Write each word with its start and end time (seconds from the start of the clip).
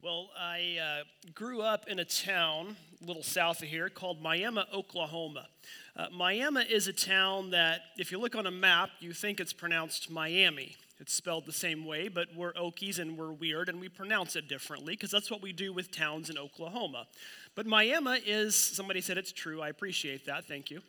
Well, 0.00 0.30
I 0.38 0.78
uh, 0.80 1.30
grew 1.34 1.60
up 1.60 1.88
in 1.88 1.98
a 1.98 2.04
town 2.04 2.76
a 3.02 3.04
little 3.04 3.24
south 3.24 3.62
of 3.62 3.68
here 3.68 3.88
called 3.88 4.22
Miami, 4.22 4.62
Oklahoma. 4.72 5.48
Uh, 5.96 6.06
Miami 6.12 6.62
is 6.62 6.86
a 6.86 6.92
town 6.92 7.50
that, 7.50 7.80
if 7.96 8.12
you 8.12 8.20
look 8.20 8.36
on 8.36 8.46
a 8.46 8.50
map, 8.50 8.90
you 9.00 9.12
think 9.12 9.40
it's 9.40 9.52
pronounced 9.52 10.08
Miami. 10.08 10.76
It's 11.00 11.12
spelled 11.12 11.46
the 11.46 11.52
same 11.52 11.84
way, 11.84 12.06
but 12.06 12.28
we're 12.36 12.52
Okies 12.52 13.00
and 13.00 13.18
we're 13.18 13.32
weird 13.32 13.68
and 13.68 13.80
we 13.80 13.88
pronounce 13.88 14.36
it 14.36 14.46
differently 14.46 14.92
because 14.94 15.10
that's 15.10 15.32
what 15.32 15.42
we 15.42 15.52
do 15.52 15.72
with 15.72 15.90
towns 15.90 16.30
in 16.30 16.38
Oklahoma. 16.38 17.08
But 17.56 17.66
Miami 17.66 18.20
is, 18.24 18.54
somebody 18.54 19.00
said 19.00 19.18
it's 19.18 19.32
true. 19.32 19.60
I 19.60 19.68
appreciate 19.68 20.26
that. 20.26 20.44
Thank 20.44 20.70
you. 20.70 20.80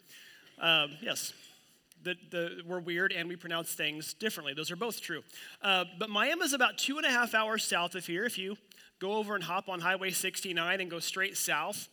Um, 0.62 0.92
yes, 1.02 1.34
the, 2.04 2.16
the, 2.30 2.62
we're 2.64 2.80
weird 2.80 3.12
and 3.12 3.28
we 3.28 3.36
pronounce 3.36 3.74
things 3.74 4.14
differently. 4.14 4.54
Those 4.54 4.70
are 4.70 4.76
both 4.76 5.02
true. 5.02 5.24
Uh, 5.64 5.86
but 5.98 6.12
Miami 6.12 6.46
is 6.46 6.54
about 6.54 6.78
two 6.78 6.98
and 6.98 7.08
a 7.08 7.10
half 7.10 7.34
hours 7.34 7.64
south 7.64 7.96
of 7.96 8.06
here. 8.06 8.24
If 8.24 8.38
you 8.38 8.56
go 9.00 9.14
over 9.14 9.36
and 9.36 9.44
hop 9.44 9.70
on 9.70 9.80
Highway 9.80 10.12
69 10.12 10.82
and 10.82 10.92
go 10.92 11.00
straight 11.00 11.38
south. 11.38 11.88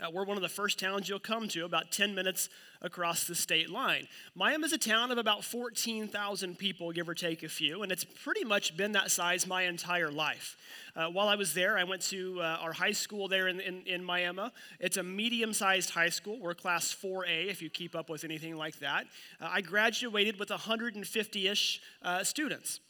Uh, 0.00 0.10
we're 0.10 0.24
one 0.24 0.38
of 0.38 0.42
the 0.42 0.48
first 0.48 0.78
towns 0.78 1.08
you'll 1.08 1.18
come 1.18 1.46
to, 1.48 1.64
about 1.64 1.92
10 1.92 2.14
minutes 2.14 2.48
across 2.80 3.24
the 3.24 3.34
state 3.34 3.68
line. 3.68 4.06
Miami 4.34 4.64
is 4.64 4.72
a 4.72 4.78
town 4.78 5.10
of 5.10 5.18
about 5.18 5.44
14,000 5.44 6.56
people, 6.56 6.90
give 6.92 7.08
or 7.08 7.14
take 7.14 7.42
a 7.42 7.48
few, 7.48 7.82
and 7.82 7.92
it's 7.92 8.04
pretty 8.04 8.44
much 8.44 8.76
been 8.76 8.92
that 8.92 9.10
size 9.10 9.46
my 9.46 9.64
entire 9.64 10.10
life. 10.10 10.56
Uh, 10.96 11.08
while 11.08 11.28
I 11.28 11.34
was 11.34 11.52
there, 11.52 11.76
I 11.76 11.84
went 11.84 12.00
to 12.02 12.40
uh, 12.40 12.58
our 12.62 12.72
high 12.72 12.92
school 12.92 13.28
there 13.28 13.48
in, 13.48 13.60
in, 13.60 13.82
in 13.82 14.02
Miami. 14.02 14.50
It's 14.78 14.96
a 14.96 15.02
medium 15.02 15.52
sized 15.52 15.90
high 15.90 16.08
school. 16.08 16.38
We're 16.40 16.54
class 16.54 16.94
4A, 16.94 17.48
if 17.48 17.60
you 17.60 17.68
keep 17.68 17.94
up 17.94 18.08
with 18.08 18.24
anything 18.24 18.56
like 18.56 18.78
that. 18.78 19.04
Uh, 19.40 19.50
I 19.52 19.60
graduated 19.60 20.38
with 20.38 20.48
150 20.48 21.48
ish 21.48 21.82
uh, 22.02 22.24
students 22.24 22.80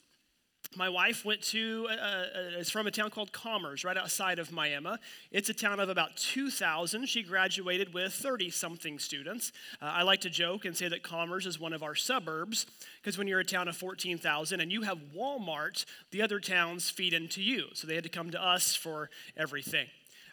my 0.76 0.88
wife 0.88 1.24
went 1.24 1.42
to, 1.42 1.88
uh, 1.90 1.94
uh, 1.94 2.58
is 2.58 2.70
from 2.70 2.86
a 2.86 2.92
town 2.92 3.10
called 3.10 3.32
Commerce, 3.32 3.82
right 3.82 3.96
outside 3.96 4.38
of 4.38 4.52
Miami. 4.52 4.94
It's 5.32 5.48
a 5.48 5.54
town 5.54 5.80
of 5.80 5.88
about 5.88 6.16
2,000. 6.16 7.06
She 7.08 7.24
graduated 7.24 7.92
with 7.92 8.12
30 8.12 8.50
something 8.50 9.00
students. 9.00 9.50
Uh, 9.82 9.86
I 9.86 10.02
like 10.02 10.20
to 10.20 10.30
joke 10.30 10.64
and 10.64 10.76
say 10.76 10.86
that 10.86 11.02
Commerce 11.02 11.44
is 11.44 11.58
one 11.58 11.72
of 11.72 11.82
our 11.82 11.96
suburbs, 11.96 12.66
because 13.02 13.18
when 13.18 13.26
you're 13.26 13.40
a 13.40 13.44
town 13.44 13.66
of 13.66 13.76
14,000 13.76 14.60
and 14.60 14.70
you 14.70 14.82
have 14.82 14.98
Walmart, 15.14 15.84
the 16.12 16.22
other 16.22 16.38
towns 16.38 16.88
feed 16.88 17.14
into 17.14 17.42
you. 17.42 17.66
So 17.74 17.88
they 17.88 17.96
had 17.96 18.04
to 18.04 18.10
come 18.10 18.30
to 18.30 18.42
us 18.42 18.76
for 18.76 19.10
everything. 19.36 19.88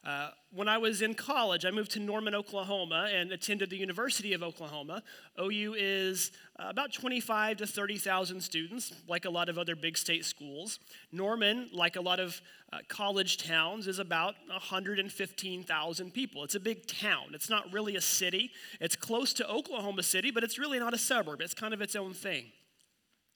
Uh, 0.07 0.29
when 0.55 0.69
I 0.69 0.77
was 0.77 1.01
in 1.01 1.13
college, 1.15 1.65
I 1.65 1.71
moved 1.71 1.91
to 1.91 1.99
Norman, 1.99 2.33
Oklahoma, 2.33 3.09
and 3.13 3.29
attended 3.33 3.69
the 3.69 3.75
University 3.75 4.31
of 4.31 4.41
Oklahoma. 4.41 5.03
OU 5.37 5.75
is 5.77 6.31
uh, 6.57 6.67
about 6.69 6.93
25 6.93 7.57
to 7.57 7.67
30,000 7.67 8.39
students, 8.39 8.93
like 9.09 9.25
a 9.25 9.29
lot 9.29 9.49
of 9.49 9.57
other 9.57 9.75
big 9.75 9.97
state 9.97 10.23
schools. 10.23 10.79
Norman, 11.11 11.69
like 11.73 11.97
a 11.97 12.01
lot 12.01 12.21
of 12.21 12.39
uh, 12.71 12.77
college 12.87 13.37
towns, 13.37 13.85
is 13.85 13.99
about 13.99 14.35
115,000 14.47 16.13
people. 16.13 16.45
It's 16.45 16.55
a 16.55 16.59
big 16.61 16.87
town. 16.87 17.31
It's 17.33 17.49
not 17.49 17.73
really 17.73 17.97
a 17.97 18.01
city. 18.01 18.51
It's 18.79 18.95
close 18.95 19.33
to 19.33 19.49
Oklahoma 19.49 20.03
City, 20.03 20.31
but 20.31 20.41
it's 20.41 20.57
really 20.57 20.79
not 20.79 20.93
a 20.93 20.97
suburb. 20.97 21.41
It's 21.41 21.53
kind 21.53 21.73
of 21.73 21.81
its 21.81 21.97
own 21.97 22.13
thing. 22.13 22.45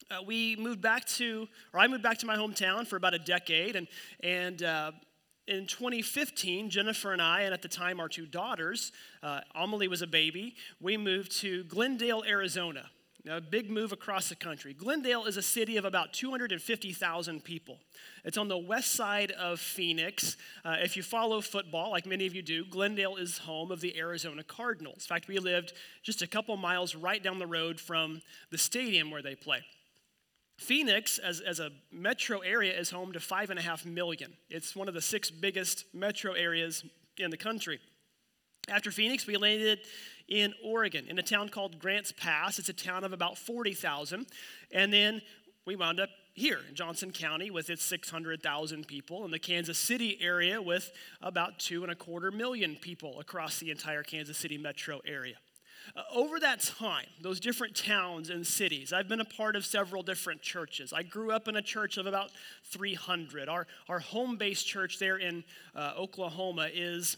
Uh, 0.09 0.23
we 0.25 0.55
moved 0.55 0.81
back 0.81 1.03
to, 1.05 1.49
or 1.73 1.81
I 1.81 1.88
moved 1.88 2.03
back 2.03 2.17
to 2.19 2.25
my 2.25 2.38
hometown 2.38 2.88
for 2.88 2.95
about 2.95 3.14
a 3.14 3.19
decade, 3.19 3.75
and 3.75 3.88
and 4.22 4.64
uh, 4.64 4.92
in 5.52 5.67
2015, 5.67 6.69
Jennifer 6.69 7.11
and 7.11 7.21
I, 7.21 7.41
and 7.41 7.53
at 7.53 7.61
the 7.61 7.67
time 7.67 7.99
our 7.99 8.07
two 8.07 8.25
daughters, 8.25 8.94
uh, 9.21 9.41
Amelie 9.53 9.89
was 9.89 10.02
a 10.02 10.08
baby, 10.08 10.55
we 10.80 10.95
moved 10.95 11.38
to 11.41 11.66
Glendale, 11.66 12.23
Arizona. 12.25 12.89
a 13.30 13.41
big 13.41 13.69
move 13.69 13.91
across 13.91 14.30
the 14.30 14.35
country. 14.35 14.73
Glendale 14.73 15.25
is 15.25 15.38
a 15.38 15.41
city 15.43 15.77
of 15.77 15.85
about 15.85 16.11
250,000 16.13 17.43
people. 17.43 17.77
It's 18.23 18.38
on 18.38 18.47
the 18.47 18.58
west 18.58 18.93
side 18.93 19.31
of 19.31 19.59
Phoenix. 19.59 20.38
Uh, 20.66 20.77
if 20.80 20.97
you 20.97 21.03
follow 21.03 21.41
football, 21.41 21.91
like 21.91 22.08
many 22.08 22.25
of 22.25 22.33
you 22.33 22.41
do, 22.41 22.65
Glendale 22.65 23.17
is 23.17 23.38
home 23.38 23.71
of 23.71 23.81
the 23.81 23.95
Arizona 23.99 24.43
Cardinals. 24.43 25.03
In 25.03 25.15
fact, 25.15 25.27
we 25.27 25.37
lived 25.37 25.73
just 26.02 26.23
a 26.23 26.27
couple 26.27 26.55
miles 26.58 26.95
right 26.95 27.21
down 27.21 27.37
the 27.37 27.45
road 27.45 27.80
from 27.80 28.21
the 28.49 28.58
stadium 28.58 29.11
where 29.11 29.21
they 29.21 29.36
play. 29.36 29.61
Phoenix, 30.61 31.17
as, 31.17 31.39
as 31.39 31.60
a 31.60 31.72
metro 31.92 32.39
area, 32.39 32.77
is 32.77 32.92
home 32.92 33.14
to 33.14 33.20
five 33.20 33.49
and 33.49 33.58
a 33.58 33.61
half 33.64 33.83
million. 33.83 34.32
It's 34.48 34.76
one 34.76 34.88
of 34.88 34.94
the 34.94 35.02
six 35.02 35.32
biggest 35.32 35.86
metro 35.92 36.33
areas 36.33 36.83
in 37.17 37.32
the 37.32 37.38
country. 37.38 37.80
After 38.70 38.92
Phoenix, 38.92 39.26
we 39.26 39.38
landed 39.38 39.80
in 40.27 40.54
Oregon 40.64 41.08
in 41.08 41.17
a 41.17 41.23
town 41.23 41.50
called 41.50 41.80
Grants 41.80 42.14
Pass. 42.16 42.60
It's 42.60 42.70
a 42.70 42.73
town 42.73 43.04
of 43.04 43.11
about 43.11 43.39
40,000. 43.39 44.27
And 44.71 44.94
then 44.94 45.23
we 45.66 45.76
wound 45.76 46.00
up 46.00 46.10
here 46.36 46.60
in 46.70 46.76
Johnson 46.76 47.11
County 47.11 47.50
with 47.50 47.71
its 47.71 47.83
600,000 47.83 48.88
people, 48.88 49.26
and 49.26 49.33
the 49.33 49.39
Kansas 49.39 49.80
City 49.80 50.20
area 50.21 50.61
with 50.61 50.92
about 51.21 51.58
two 51.58 51.82
and 51.82 51.92
a 51.92 51.95
quarter 51.95 52.30
million 52.30 52.76
people 52.76 53.20
across 53.20 53.60
the 53.60 53.71
entire 53.71 54.04
Kansas 54.04 54.38
City 54.38 54.60
metro 54.60 55.02
area. 55.08 55.38
Uh, 55.95 56.02
over 56.14 56.39
that 56.39 56.61
time, 56.61 57.08
those 57.21 57.39
different 57.39 57.75
towns 57.75 58.30
and 58.30 58.45
cities, 58.45 58.93
I've 58.93 59.08
been 59.08 59.21
a 59.21 59.25
part 59.25 59.55
of 59.55 59.65
several 59.65 60.03
different 60.03 60.42
churches. 60.42 60.93
I 60.93 61.03
grew 61.03 61.31
up 61.31 61.47
in 61.47 61.55
a 61.55 61.61
church 61.61 61.97
of 61.97 62.05
about 62.05 62.31
300. 62.65 63.49
Our, 63.49 63.67
our 63.89 63.99
home 63.99 64.37
based 64.37 64.67
church 64.67 64.99
there 64.99 65.17
in 65.17 65.43
uh, 65.75 65.93
Oklahoma 65.97 66.70
is 66.73 67.17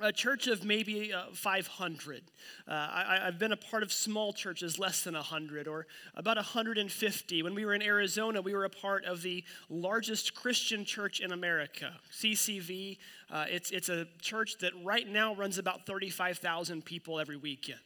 a 0.00 0.12
church 0.12 0.46
of 0.46 0.64
maybe 0.64 1.12
uh, 1.12 1.24
500. 1.32 2.22
Uh, 2.66 2.72
I, 2.72 3.18
have 3.24 3.38
been 3.38 3.52
a 3.52 3.56
part 3.56 3.82
of 3.82 3.92
small 3.92 4.32
churches, 4.32 4.78
less 4.78 5.02
than 5.02 5.14
100, 5.14 5.68
or 5.68 5.86
about 6.14 6.36
150. 6.36 7.42
When 7.42 7.54
we 7.54 7.64
were 7.64 7.74
in 7.74 7.82
Arizona, 7.82 8.40
we 8.40 8.54
were 8.54 8.64
a 8.64 8.70
part 8.70 9.04
of 9.04 9.22
the 9.22 9.44
largest 9.68 10.34
Christian 10.34 10.84
church 10.84 11.20
in 11.20 11.32
America, 11.32 11.92
CCV. 12.12 12.98
Uh, 13.30 13.44
it's, 13.48 13.70
it's 13.70 13.88
a 13.88 14.06
church 14.20 14.58
that 14.58 14.72
right 14.82 15.08
now 15.08 15.34
runs 15.34 15.58
about 15.58 15.86
35,000 15.86 16.84
people 16.84 17.20
every 17.20 17.36
weekend. 17.36 17.80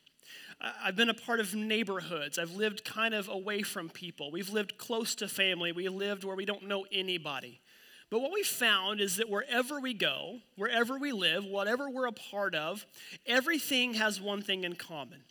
I've 0.61 0.97
been 0.97 1.11
a 1.11 1.15
part 1.15 1.41
of 1.41 1.55
neighborhoods. 1.55 2.39
I've 2.39 2.53
lived 2.53 2.85
kind 2.85 3.13
of 3.13 3.29
away 3.29 3.63
from 3.63 3.91
people. 3.91 4.31
We've 4.31 4.51
lived 4.51 4.79
close 4.79 5.15
to 5.17 5.29
family. 5.29 5.73
We 5.73 5.89
lived 5.89 6.25
where 6.25 6.37
we 6.37 6.45
don't 6.45 6.67
know 6.67 6.87
anybody. 6.93 7.61
But 8.11 8.21
what 8.21 8.33
we 8.33 8.43
found 8.43 9.01
is 9.01 9.17
that 9.17 9.29
wherever 9.29 9.81
we 9.81 9.95
go, 9.95 10.41
wherever 10.57 10.99
we 10.99 11.13
live, 11.13 11.45
whatever 11.45 11.89
we're 11.89 12.07
a 12.07 12.13
part 12.13 12.55
of, 12.55 12.87
everything 13.27 13.95
has 13.95 14.21
one 14.21 14.43
thing 14.43 14.65
in 14.65 14.77
common. 14.77 15.23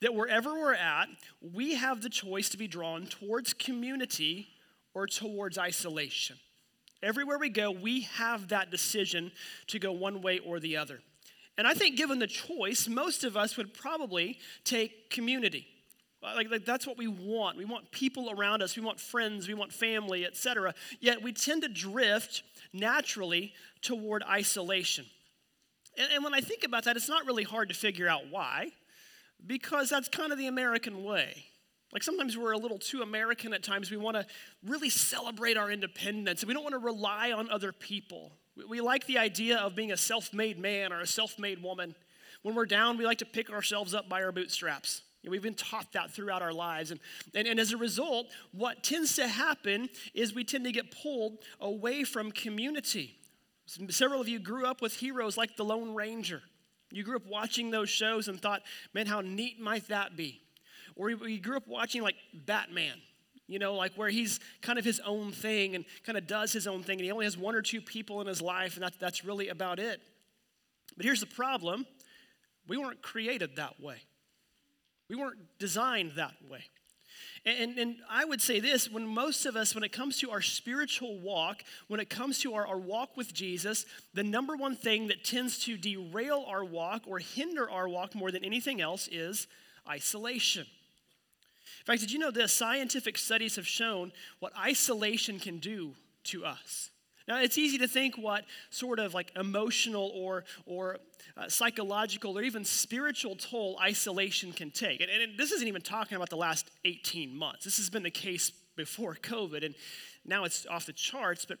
That 0.00 0.14
wherever 0.14 0.52
we're 0.52 0.74
at, 0.74 1.08
we 1.40 1.74
have 1.74 2.02
the 2.02 2.08
choice 2.08 2.48
to 2.50 2.58
be 2.58 2.66
drawn 2.66 3.06
towards 3.06 3.54
community 3.54 4.48
or 4.94 5.06
towards 5.06 5.58
isolation. 5.58 6.36
Everywhere 7.02 7.38
we 7.38 7.48
go, 7.48 7.70
we 7.70 8.02
have 8.02 8.48
that 8.48 8.70
decision 8.70 9.32
to 9.68 9.78
go 9.78 9.92
one 9.92 10.22
way 10.22 10.38
or 10.38 10.60
the 10.60 10.76
other. 10.76 11.00
And 11.58 11.66
I 11.66 11.74
think, 11.74 11.96
given 11.96 12.18
the 12.18 12.26
choice, 12.26 12.88
most 12.88 13.24
of 13.24 13.36
us 13.36 13.56
would 13.56 13.74
probably 13.74 14.38
take 14.64 15.10
community. 15.10 15.66
Uh, 16.22 16.32
like, 16.36 16.50
like, 16.50 16.64
that's 16.64 16.86
what 16.86 16.96
we 16.96 17.08
want. 17.08 17.56
We 17.56 17.64
want 17.64 17.90
people 17.90 18.30
around 18.30 18.62
us. 18.62 18.76
We 18.76 18.82
want 18.82 19.00
friends. 19.00 19.48
We 19.48 19.54
want 19.54 19.72
family, 19.72 20.24
etc. 20.24 20.74
Yet 21.00 21.22
we 21.22 21.32
tend 21.32 21.62
to 21.62 21.68
drift 21.68 22.42
naturally 22.72 23.52
toward 23.80 24.22
isolation. 24.22 25.04
And, 25.98 26.08
and 26.12 26.24
when 26.24 26.34
I 26.34 26.40
think 26.40 26.64
about 26.64 26.84
that, 26.84 26.96
it's 26.96 27.08
not 27.08 27.26
really 27.26 27.44
hard 27.44 27.68
to 27.70 27.74
figure 27.74 28.08
out 28.08 28.22
why, 28.30 28.70
because 29.46 29.90
that's 29.90 30.08
kind 30.08 30.32
of 30.32 30.38
the 30.38 30.46
American 30.46 31.02
way. 31.02 31.46
Like 31.92 32.02
sometimes 32.02 32.38
we're 32.38 32.52
a 32.52 32.58
little 32.58 32.78
too 32.78 33.02
American 33.02 33.52
at 33.52 33.62
times. 33.62 33.90
We 33.90 33.98
want 33.98 34.16
to 34.16 34.26
really 34.64 34.88
celebrate 34.88 35.58
our 35.58 35.70
independence 35.70 36.44
we 36.44 36.54
don't 36.54 36.62
want 36.62 36.72
to 36.72 36.78
rely 36.78 37.32
on 37.32 37.50
other 37.50 37.70
people. 37.70 38.32
We, 38.56 38.64
we 38.64 38.80
like 38.80 39.06
the 39.06 39.18
idea 39.18 39.58
of 39.58 39.74
being 39.74 39.92
a 39.92 39.96
self 39.96 40.32
made 40.32 40.58
man 40.58 40.92
or 40.92 41.00
a 41.00 41.06
self 41.06 41.38
made 41.38 41.62
woman. 41.62 41.94
When 42.42 42.54
we're 42.54 42.66
down, 42.66 42.96
we 42.96 43.04
like 43.04 43.18
to 43.18 43.26
pick 43.26 43.50
ourselves 43.50 43.94
up 43.94 44.08
by 44.08 44.22
our 44.22 44.32
bootstraps. 44.32 45.02
We've 45.28 45.42
been 45.42 45.54
taught 45.54 45.92
that 45.92 46.10
throughout 46.10 46.42
our 46.42 46.52
lives. 46.52 46.90
And, 46.90 46.98
and, 47.34 47.46
and, 47.46 47.60
as 47.60 47.72
a 47.72 47.76
result, 47.76 48.26
what 48.50 48.82
tends 48.82 49.14
to 49.16 49.28
happen 49.28 49.88
is 50.14 50.34
we 50.34 50.42
tend 50.42 50.64
to 50.64 50.72
get 50.72 50.90
pulled 50.90 51.38
away 51.60 52.02
from 52.02 52.32
community. 52.32 53.18
Several 53.66 54.20
of 54.20 54.28
you 54.28 54.40
grew 54.40 54.66
up 54.66 54.82
with 54.82 54.94
heroes 54.94 55.36
like 55.36 55.56
the 55.56 55.64
Lone 55.64 55.94
Ranger. 55.94 56.42
You 56.90 57.04
grew 57.04 57.16
up 57.16 57.26
watching 57.26 57.70
those 57.70 57.88
shows 57.88 58.26
and 58.26 58.40
thought, 58.40 58.62
man, 58.92 59.06
how 59.06 59.20
neat 59.20 59.60
might 59.60 59.88
that 59.88 60.16
be? 60.16 60.40
Or 60.96 61.08
you 61.08 61.40
grew 61.40 61.56
up 61.56 61.68
watching 61.68 62.02
like 62.02 62.16
Batman, 62.34 63.00
you 63.46 63.58
know, 63.58 63.74
like 63.74 63.94
where 63.94 64.10
he's 64.10 64.40
kind 64.60 64.78
of 64.78 64.84
his 64.84 65.00
own 65.00 65.32
thing 65.32 65.74
and 65.74 65.84
kind 66.04 66.18
of 66.18 66.26
does 66.26 66.52
his 66.52 66.66
own 66.66 66.82
thing, 66.82 66.98
and 66.98 67.04
he 67.04 67.12
only 67.12 67.24
has 67.24 67.38
one 67.38 67.54
or 67.54 67.62
two 67.62 67.80
people 67.80 68.20
in 68.20 68.26
his 68.26 68.42
life, 68.42 68.74
and 68.74 68.82
that, 68.82 68.94
that's 68.98 69.24
really 69.24 69.48
about 69.48 69.78
it. 69.78 70.00
But 70.96 71.06
here's 71.06 71.20
the 71.20 71.26
problem 71.26 71.86
we 72.66 72.76
weren't 72.76 73.00
created 73.00 73.56
that 73.56 73.80
way. 73.80 74.02
We 75.12 75.18
weren't 75.18 75.58
designed 75.58 76.12
that 76.12 76.32
way. 76.48 76.64
And, 77.44 77.76
and, 77.76 77.96
I 78.08 78.24
would 78.24 78.40
say 78.40 78.60
this 78.60 78.90
when 78.90 79.06
most 79.06 79.44
of 79.44 79.56
us, 79.56 79.74
when 79.74 79.84
it 79.84 79.92
comes 79.92 80.18
to 80.20 80.30
our 80.30 80.40
spiritual 80.40 81.18
walk, 81.18 81.64
when 81.88 82.00
it 82.00 82.08
comes 82.08 82.38
to 82.38 82.54
our, 82.54 82.66
our 82.66 82.78
walk 82.78 83.14
with 83.14 83.34
Jesus, 83.34 83.84
the 84.14 84.22
number 84.22 84.56
one 84.56 84.74
thing 84.74 85.08
that 85.08 85.22
tends 85.22 85.58
to 85.64 85.76
derail 85.76 86.46
our 86.48 86.64
walk 86.64 87.02
or 87.06 87.18
hinder 87.18 87.68
our 87.68 87.90
walk 87.90 88.14
more 88.14 88.30
than 88.30 88.42
anything 88.42 88.80
else 88.80 89.06
is 89.12 89.48
isolation. 89.86 90.62
In 90.62 91.84
fact, 91.84 92.00
did 92.00 92.10
you 92.10 92.18
know 92.18 92.30
this? 92.30 92.50
Scientific 92.50 93.18
studies 93.18 93.56
have 93.56 93.66
shown 93.66 94.12
what 94.38 94.56
isolation 94.56 95.38
can 95.38 95.58
do 95.58 95.94
to 96.24 96.46
us. 96.46 96.88
Now, 97.28 97.40
it's 97.40 97.58
easy 97.58 97.78
to 97.78 97.88
think 97.88 98.16
what 98.16 98.44
sort 98.70 98.98
of 98.98 99.14
like 99.14 99.32
emotional 99.36 100.10
or, 100.14 100.44
or 100.66 100.98
uh, 101.36 101.48
psychological 101.48 102.38
or 102.38 102.42
even 102.42 102.64
spiritual 102.64 103.36
toll 103.36 103.78
isolation 103.80 104.52
can 104.52 104.70
take. 104.70 105.00
And, 105.00 105.10
and 105.10 105.38
this 105.38 105.52
isn't 105.52 105.68
even 105.68 105.82
talking 105.82 106.16
about 106.16 106.30
the 106.30 106.36
last 106.36 106.70
18 106.84 107.36
months. 107.36 107.64
This 107.64 107.76
has 107.78 107.90
been 107.90 108.02
the 108.02 108.10
case 108.10 108.50
before 108.76 109.14
COVID, 109.14 109.64
and 109.64 109.74
now 110.24 110.44
it's 110.44 110.66
off 110.66 110.86
the 110.86 110.92
charts. 110.92 111.44
But 111.44 111.58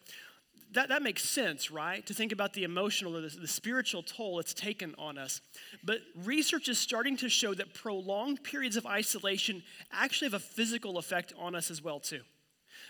that, 0.72 0.88
that 0.88 1.02
makes 1.02 1.28
sense, 1.28 1.70
right? 1.70 2.04
To 2.06 2.14
think 2.14 2.32
about 2.32 2.54
the 2.54 2.64
emotional 2.64 3.16
or 3.16 3.20
the, 3.20 3.28
the 3.28 3.48
spiritual 3.48 4.02
toll 4.02 4.38
it's 4.40 4.54
taken 4.54 4.94
on 4.98 5.18
us. 5.18 5.40
But 5.84 5.98
research 6.24 6.68
is 6.68 6.78
starting 6.78 7.16
to 7.18 7.28
show 7.28 7.54
that 7.54 7.74
prolonged 7.74 8.42
periods 8.42 8.76
of 8.76 8.86
isolation 8.86 9.62
actually 9.92 10.30
have 10.30 10.40
a 10.40 10.44
physical 10.44 10.98
effect 10.98 11.32
on 11.38 11.54
us 11.54 11.70
as 11.70 11.82
well, 11.82 12.00
too. 12.00 12.20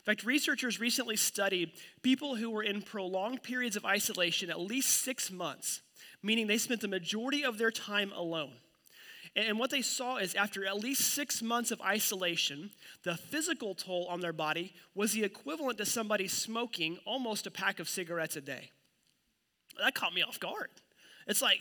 In 0.03 0.13
fact, 0.13 0.25
researchers 0.25 0.81
recently 0.81 1.17
studied 1.17 1.71
people 2.03 2.35
who 2.35 2.51
were 2.51 2.65
in 2.65 2.83
prolonged 2.83 3.45
periods 3.45 3.77
of 3.77 3.85
isolation 3.85 4.51
at 4.51 4.59
least 4.59 5.03
six 5.03 5.31
months, 5.31 5.81
meaning 6.25 6.49
they 6.49 6.59
spent 6.59 6.81
the 6.81 6.89
majority 6.89 7.45
of 7.45 7.57
their 7.57 7.71
time 7.71 8.13
alone. 8.13 8.53
And 9.37 9.59
what 9.61 9.71
they 9.71 9.81
saw 9.81 10.17
is 10.17 10.35
after 10.35 10.67
at 10.67 10.77
least 10.77 11.15
six 11.15 11.41
months 11.41 11.71
of 11.71 11.81
isolation, 11.81 12.71
the 13.05 13.17
physical 13.17 13.77
toll 13.77 14.07
on 14.11 14.21
their 14.21 14.33
body 14.33 14.75
was 14.95 15.13
the 15.13 15.23
equivalent 15.23 15.79
to 15.79 15.87
somebody 15.87 16.27
smoking 16.27 16.99
almost 17.07 17.47
a 17.47 17.51
pack 17.51 17.79
of 17.79 17.89
cigarettes 17.89 18.37
a 18.37 18.41
day. 18.41 18.71
That 19.79 19.95
caught 19.95 20.13
me 20.13 20.23
off 20.23 20.41
guard. 20.41 20.69
It's 21.29 21.41
like 21.41 21.61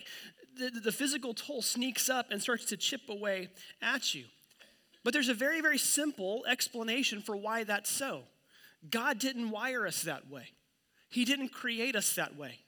the, 0.57 0.71
the 0.71 0.91
physical 0.91 1.35
toll 1.35 1.61
sneaks 1.61 2.09
up 2.09 2.31
and 2.31 2.41
starts 2.41 2.65
to 2.65 2.77
chip 2.77 3.01
away 3.07 3.49
at 3.81 4.15
you. 4.15 4.25
But 5.03 5.13
there's 5.13 5.29
a 5.29 5.33
very, 5.33 5.61
very 5.61 5.77
simple 5.77 6.43
explanation 6.47 7.21
for 7.21 7.37
why 7.37 7.63
that's 7.63 7.89
so. 7.89 8.23
God 8.89 9.19
didn't 9.19 9.51
wire 9.51 9.85
us 9.85 10.03
that 10.03 10.29
way, 10.29 10.49
He 11.09 11.25
didn't 11.25 11.49
create 11.49 11.95
us 11.95 12.15
that 12.15 12.35
way. 12.37 12.59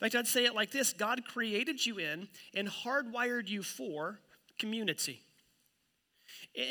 In 0.00 0.06
fact, 0.06 0.14
I'd 0.14 0.28
say 0.28 0.44
it 0.44 0.54
like 0.54 0.70
this 0.70 0.92
God 0.92 1.24
created 1.24 1.84
you 1.84 1.98
in 1.98 2.28
and 2.54 2.68
hardwired 2.68 3.48
you 3.48 3.62
for 3.62 4.20
community. 4.58 5.20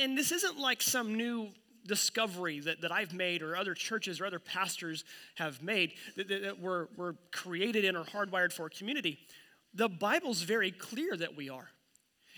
And 0.02 0.18
this 0.18 0.32
isn't 0.32 0.60
like 0.60 0.82
some 0.82 1.16
new 1.16 1.50
discovery 1.86 2.60
that, 2.60 2.82
that 2.82 2.92
I've 2.92 3.14
made 3.14 3.42
or 3.42 3.56
other 3.56 3.74
churches 3.74 4.20
or 4.20 4.26
other 4.26 4.40
pastors 4.40 5.04
have 5.36 5.64
made 5.64 5.94
that, 6.16 6.28
that, 6.28 6.44
that 6.44 6.60
we're, 6.60 6.88
we're 6.96 7.14
created 7.32 7.86
in 7.86 7.96
or 7.96 8.04
hardwired 8.04 8.54
for 8.54 8.70
community. 8.70 9.18
The 9.74 9.90
Bible's 9.90 10.42
very 10.42 10.72
clear 10.72 11.16
that 11.16 11.36
we 11.36 11.50
are. 11.50 11.70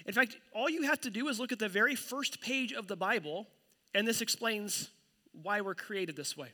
In 0.05 0.13
fact, 0.13 0.37
all 0.53 0.69
you 0.69 0.83
have 0.83 1.01
to 1.01 1.09
do 1.09 1.27
is 1.27 1.39
look 1.39 1.51
at 1.51 1.59
the 1.59 1.69
very 1.69 1.95
first 1.95 2.41
page 2.41 2.71
of 2.71 2.87
the 2.87 2.95
Bible, 2.95 3.47
and 3.93 4.07
this 4.07 4.21
explains 4.21 4.89
why 5.43 5.61
we're 5.61 5.75
created 5.75 6.15
this 6.15 6.35
way. 6.37 6.49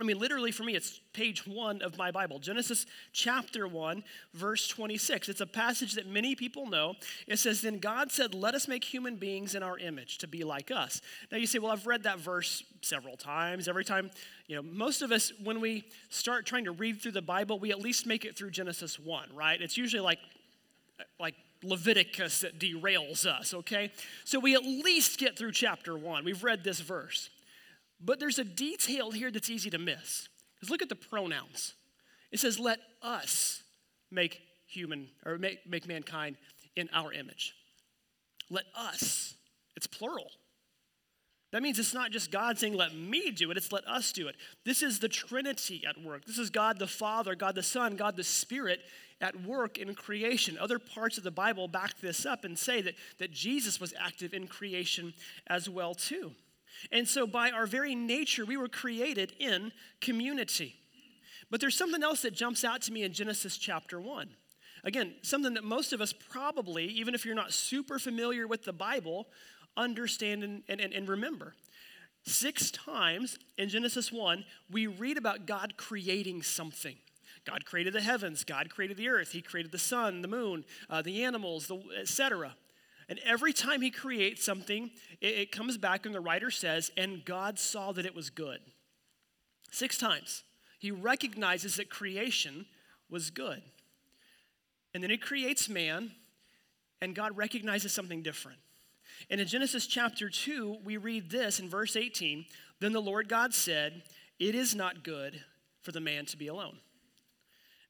I 0.00 0.04
mean, 0.04 0.18
literally 0.18 0.50
for 0.50 0.62
me, 0.62 0.76
it's 0.76 1.00
page 1.12 1.46
one 1.46 1.82
of 1.82 1.98
my 1.98 2.10
Bible 2.10 2.38
Genesis 2.38 2.86
chapter 3.12 3.66
1, 3.66 4.02
verse 4.32 4.68
26. 4.68 5.28
It's 5.28 5.40
a 5.40 5.46
passage 5.46 5.94
that 5.94 6.06
many 6.06 6.34
people 6.34 6.66
know. 6.66 6.94
It 7.26 7.38
says, 7.38 7.60
Then 7.60 7.78
God 7.78 8.12
said, 8.12 8.32
Let 8.32 8.54
us 8.54 8.68
make 8.68 8.84
human 8.84 9.16
beings 9.16 9.54
in 9.54 9.62
our 9.62 9.78
image 9.78 10.18
to 10.18 10.28
be 10.28 10.44
like 10.44 10.70
us. 10.70 11.02
Now 11.30 11.38
you 11.38 11.46
say, 11.46 11.58
Well, 11.58 11.72
I've 11.72 11.86
read 11.86 12.04
that 12.04 12.18
verse 12.18 12.62
several 12.82 13.16
times. 13.16 13.68
Every 13.68 13.84
time, 13.84 14.10
you 14.46 14.56
know, 14.56 14.62
most 14.62 15.02
of 15.02 15.12
us, 15.12 15.32
when 15.42 15.60
we 15.60 15.84
start 16.08 16.46
trying 16.46 16.64
to 16.64 16.72
read 16.72 17.02
through 17.02 17.12
the 17.12 17.22
Bible, 17.22 17.58
we 17.58 17.70
at 17.70 17.80
least 17.80 18.06
make 18.06 18.24
it 18.24 18.36
through 18.36 18.52
Genesis 18.52 18.98
1, 18.98 19.30
right? 19.34 19.60
It's 19.60 19.76
usually 19.76 20.02
like, 20.02 20.20
like 21.18 21.34
Leviticus 21.62 22.40
that 22.40 22.58
derails 22.58 23.26
us, 23.26 23.52
okay? 23.52 23.90
So 24.24 24.38
we 24.38 24.54
at 24.54 24.62
least 24.62 25.18
get 25.18 25.36
through 25.36 25.52
chapter 25.52 25.98
1. 25.98 26.24
We've 26.24 26.42
read 26.42 26.64
this 26.64 26.80
verse. 26.80 27.28
But 28.00 28.18
there's 28.20 28.38
a 28.38 28.44
detail 28.44 29.10
here 29.10 29.30
that's 29.30 29.50
easy 29.50 29.70
to 29.70 29.78
miss. 29.78 30.28
Because 30.54 30.70
look 30.70 30.82
at 30.82 30.88
the 30.88 30.94
pronouns. 30.94 31.74
It 32.32 32.40
says, 32.40 32.58
let 32.58 32.78
us 33.02 33.62
make 34.10 34.40
human 34.66 35.08
or 35.26 35.38
make, 35.38 35.66
make 35.68 35.86
mankind 35.86 36.36
in 36.76 36.88
our 36.92 37.12
image. 37.12 37.54
Let 38.50 38.64
us. 38.74 39.34
It's 39.76 39.86
plural. 39.86 40.30
That 41.52 41.62
means 41.62 41.78
it's 41.78 41.94
not 41.94 42.12
just 42.12 42.30
God 42.30 42.58
saying, 42.58 42.74
let 42.74 42.94
me 42.94 43.32
do 43.32 43.50
it, 43.50 43.56
it's 43.56 43.72
let 43.72 43.86
us 43.88 44.12
do 44.12 44.28
it. 44.28 44.36
This 44.64 44.82
is 44.82 45.00
the 45.00 45.08
Trinity 45.08 45.82
at 45.88 46.00
work. 46.00 46.24
This 46.24 46.38
is 46.38 46.48
God 46.48 46.78
the 46.78 46.86
Father, 46.86 47.34
God 47.34 47.56
the 47.56 47.62
Son, 47.62 47.96
God 47.96 48.16
the 48.16 48.22
Spirit 48.22 48.80
at 49.20 49.42
work 49.44 49.76
in 49.76 49.94
creation. 49.94 50.56
Other 50.58 50.78
parts 50.78 51.18
of 51.18 51.24
the 51.24 51.30
Bible 51.32 51.66
back 51.66 52.00
this 52.00 52.24
up 52.24 52.44
and 52.44 52.56
say 52.56 52.80
that, 52.82 52.94
that 53.18 53.32
Jesus 53.32 53.80
was 53.80 53.92
active 53.98 54.32
in 54.32 54.46
creation 54.46 55.12
as 55.48 55.68
well, 55.68 55.94
too. 55.94 56.32
And 56.90 57.06
so, 57.06 57.26
by 57.26 57.50
our 57.50 57.66
very 57.66 57.94
nature, 57.94 58.44
we 58.44 58.56
were 58.56 58.68
created 58.68 59.32
in 59.38 59.72
community. 60.00 60.76
But 61.50 61.60
there's 61.60 61.76
something 61.76 62.02
else 62.02 62.22
that 62.22 62.34
jumps 62.34 62.64
out 62.64 62.82
to 62.82 62.92
me 62.92 63.02
in 63.02 63.12
Genesis 63.12 63.58
chapter 63.58 64.00
1. 64.00 64.28
Again, 64.84 65.14
something 65.22 65.54
that 65.54 65.64
most 65.64 65.92
of 65.92 66.00
us 66.00 66.12
probably, 66.12 66.86
even 66.86 67.14
if 67.14 67.24
you're 67.24 67.34
not 67.34 67.52
super 67.52 67.98
familiar 67.98 68.46
with 68.46 68.64
the 68.64 68.72
Bible, 68.72 69.26
understand 69.76 70.42
and, 70.42 70.62
and, 70.68 70.80
and 70.80 71.08
remember. 71.08 71.54
Six 72.24 72.70
times 72.70 73.38
in 73.58 73.68
Genesis 73.68 74.12
1, 74.12 74.44
we 74.70 74.86
read 74.86 75.16
about 75.16 75.46
God 75.46 75.74
creating 75.76 76.42
something. 76.42 76.96
God 77.46 77.64
created 77.64 77.94
the 77.94 78.02
heavens, 78.02 78.44
God 78.44 78.68
created 78.70 78.96
the 78.96 79.08
earth, 79.08 79.32
He 79.32 79.40
created 79.40 79.72
the 79.72 79.78
sun, 79.78 80.20
the 80.20 80.28
moon, 80.28 80.64
uh, 80.90 81.00
the 81.02 81.24
animals, 81.24 81.70
etc. 81.98 82.54
And 83.10 83.18
every 83.26 83.52
time 83.52 83.82
he 83.82 83.90
creates 83.90 84.44
something, 84.44 84.90
it, 85.20 85.34
it 85.34 85.52
comes 85.52 85.76
back 85.76 86.06
and 86.06 86.14
the 86.14 86.20
writer 86.20 86.50
says, 86.50 86.92
and 86.96 87.24
God 87.24 87.58
saw 87.58 87.92
that 87.92 88.06
it 88.06 88.14
was 88.14 88.30
good. 88.30 88.60
Six 89.72 89.98
times. 89.98 90.44
He 90.78 90.92
recognizes 90.92 91.76
that 91.76 91.90
creation 91.90 92.66
was 93.10 93.30
good. 93.30 93.62
And 94.94 95.02
then 95.02 95.10
he 95.10 95.18
creates 95.18 95.68
man, 95.68 96.12
and 97.02 97.14
God 97.14 97.36
recognizes 97.36 97.92
something 97.92 98.22
different. 98.22 98.58
And 99.28 99.40
in 99.40 99.46
Genesis 99.46 99.86
chapter 99.86 100.30
2, 100.30 100.78
we 100.84 100.96
read 100.96 101.30
this 101.30 101.60
in 101.60 101.68
verse 101.68 101.96
18 101.96 102.46
Then 102.80 102.92
the 102.92 103.02
Lord 103.02 103.28
God 103.28 103.52
said, 103.52 104.02
It 104.38 104.54
is 104.54 104.74
not 104.74 105.04
good 105.04 105.44
for 105.82 105.92
the 105.92 106.00
man 106.00 106.26
to 106.26 106.36
be 106.36 106.46
alone. 106.46 106.78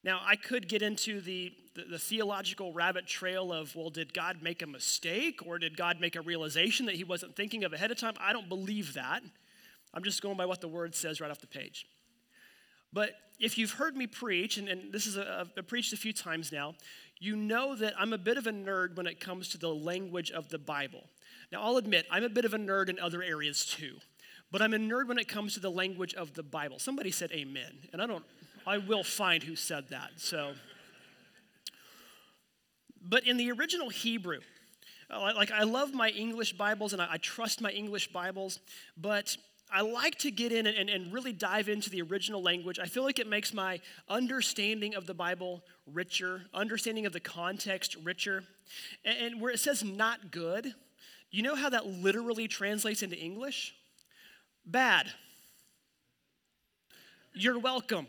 Now, 0.03 0.19
I 0.25 0.35
could 0.35 0.67
get 0.67 0.81
into 0.81 1.21
the, 1.21 1.53
the, 1.73 1.83
the, 1.83 1.99
theological 1.99 2.73
rabbit 2.73 3.07
trail 3.07 3.53
of, 3.53 3.75
well, 3.75 3.89
did 3.89 4.13
God 4.13 4.37
make 4.41 4.61
a 4.61 4.67
mistake 4.67 5.39
or 5.45 5.57
did 5.57 5.77
God 5.77 5.99
make 5.99 6.15
a 6.15 6.21
realization 6.21 6.85
that 6.87 6.95
he 6.95 7.03
wasn't 7.03 7.35
thinking 7.35 7.63
of 7.63 7.73
ahead 7.73 7.91
of 7.91 7.97
time? 7.97 8.13
I 8.19 8.33
don't 8.33 8.49
believe 8.49 8.93
that. 8.93 9.21
I'm 9.93 10.03
just 10.03 10.21
going 10.21 10.37
by 10.37 10.45
what 10.45 10.61
the 10.61 10.67
word 10.67 10.95
says 10.95 11.21
right 11.21 11.31
off 11.31 11.39
the 11.39 11.47
page. 11.47 11.85
But 12.93 13.11
if 13.39 13.57
you've 13.57 13.71
heard 13.71 13.95
me 13.95 14.07
preach, 14.07 14.57
and, 14.57 14.67
and 14.67 14.91
this 14.91 15.07
is 15.07 15.17
a, 15.17 15.47
I've 15.57 15.67
preached 15.67 15.93
a 15.93 15.97
few 15.97 16.13
times 16.13 16.51
now, 16.51 16.75
you 17.19 17.35
know 17.35 17.75
that 17.75 17.93
I'm 17.97 18.13
a 18.13 18.17
bit 18.17 18.37
of 18.37 18.47
a 18.47 18.51
nerd 18.51 18.95
when 18.95 19.07
it 19.07 19.19
comes 19.19 19.49
to 19.49 19.57
the 19.57 19.73
language 19.73 20.31
of 20.31 20.49
the 20.49 20.57
Bible. 20.57 21.03
Now, 21.51 21.63
I'll 21.63 21.77
admit, 21.77 22.05
I'm 22.09 22.23
a 22.23 22.29
bit 22.29 22.45
of 22.45 22.53
a 22.53 22.57
nerd 22.57 22.89
in 22.89 22.99
other 22.99 23.21
areas 23.21 23.65
too, 23.65 23.97
but 24.51 24.61
I'm 24.61 24.73
a 24.73 24.77
nerd 24.77 25.07
when 25.07 25.17
it 25.17 25.27
comes 25.27 25.53
to 25.53 25.59
the 25.59 25.71
language 25.71 26.13
of 26.13 26.33
the 26.33 26.43
Bible. 26.43 26.79
Somebody 26.79 27.11
said 27.11 27.31
amen, 27.31 27.87
and 27.93 28.01
I 28.01 28.07
don't 28.07 28.23
I 28.65 28.77
will 28.77 29.03
find 29.03 29.41
who 29.41 29.55
said 29.55 29.89
that. 29.89 30.11
So, 30.17 30.53
but 33.01 33.25
in 33.25 33.37
the 33.37 33.51
original 33.51 33.89
Hebrew, 33.89 34.39
uh, 35.09 35.33
like 35.35 35.51
I 35.51 35.63
love 35.63 35.93
my 35.93 36.09
English 36.09 36.53
Bibles 36.53 36.93
and 36.93 37.01
I, 37.01 37.17
trust 37.17 37.61
my 37.61 37.71
English 37.71 38.11
Bibles, 38.13 38.59
but 38.97 39.35
I 39.73 39.81
like 39.81 40.17
to 40.19 40.31
get 40.31 40.51
in 40.51 40.67
and, 40.67 40.89
and, 40.89 41.13
really 41.13 41.31
dive 41.31 41.69
into 41.69 41.89
the 41.89 42.01
original 42.01 42.41
language. 42.41 42.77
I 42.77 42.85
feel 42.85 43.03
like 43.03 43.19
it 43.19 43.27
makes 43.27 43.53
my 43.53 43.79
understanding 44.09 44.95
of 44.95 45.07
the 45.07 45.13
Bible 45.13 45.63
richer, 45.85 46.43
understanding 46.53 47.05
of 47.05 47.13
the 47.13 47.21
context 47.21 47.95
richer. 48.03 48.43
And 49.05 49.39
where 49.39 49.51
it 49.51 49.59
says 49.59 49.83
not 49.83 50.31
good, 50.31 50.73
you 51.31 51.41
know 51.41 51.55
how 51.55 51.69
that 51.69 51.85
literally 51.85 52.49
translates 52.49 53.01
into 53.01 53.17
English? 53.17 53.73
Bad. 54.65 55.07
You're 57.33 57.59
welcome. 57.59 58.07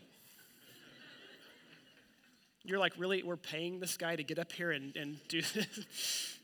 You're 2.64 2.78
like, 2.78 2.92
really? 2.96 3.22
We're 3.22 3.36
paying 3.36 3.80
this 3.80 3.96
guy 3.96 4.16
to 4.16 4.22
get 4.22 4.38
up 4.38 4.52
here 4.52 4.70
and, 4.70 4.96
and 4.96 5.18
do 5.28 5.42
this? 5.54 6.38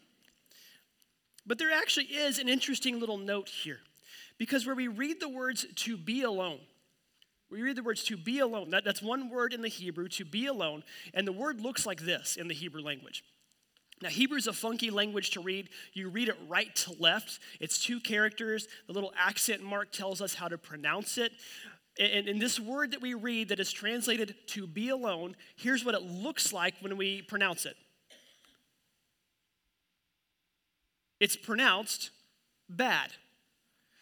but 1.47 1.59
there 1.59 1.73
actually 1.73 2.07
is 2.07 2.39
an 2.39 2.49
interesting 2.49 3.01
little 3.01 3.19
note 3.19 3.49
here. 3.49 3.81
Because 4.37 4.67
where 4.67 4.75
we 4.75 4.89
read 4.89 5.21
the 5.21 5.29
words 5.29 5.67
to 5.75 5.97
be 5.97 6.23
alone, 6.23 6.61
we 7.51 7.63
read 7.63 7.77
the 7.77 7.83
words 7.83 8.05
to 8.05 8.17
be 8.17 8.41
alone. 8.41 8.71
That, 8.71 8.85
that's 8.85 9.03
one 9.03 9.31
word 9.31 9.53
in 9.53 9.63
the 9.63 9.69
Hebrew, 9.69 10.09
to 10.09 10.25
be 10.25 10.47
alone. 10.47 10.85
And 11.15 11.27
the 11.27 11.33
word 11.33 11.61
looks 11.61 11.87
like 11.87 12.03
this 12.03 12.37
in 12.37 12.47
the 12.47 12.55
Hebrew 12.55 12.83
language. 12.83 13.25
Now, 14.01 14.11
Hebrew 14.11 14.37
is 14.37 14.47
a 14.47 14.53
funky 14.53 14.91
language 14.91 15.31
to 15.31 15.41
read. 15.41 15.71
You 15.93 16.09
read 16.09 16.29
it 16.29 16.37
right 16.47 16.75
to 16.77 16.95
left. 17.01 17.41
It's 17.59 17.83
two 17.83 17.99
characters. 17.99 18.69
The 18.87 18.93
little 18.93 19.13
accent 19.19 19.63
mark 19.63 19.91
tells 19.91 20.21
us 20.21 20.35
how 20.35 20.47
to 20.49 20.59
pronounce 20.59 21.19
it. 21.19 21.33
And 21.99 22.29
in 22.29 22.39
this 22.39 22.61
word 22.61 22.93
that 22.93 23.03
we 23.03 23.15
read 23.15 23.49
that 23.49 23.59
is 23.59 23.73
translated 23.73 24.35
to 24.49 24.67
be 24.67 24.91
alone, 24.91 25.35
here's 25.57 25.85
what 25.85 25.95
it 25.95 26.03
looks 26.03 26.53
like 26.53 26.75
when 26.81 26.97
we 26.97 27.23
pronounce 27.23 27.67
it 27.67 27.77
it's 31.21 31.37
pronounced 31.37 32.11
bad. 32.69 33.11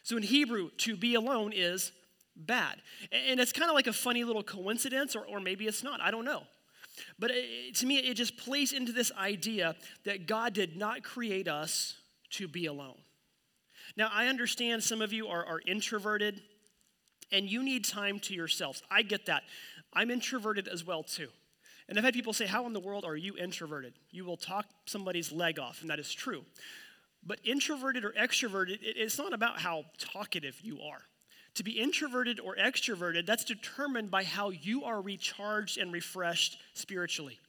So 0.02 0.16
in 0.16 0.22
Hebrew, 0.22 0.70
to 0.78 0.96
be 0.96 1.14
alone 1.14 1.52
is 1.54 1.92
bad. 2.36 2.80
And 3.10 3.40
it's 3.40 3.52
kind 3.52 3.70
of 3.70 3.74
like 3.74 3.86
a 3.86 3.92
funny 3.92 4.22
little 4.24 4.42
coincidence, 4.42 5.16
or, 5.16 5.24
or 5.26 5.40
maybe 5.40 5.66
it's 5.66 5.82
not. 5.82 6.00
I 6.00 6.10
don't 6.10 6.24
know. 6.24 6.42
But 7.18 7.30
it, 7.32 7.74
to 7.76 7.86
me, 7.86 7.98
it 7.98 8.14
just 8.14 8.36
plays 8.36 8.72
into 8.72 8.92
this 8.92 9.10
idea 9.18 9.74
that 10.04 10.26
God 10.26 10.52
did 10.52 10.76
not 10.76 11.02
create 11.02 11.48
us 11.48 11.94
to 12.30 12.48
be 12.48 12.66
alone. 12.66 12.98
Now, 13.96 14.10
I 14.12 14.26
understand 14.26 14.82
some 14.82 15.00
of 15.00 15.12
you 15.12 15.28
are, 15.28 15.44
are 15.44 15.60
introverted 15.66 16.42
and 17.32 17.50
you 17.50 17.62
need 17.62 17.84
time 17.84 18.20
to 18.20 18.34
yourselves. 18.34 18.82
I 18.90 19.02
get 19.02 19.26
that. 19.26 19.42
I'm 19.92 20.10
introverted 20.10 20.68
as 20.68 20.84
well, 20.84 21.02
too. 21.02 21.28
And 21.88 21.98
I've 21.98 22.04
had 22.04 22.14
people 22.14 22.32
say, 22.32 22.46
How 22.46 22.66
in 22.66 22.72
the 22.72 22.80
world 22.80 23.04
are 23.04 23.16
you 23.16 23.36
introverted? 23.36 23.94
You 24.10 24.24
will 24.24 24.36
talk 24.36 24.66
somebody's 24.86 25.32
leg 25.32 25.58
off, 25.58 25.80
and 25.80 25.90
that 25.90 25.98
is 25.98 26.12
true. 26.12 26.44
But 27.24 27.40
introverted 27.44 28.04
or 28.04 28.12
extroverted, 28.12 28.78
it's 28.80 29.18
not 29.18 29.32
about 29.32 29.60
how 29.60 29.84
talkative 29.98 30.60
you 30.62 30.80
are. 30.80 31.02
To 31.54 31.64
be 31.64 31.72
introverted 31.72 32.38
or 32.38 32.54
extroverted, 32.56 33.26
that's 33.26 33.44
determined 33.44 34.10
by 34.10 34.24
how 34.24 34.50
you 34.50 34.84
are 34.84 35.00
recharged 35.00 35.78
and 35.78 35.92
refreshed 35.92 36.58
spiritually. 36.74 37.40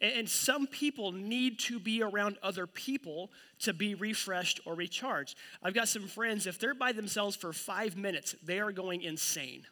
And 0.00 0.28
some 0.28 0.66
people 0.66 1.12
need 1.12 1.58
to 1.60 1.78
be 1.78 2.02
around 2.02 2.38
other 2.42 2.66
people 2.66 3.30
to 3.60 3.72
be 3.72 3.94
refreshed 3.94 4.60
or 4.64 4.74
recharged. 4.74 5.36
I've 5.62 5.74
got 5.74 5.88
some 5.88 6.06
friends, 6.06 6.46
if 6.46 6.58
they're 6.58 6.74
by 6.74 6.92
themselves 6.92 7.36
for 7.36 7.52
five 7.52 7.96
minutes, 7.96 8.34
they 8.42 8.60
are 8.60 8.72
going 8.72 9.02
insane. 9.02 9.66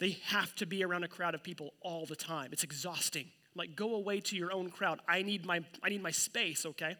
They 0.00 0.18
have 0.26 0.54
to 0.56 0.66
be 0.66 0.84
around 0.84 1.04
a 1.04 1.08
crowd 1.08 1.34
of 1.34 1.42
people 1.42 1.72
all 1.80 2.06
the 2.06 2.16
time. 2.16 2.50
It's 2.52 2.64
exhausting. 2.64 3.30
Like, 3.54 3.76
go 3.76 3.94
away 3.94 4.20
to 4.20 4.36
your 4.36 4.52
own 4.52 4.70
crowd. 4.70 5.00
I 5.08 5.22
need 5.22 5.46
my, 5.46 5.60
I 5.82 5.88
need 5.88 6.02
my 6.02 6.10
space, 6.10 6.66
okay? 6.66 6.96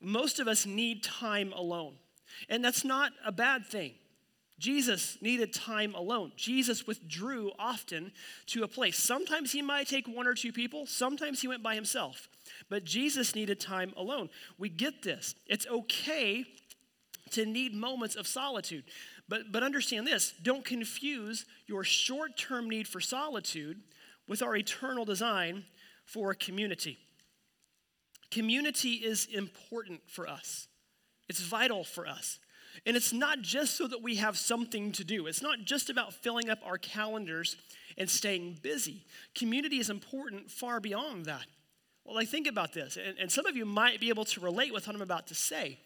Most 0.00 0.40
of 0.40 0.48
us 0.48 0.66
need 0.66 1.02
time 1.02 1.52
alone. 1.52 1.94
And 2.48 2.64
that's 2.64 2.84
not 2.84 3.12
a 3.24 3.32
bad 3.32 3.66
thing. 3.66 3.92
Jesus 4.58 5.18
needed 5.20 5.52
time 5.52 5.94
alone. 5.94 6.32
Jesus 6.36 6.86
withdrew 6.86 7.50
often 7.58 8.12
to 8.46 8.62
a 8.62 8.68
place. 8.68 8.96
Sometimes 8.96 9.52
he 9.52 9.62
might 9.62 9.88
take 9.88 10.06
one 10.06 10.26
or 10.26 10.34
two 10.34 10.52
people, 10.52 10.86
sometimes 10.86 11.40
he 11.40 11.48
went 11.48 11.62
by 11.62 11.74
himself. 11.74 12.28
But 12.68 12.84
Jesus 12.84 13.34
needed 13.34 13.58
time 13.58 13.92
alone. 13.96 14.30
We 14.58 14.68
get 14.68 15.02
this. 15.02 15.34
It's 15.46 15.66
okay 15.66 16.44
to 17.30 17.46
need 17.46 17.74
moments 17.74 18.16
of 18.16 18.26
solitude. 18.26 18.84
But, 19.28 19.50
but 19.50 19.62
understand 19.62 20.06
this 20.06 20.34
don't 20.42 20.64
confuse 20.64 21.46
your 21.66 21.84
short 21.84 22.36
term 22.36 22.68
need 22.68 22.86
for 22.86 23.00
solitude 23.00 23.80
with 24.28 24.42
our 24.42 24.56
eternal 24.56 25.04
design 25.04 25.64
for 26.04 26.34
community. 26.34 26.98
Community 28.30 28.94
is 28.94 29.26
important 29.26 30.00
for 30.06 30.28
us, 30.28 30.68
it's 31.28 31.40
vital 31.40 31.84
for 31.84 32.06
us. 32.06 32.38
And 32.86 32.96
it's 32.96 33.12
not 33.12 33.40
just 33.40 33.76
so 33.76 33.86
that 33.86 34.02
we 34.02 34.16
have 34.16 34.36
something 34.36 34.92
to 34.92 35.04
do, 35.04 35.26
it's 35.26 35.42
not 35.42 35.60
just 35.64 35.90
about 35.90 36.12
filling 36.12 36.50
up 36.50 36.58
our 36.64 36.78
calendars 36.78 37.56
and 37.96 38.10
staying 38.10 38.58
busy. 38.62 39.04
Community 39.34 39.78
is 39.78 39.90
important 39.90 40.50
far 40.50 40.80
beyond 40.80 41.26
that. 41.26 41.46
Well, 42.04 42.18
I 42.18 42.24
think 42.24 42.46
about 42.46 42.72
this, 42.74 42.98
and, 42.98 43.18
and 43.18 43.32
some 43.32 43.46
of 43.46 43.56
you 43.56 43.64
might 43.64 43.98
be 43.98 44.10
able 44.10 44.26
to 44.26 44.40
relate 44.40 44.74
with 44.74 44.86
what 44.86 44.94
I'm 44.94 45.02
about 45.02 45.28
to 45.28 45.34
say. 45.34 45.78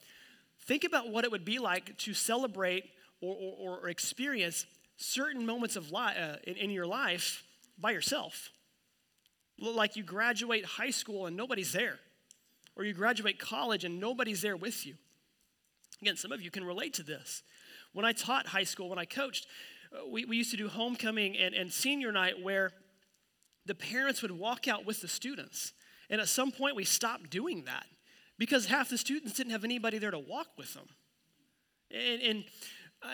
Think 0.67 0.85
about 0.85 1.11
what 1.11 1.25
it 1.25 1.31
would 1.31 1.45
be 1.45 1.59
like 1.59 1.97
to 1.99 2.13
celebrate 2.15 2.85
or, 3.21 3.37
or, 3.37 3.79
or 3.79 3.89
experience 3.89 4.67
certain 4.97 5.47
moments 5.47 5.77
of 5.77 5.93
li- 5.93 6.15
uh, 6.19 6.37
in, 6.45 6.57
in 6.57 6.71
your 6.71 6.87
life 6.87 7.45
by 7.79 7.93
yourself. 7.93 8.51
Like 9.61 9.97
you 9.97 10.03
graduate 10.03 10.65
high 10.65 10.91
school 10.91 11.27
and 11.27 11.37
nobody's 11.37 11.73
there, 11.73 11.99
or 12.77 12.85
you 12.85 12.93
graduate 12.93 13.39
college 13.39 13.85
and 13.85 14.01
nobody's 14.01 14.43
there 14.43 14.57
with 14.57 14.87
you. 14.87 14.95
Again, 16.03 16.17
some 16.17 16.33
of 16.33 16.41
you 16.41 16.51
can 16.51 16.65
relate 16.65 16.95
to 16.95 17.03
this. 17.03 17.43
When 17.93 18.05
I 18.05 18.13
taught 18.13 18.47
high 18.47 18.65
school, 18.65 18.89
when 18.89 18.99
I 18.99 19.05
coached, 19.05 19.47
uh, 19.93 20.07
we, 20.09 20.25
we 20.25 20.37
used 20.37 20.51
to 20.53 20.57
do 20.57 20.69
homecoming 20.69 21.37
and, 21.37 21.55
and 21.55 21.73
senior 21.73 22.13
night 22.13 22.43
where 22.43 22.73
the 23.67 23.75
parents 23.75 24.23
would 24.23 24.31
walk 24.31 24.69
out 24.69 24.87
with 24.87 25.01
the 25.01 25.09
students. 25.09 25.73
And 26.11 26.21
at 26.21 26.29
some 26.29 26.53
point, 26.53 26.77
we 26.77 26.85
stopped 26.85 27.31
doing 27.31 27.65
that 27.65 27.87
because 28.39 28.67
half 28.67 28.89
the 28.89 28.99
students 28.99 29.35
didn't 29.37 29.53
have 29.53 29.65
anybody 29.65 29.99
there 29.99 30.11
to 30.11 30.19
walk 30.19 30.49
with 30.57 30.73
them. 30.75 30.89
And, 31.91 32.23
and 32.23 32.45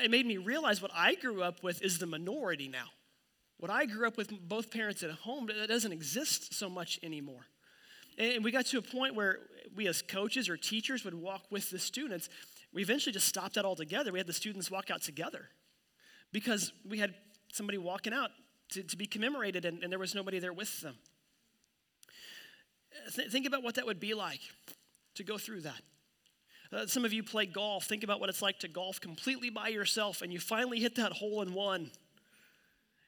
it 0.03 0.11
made 0.11 0.27
me 0.27 0.37
realize 0.37 0.81
what 0.81 0.91
I 0.95 1.15
grew 1.15 1.43
up 1.43 1.63
with 1.63 1.83
is 1.83 1.99
the 1.99 2.07
minority 2.07 2.69
now. 2.69 2.87
What 3.59 3.71
I 3.71 3.87
grew 3.87 4.07
up 4.07 4.17
with 4.17 4.31
both 4.49 4.71
parents 4.71 5.03
at 5.03 5.11
home, 5.11 5.47
that 5.47 5.69
doesn't 5.69 5.93
exist 5.93 6.55
so 6.55 6.69
much 6.69 6.99
anymore. 7.03 7.47
And 8.19 8.45
we 8.45 8.51
got 8.51 8.67
to 8.67 8.79
a 8.79 8.83
point 8.83 9.15
where 9.15 9.39
we, 9.75 9.89
as 9.89 10.03
coaches 10.03 10.49
or 10.49 10.57
teachers, 10.57 11.05
would 11.05 11.15
walk 11.15 11.43
with 11.51 11.71
the 11.71 11.79
students. 11.79 12.29
We 12.75 12.83
eventually 12.83 13.13
just 13.13 13.29
stopped 13.29 13.55
that 13.55 13.65
altogether. 13.65 14.13
We 14.13 14.19
had 14.19 14.27
the 14.27 14.33
students 14.33 14.69
walk 14.71 14.91
out 14.91 15.01
together 15.01 15.49
because 16.33 16.73
we 16.87 16.99
had 16.99 17.15
somebody 17.53 17.79
walking 17.79 18.13
out 18.13 18.31
to, 18.71 18.83
to 18.83 18.97
be 18.97 19.07
commemorated 19.07 19.65
and, 19.65 19.83
and, 19.85 19.93
there 19.93 19.99
was 19.99 20.15
nobody 20.15 20.41
there 20.41 20.53
with 20.53 20.81
them. 20.81 20.97
Th- 23.15 23.31
think 23.31 23.47
about 23.47 23.63
what 23.63 23.77
that 23.77 23.87
would 23.87 24.01
be 24.01 24.13
like 24.13 24.41
to 25.15 25.23
go 25.23 25.39
through 25.39 25.61
that. 25.61 25.81
Uh, 26.73 26.87
some 26.87 27.05
of 27.05 27.13
you 27.13 27.23
play 27.23 27.47
golf. 27.47 27.85
Think 27.85 28.03
about 28.03 28.19
what 28.19 28.29
it's 28.29 28.43
like 28.43 28.59
to 28.61 28.69
golf 28.69 29.01
completely 29.01 29.51
by 29.51 29.69
yourself 29.69 30.21
and 30.21 30.33
you 30.33 30.41
finally 30.41 30.81
hit 30.81 30.97
that 30.97 31.13
hole 31.13 31.43
in 31.43 31.55
one 31.55 31.93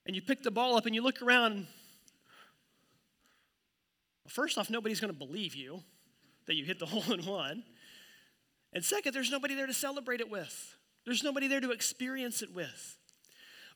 and 0.07 0.15
you 0.15 0.23
pick 0.23 0.45
the 0.45 0.53
ball 0.53 0.77
up 0.77 0.87
and 0.87 0.95
you 0.95 1.03
look 1.03 1.21
around. 1.23 1.67
First 4.29 4.59
off, 4.59 4.71
nobody's 4.71 5.01
going 5.01 5.13
to 5.13 5.19
believe 5.19 5.57
you 5.57 5.83
that 6.47 6.55
you 6.55 6.65
hit 6.65 6.79
the 6.79 6.87
hole 6.87 7.13
in 7.13 7.27
one. 7.27 7.65
And 8.77 8.85
second, 8.85 9.15
there's 9.15 9.31
nobody 9.31 9.55
there 9.55 9.67
to 9.67 9.73
celebrate 9.73 10.21
it 10.21 10.31
with, 10.31 10.77
there's 11.07 11.25
nobody 11.25 11.49
there 11.49 11.63
to 11.63 11.71
experience 11.71 12.43
it 12.43 12.55
with. 12.55 12.99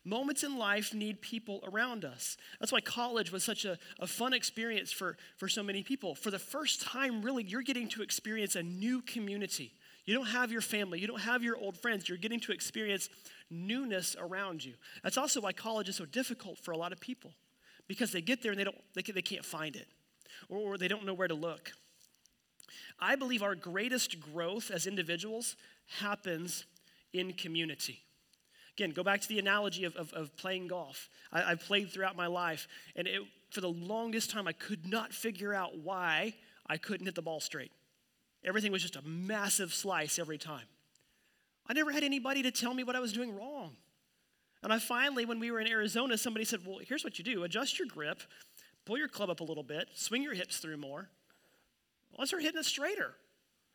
Moments 0.04 0.44
in 0.44 0.58
life 0.58 0.92
need 0.92 1.22
people 1.22 1.64
around 1.72 2.04
us. 2.04 2.36
That's 2.58 2.70
why 2.70 2.82
college 2.82 3.32
was 3.32 3.42
such 3.42 3.64
a, 3.64 3.78
a 3.98 4.06
fun 4.06 4.34
experience 4.34 4.92
for, 4.92 5.16
for 5.38 5.48
so 5.48 5.62
many 5.62 5.82
people. 5.82 6.14
For 6.14 6.30
the 6.30 6.38
first 6.38 6.82
time, 6.82 7.22
really, 7.22 7.44
you're 7.44 7.62
getting 7.62 7.88
to 7.88 8.02
experience 8.02 8.56
a 8.56 8.62
new 8.62 9.00
community. 9.00 9.72
You 10.04 10.14
don't 10.14 10.26
have 10.26 10.52
your 10.52 10.60
family, 10.60 10.98
you 11.00 11.06
don't 11.06 11.20
have 11.20 11.42
your 11.42 11.56
old 11.56 11.78
friends. 11.78 12.06
You're 12.06 12.18
getting 12.18 12.40
to 12.40 12.52
experience 12.52 13.08
newness 13.50 14.16
around 14.18 14.62
you. 14.62 14.74
That's 15.02 15.16
also 15.16 15.40
why 15.40 15.52
college 15.52 15.88
is 15.88 15.96
so 15.96 16.04
difficult 16.04 16.58
for 16.58 16.72
a 16.72 16.76
lot 16.76 16.92
of 16.92 17.00
people 17.00 17.32
because 17.88 18.12
they 18.12 18.20
get 18.20 18.42
there 18.42 18.52
and 18.52 18.60
they, 18.60 18.64
don't, 18.64 18.76
they, 18.94 19.00
they 19.00 19.22
can't 19.22 19.46
find 19.46 19.76
it 19.76 19.88
or, 20.50 20.58
or 20.58 20.78
they 20.78 20.88
don't 20.88 21.06
know 21.06 21.14
where 21.14 21.28
to 21.28 21.34
look. 21.34 21.72
I 22.98 23.16
believe 23.16 23.42
our 23.42 23.54
greatest 23.54 24.20
growth 24.20 24.70
as 24.70 24.86
individuals 24.86 25.56
happens 25.98 26.64
in 27.12 27.32
community. 27.32 28.00
Again, 28.76 28.90
go 28.90 29.02
back 29.02 29.20
to 29.20 29.28
the 29.28 29.38
analogy 29.38 29.84
of, 29.84 29.96
of, 29.96 30.12
of 30.12 30.36
playing 30.36 30.68
golf. 30.68 31.08
I, 31.32 31.40
have 31.40 31.60
played 31.60 31.90
throughout 31.90 32.16
my 32.16 32.26
life, 32.26 32.68
and 32.96 33.06
it, 33.06 33.20
for 33.50 33.60
the 33.60 33.68
longest 33.68 34.30
time, 34.30 34.46
I 34.46 34.52
could 34.52 34.86
not 34.86 35.12
figure 35.12 35.52
out 35.52 35.78
why 35.78 36.34
I 36.66 36.76
couldn't 36.76 37.06
hit 37.06 37.14
the 37.14 37.22
ball 37.22 37.40
straight. 37.40 37.72
Everything 38.44 38.72
was 38.72 38.82
just 38.82 38.96
a 38.96 39.02
massive 39.02 39.74
slice 39.74 40.18
every 40.18 40.38
time. 40.38 40.64
I 41.66 41.72
never 41.72 41.92
had 41.92 42.02
anybody 42.02 42.42
to 42.42 42.50
tell 42.50 42.72
me 42.72 42.84
what 42.84 42.96
I 42.96 43.00
was 43.00 43.12
doing 43.12 43.36
wrong. 43.36 43.76
And 44.62 44.72
I 44.72 44.78
finally, 44.78 45.24
when 45.24 45.40
we 45.40 45.50
were 45.50 45.60
in 45.60 45.66
Arizona, 45.66 46.16
somebody 46.18 46.44
said, 46.44 46.60
Well, 46.66 46.78
here's 46.86 47.04
what 47.04 47.18
you 47.18 47.24
do 47.24 47.44
adjust 47.44 47.78
your 47.78 47.88
grip, 47.88 48.22
pull 48.84 48.98
your 48.98 49.08
club 49.08 49.30
up 49.30 49.40
a 49.40 49.44
little 49.44 49.62
bit, 49.62 49.88
swing 49.94 50.22
your 50.22 50.34
hips 50.34 50.58
through 50.58 50.76
more. 50.76 51.08
Let's 52.18 52.30
start 52.30 52.42
hitting 52.42 52.60
it 52.60 52.66
straighter. 52.66 53.14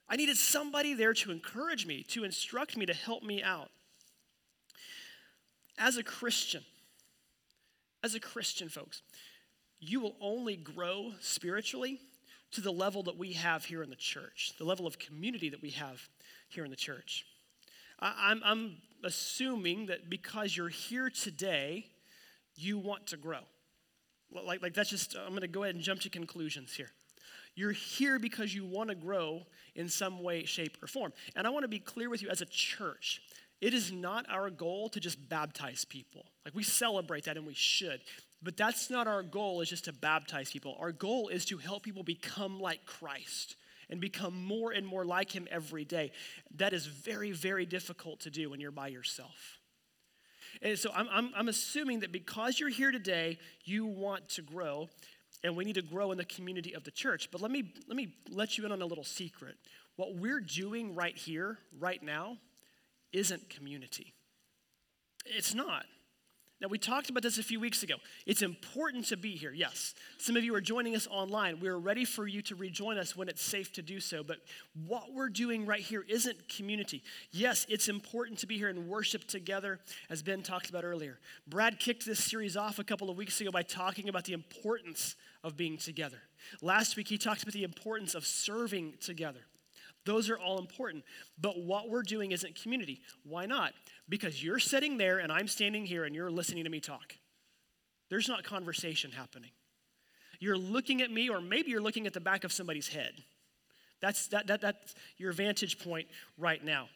I 0.07 0.15
needed 0.15 0.37
somebody 0.37 0.93
there 0.93 1.13
to 1.13 1.31
encourage 1.31 1.85
me, 1.85 2.03
to 2.09 2.23
instruct 2.23 2.77
me, 2.77 2.85
to 2.85 2.93
help 2.93 3.23
me 3.23 3.41
out. 3.41 3.71
As 5.77 5.97
a 5.97 6.03
Christian, 6.03 6.63
as 8.03 8.13
a 8.13 8.19
Christian, 8.19 8.69
folks, 8.69 9.01
you 9.79 9.99
will 9.99 10.15
only 10.21 10.55
grow 10.55 11.13
spiritually 11.21 11.99
to 12.51 12.61
the 12.61 12.71
level 12.71 13.03
that 13.03 13.17
we 13.17 13.33
have 13.33 13.65
here 13.65 13.83
in 13.83 13.89
the 13.89 13.95
church, 13.95 14.53
the 14.57 14.63
level 14.63 14.87
of 14.87 14.99
community 14.99 15.49
that 15.49 15.61
we 15.61 15.71
have 15.71 16.07
here 16.47 16.63
in 16.63 16.69
the 16.69 16.77
church. 16.77 17.25
I'm, 17.99 18.41
I'm 18.45 18.77
assuming 19.03 19.87
that 19.87 20.09
because 20.09 20.55
you're 20.55 20.69
here 20.69 21.09
today, 21.09 21.87
you 22.55 22.77
want 22.77 23.07
to 23.07 23.17
grow. 23.17 23.39
Like, 24.31 24.61
like 24.61 24.73
that's 24.73 24.89
just, 24.89 25.15
I'm 25.15 25.29
going 25.29 25.41
to 25.41 25.47
go 25.47 25.63
ahead 25.63 25.75
and 25.75 25.83
jump 25.83 26.01
to 26.01 26.09
conclusions 26.09 26.73
here. 26.73 26.91
You're 27.55 27.71
here 27.71 28.19
because 28.19 28.53
you 28.53 28.65
want 28.65 28.89
to 28.89 28.95
grow 28.95 29.43
in 29.75 29.89
some 29.89 30.21
way, 30.21 30.45
shape, 30.45 30.77
or 30.83 30.87
form. 30.87 31.13
And 31.35 31.47
I 31.47 31.49
want 31.49 31.63
to 31.63 31.69
be 31.69 31.79
clear 31.79 32.09
with 32.09 32.21
you 32.21 32.29
as 32.29 32.41
a 32.41 32.45
church. 32.45 33.21
It 33.61 33.73
is 33.73 33.91
not 33.91 34.25
our 34.29 34.49
goal 34.49 34.89
to 34.89 34.99
just 34.99 35.29
baptize 35.29 35.85
people. 35.85 36.25
Like 36.43 36.53
we 36.53 36.63
celebrate 36.63 37.23
that 37.25 37.37
and 37.37 37.47
we 37.47 37.53
should. 37.53 38.01
But 38.43 38.57
that's 38.57 38.89
not 38.89 39.07
our 39.07 39.23
goal, 39.23 39.61
is 39.61 39.69
just 39.69 39.85
to 39.85 39.93
baptize 39.93 40.51
people. 40.51 40.75
Our 40.79 40.91
goal 40.91 41.29
is 41.29 41.45
to 41.45 41.57
help 41.57 41.83
people 41.83 42.03
become 42.03 42.59
like 42.59 42.85
Christ 42.85 43.55
and 43.89 44.01
become 44.01 44.43
more 44.43 44.71
and 44.71 44.85
more 44.85 45.05
like 45.05 45.31
Him 45.31 45.47
every 45.49 45.85
day. 45.85 46.11
That 46.57 46.73
is 46.73 46.85
very, 46.85 47.31
very 47.31 47.65
difficult 47.65 48.19
to 48.21 48.29
do 48.29 48.49
when 48.49 48.59
you're 48.59 48.71
by 48.71 48.89
yourself. 48.89 49.59
And 50.61 50.77
so 50.77 50.91
I'm, 50.93 51.07
I'm, 51.11 51.31
I'm 51.35 51.49
assuming 51.49 52.01
that 52.01 52.11
because 52.11 52.59
you're 52.59 52.69
here 52.69 52.91
today, 52.91 53.39
you 53.63 53.85
want 53.85 54.29
to 54.29 54.41
grow, 54.41 54.89
and 55.45 55.55
we 55.55 55.63
need 55.63 55.75
to 55.75 55.81
grow 55.83 56.11
in 56.11 56.17
the 56.17 56.25
community 56.25 56.73
of 56.73 56.83
the 56.83 56.91
church. 56.91 57.29
But 57.31 57.39
let 57.39 57.51
me, 57.51 57.71
let 57.87 57.95
me 57.95 58.09
let 58.31 58.57
you 58.57 58.65
in 58.65 58.71
on 58.71 58.81
a 58.81 58.85
little 58.85 59.03
secret. 59.03 59.55
What 59.95 60.15
we're 60.15 60.39
doing 60.39 60.95
right 60.95 61.15
here, 61.15 61.59
right 61.79 62.01
now, 62.01 62.37
isn't 63.13 63.47
community. 63.51 64.15
It's 65.23 65.53
not. 65.53 65.85
Now, 66.61 66.69
we 66.69 66.77
talked 66.77 67.09
about 67.09 67.21
this 67.21 67.37
a 67.37 67.43
few 67.43 67.59
weeks 67.59 67.83
ago. 67.83 67.95
It's 68.25 68.41
important 68.41 69.05
to 69.07 69.17
be 69.17 69.35
here, 69.35 69.51
yes. 69.51 69.93
Some 70.17 70.37
of 70.37 70.43
you 70.43 70.55
are 70.55 70.61
joining 70.61 70.95
us 70.95 71.05
online. 71.05 71.59
We're 71.59 71.77
ready 71.77 72.05
for 72.05 72.25
you 72.25 72.41
to 72.43 72.55
rejoin 72.55 72.97
us 72.97 73.15
when 73.15 73.27
it's 73.27 73.43
safe 73.43 73.73
to 73.73 73.81
do 73.81 73.99
so. 73.99 74.23
But 74.23 74.37
what 74.87 75.13
we're 75.13 75.29
doing 75.29 75.65
right 75.65 75.81
here 75.81 76.05
isn't 76.07 76.47
community. 76.47 77.03
Yes, 77.31 77.65
it's 77.69 77.89
important 77.89 78.39
to 78.39 78.47
be 78.47 78.57
here 78.57 78.69
and 78.69 78.87
worship 78.87 79.27
together, 79.27 79.79
as 80.09 80.23
Ben 80.23 80.41
talked 80.41 80.69
about 80.69 80.85
earlier. 80.85 81.19
Brad 81.45 81.77
kicked 81.77 82.05
this 82.05 82.23
series 82.23 82.55
off 82.55 82.79
a 82.79 82.85
couple 82.85 83.09
of 83.09 83.17
weeks 83.17 83.39
ago 83.41 83.51
by 83.51 83.61
talking 83.61 84.07
about 84.07 84.23
the 84.23 84.33
importance 84.33 85.17
of 85.45 85.55
being 85.55 85.77
together. 85.77 86.17
Last 86.61 86.97
week, 86.97 87.07
he 87.07 87.19
talked 87.19 87.43
about 87.43 87.53
the 87.53 87.63
importance 87.63 88.15
of 88.15 88.25
serving 88.25 88.95
together. 88.99 89.41
Those 90.03 90.29
are 90.29 90.37
all 90.37 90.57
important. 90.57 91.03
But 91.39 91.59
what 91.59 91.87
we're 91.87 92.01
doing 92.01 92.31
isn't 92.31 92.59
community. 92.61 93.01
Why 93.23 93.45
not? 93.45 93.73
Because 94.09 94.43
you're 94.43 94.59
sitting 94.59 94.97
there 94.97 95.19
and 95.19 95.31
I'm 95.31 95.47
standing 95.47 95.85
here 95.85 96.03
and 96.03 96.15
you're 96.15 96.31
listening 96.31 96.63
to 96.63 96.69
me 96.69 96.79
talk. 96.79 97.15
There's 98.09 98.27
not 98.27 98.43
conversation 98.43 99.11
happening. 99.11 99.51
You're 100.39 100.57
looking 100.57 101.01
at 101.01 101.11
me, 101.11 101.29
or 101.29 101.39
maybe 101.39 101.69
you're 101.69 101.81
looking 101.81 102.07
at 102.07 102.13
the 102.13 102.19
back 102.19 102.43
of 102.43 102.51
somebody's 102.51 102.87
head. 102.87 103.13
That's, 104.01 104.27
that, 104.27 104.47
that, 104.47 104.61
that's 104.61 104.95
your 105.17 105.31
vantage 105.31 105.79
point 105.79 106.07
right 106.37 106.63
now. 106.63 106.89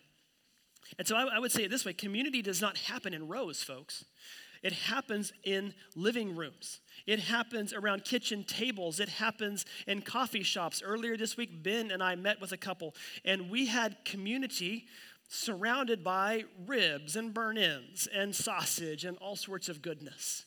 And 0.97 1.07
so 1.07 1.15
I, 1.15 1.35
I 1.35 1.39
would 1.39 1.51
say 1.51 1.63
it 1.63 1.71
this 1.71 1.85
way 1.85 1.93
community 1.93 2.41
does 2.41 2.61
not 2.61 2.77
happen 2.77 3.13
in 3.13 3.27
rows, 3.27 3.63
folks. 3.63 4.05
It 4.61 4.73
happens 4.73 5.31
in 5.43 5.73
living 5.95 6.35
rooms. 6.35 6.81
It 7.05 7.19
happens 7.19 7.73
around 7.73 8.03
kitchen 8.03 8.43
tables. 8.43 8.99
It 8.99 9.09
happens 9.09 9.65
in 9.87 10.01
coffee 10.01 10.43
shops. 10.43 10.81
Earlier 10.83 11.15
this 11.15 11.37
week, 11.37 11.63
Ben 11.63 11.91
and 11.91 12.03
I 12.03 12.15
met 12.15 12.41
with 12.41 12.51
a 12.51 12.57
couple, 12.57 12.95
and 13.23 13.49
we 13.49 13.67
had 13.67 14.03
community 14.05 14.87
surrounded 15.29 16.03
by 16.03 16.43
ribs 16.65 17.15
and 17.15 17.33
burnt 17.33 17.59
ends 17.59 18.07
and 18.07 18.35
sausage 18.35 19.05
and 19.05 19.17
all 19.17 19.35
sorts 19.35 19.69
of 19.69 19.81
goodness. 19.81 20.45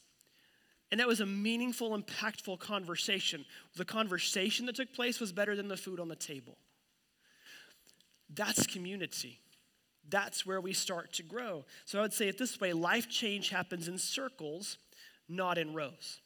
And 0.91 1.01
that 1.01 1.09
was 1.09 1.21
a 1.21 1.27
meaningful, 1.27 1.97
impactful 1.97 2.59
conversation. 2.59 3.47
The 3.77 3.85
conversation 3.85 4.67
that 4.67 4.75
took 4.75 4.93
place 4.93 5.21
was 5.21 5.33
better 5.33 5.57
than 5.57 5.69
the 5.69 5.77
food 5.77 5.99
on 5.99 6.09
the 6.09 6.17
table. 6.17 6.59
That's 8.29 8.67
community. 8.67 9.41
That's 10.09 10.45
where 10.45 10.61
we 10.61 10.73
start 10.73 11.13
to 11.15 11.23
grow. 11.23 11.65
So 11.85 11.99
I 11.99 12.03
would 12.03 12.13
say 12.13 12.29
it 12.29 12.39
this 12.39 12.61
way 12.61 12.73
life 12.73 13.09
change 13.09 13.51
happens 13.51 13.89
in 13.89 13.99
circles, 13.99 14.79
not 15.29 15.59
in 15.59 15.75
rows. 15.75 16.21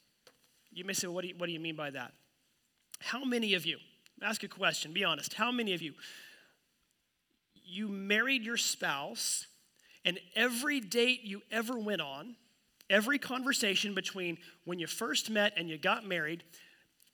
You 0.71 0.83
may 0.83 0.93
say, 0.93 1.07
well, 1.07 1.15
what, 1.15 1.21
do 1.21 1.29
you, 1.29 1.35
what 1.37 1.47
do 1.47 1.53
you 1.53 1.59
mean 1.59 1.75
by 1.75 1.89
that? 1.91 2.13
How 2.99 3.23
many 3.23 3.53
of 3.53 3.65
you, 3.65 3.77
ask 4.21 4.43
a 4.43 4.47
question, 4.47 4.93
be 4.93 5.03
honest, 5.03 5.33
how 5.33 5.51
many 5.51 5.73
of 5.73 5.81
you, 5.81 5.93
you 7.53 7.87
married 7.87 8.43
your 8.43 8.57
spouse, 8.57 9.47
and 10.05 10.19
every 10.35 10.79
date 10.79 11.23
you 11.23 11.41
ever 11.51 11.77
went 11.77 12.01
on, 12.01 12.35
every 12.89 13.19
conversation 13.19 13.93
between 13.93 14.37
when 14.65 14.79
you 14.79 14.87
first 14.87 15.29
met 15.29 15.53
and 15.57 15.69
you 15.69 15.77
got 15.77 16.05
married, 16.05 16.43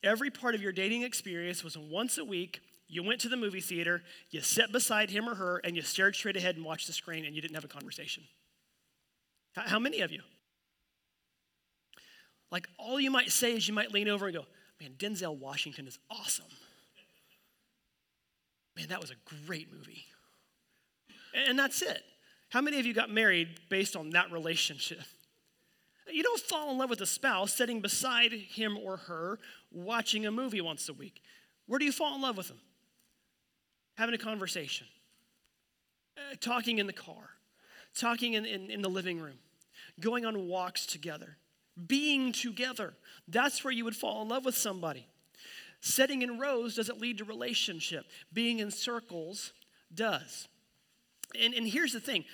every 0.04 0.30
part 0.30 0.56
of 0.56 0.62
your 0.62 0.72
dating 0.72 1.04
experience 1.04 1.64
was 1.64 1.78
once 1.78 2.18
a 2.18 2.26
week. 2.26 2.62
You 2.94 3.02
went 3.02 3.22
to 3.22 3.30
the 3.30 3.38
movie 3.38 3.60
theater, 3.60 4.04
you 4.30 4.42
sat 4.42 4.72
beside 4.72 5.10
him 5.10 5.28
or 5.28 5.34
her, 5.34 5.58
and 5.64 5.76
you 5.76 5.82
stared 5.82 6.16
straight 6.16 6.38
ahead 6.38 6.58
and 6.58 6.64
watched 6.64 6.86
the 6.86 6.94
screen, 6.94 7.26
and 7.26 7.36
you 7.36 7.42
didn't 7.42 7.56
have 7.56 7.66
a 7.66 7.68
conversation. 7.68 8.24
How 9.56 9.80
many 9.80 10.02
of 10.02 10.12
you? 10.12 10.22
Like 12.52 12.68
all 12.78 13.00
you 13.00 13.10
might 13.10 13.32
say 13.32 13.54
is 13.54 13.68
you 13.68 13.74
might 13.74 13.92
lean 13.92 14.08
over 14.08 14.28
and 14.28 14.36
go, 14.36 14.46
man, 14.80 14.92
Denzel 15.00 15.36
Washington 15.36 15.88
is 15.88 15.98
awesome. 16.12 16.46
Man, 18.78 18.90
that 18.90 19.02
was 19.02 19.10
a 19.10 19.48
great 19.48 19.74
movie. 19.74 20.06
And 21.34 21.58
that's 21.58 21.82
it. 21.82 22.04
How 22.50 22.62
many 22.62 22.80
of 22.80 22.86
you 22.86 22.94
got 22.94 23.10
married 23.10 23.60
based 23.70 23.96
on 23.96 24.12
that 24.12 24.32
relationship? 24.32 25.02
You 26.12 26.22
don't 26.22 26.40
fall 26.42 26.70
in 26.70 26.78
love 26.78 26.92
with 26.92 27.02
a 27.02 27.08
spouse 27.08 27.56
sitting 27.56 27.82
beside 27.82 28.34
him 28.34 28.78
or 28.78 28.98
her 28.98 29.40
watching 29.72 30.28
a 30.28 30.32
movie 30.32 30.62
once 30.62 30.88
a 30.90 30.94
week. 30.94 31.24
Where 31.66 31.80
do 31.80 31.86
you 31.86 31.92
fall 31.92 32.14
in 32.14 32.22
love 32.22 32.38
with 32.38 32.50
them? 32.50 32.60
Having 33.96 34.16
a 34.16 34.20
conversation, 34.20 34.88
uh, 36.18 36.36
talking 36.40 36.80
in 36.80 36.88
the 36.88 36.94
car, 36.94 37.30
talking 37.96 38.34
in, 38.34 38.46
in, 38.46 38.72
in 38.72 38.82
the 38.82 38.90
living 38.90 39.20
room, 39.20 39.38
going 40.00 40.26
on 40.26 40.48
walks 40.48 40.86
together 40.86 41.38
being 41.88 42.32
together. 42.32 42.94
That's 43.28 43.64
where 43.64 43.74
you 43.74 43.86
would 43.86 43.96
fall 43.96 44.22
in 44.22 44.30
love 44.30 44.46
with 44.46 44.56
somebody. 44.56 45.08
Setting 45.82 46.22
in 46.22 46.40
rows 46.40 46.76
doesn't 46.76 47.02
lead 47.02 47.18
to 47.18 47.26
relationship, 47.26 48.06
being 48.32 48.60
in 48.60 48.72
circles 48.72 49.54
does. 49.94 50.48
And, 51.40 51.54
and 51.54 51.68
here's 51.68 51.94
the 51.94 52.00
thing 52.00 52.26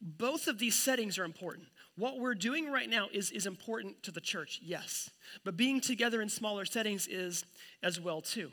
both 0.00 0.48
of 0.48 0.58
these 0.58 0.74
settings 0.74 1.18
are 1.18 1.24
important. 1.24 1.68
What 1.96 2.18
we're 2.18 2.34
doing 2.34 2.70
right 2.70 2.90
now 2.90 3.06
is, 3.12 3.30
is 3.30 3.46
important 3.46 4.02
to 4.02 4.10
the 4.10 4.20
church, 4.20 4.60
yes. 4.62 5.10
But 5.44 5.56
being 5.56 5.80
together 5.80 6.20
in 6.20 6.28
smaller 6.28 6.64
settings 6.64 7.06
is 7.06 7.44
as 7.82 8.00
well, 8.00 8.20
too. 8.20 8.50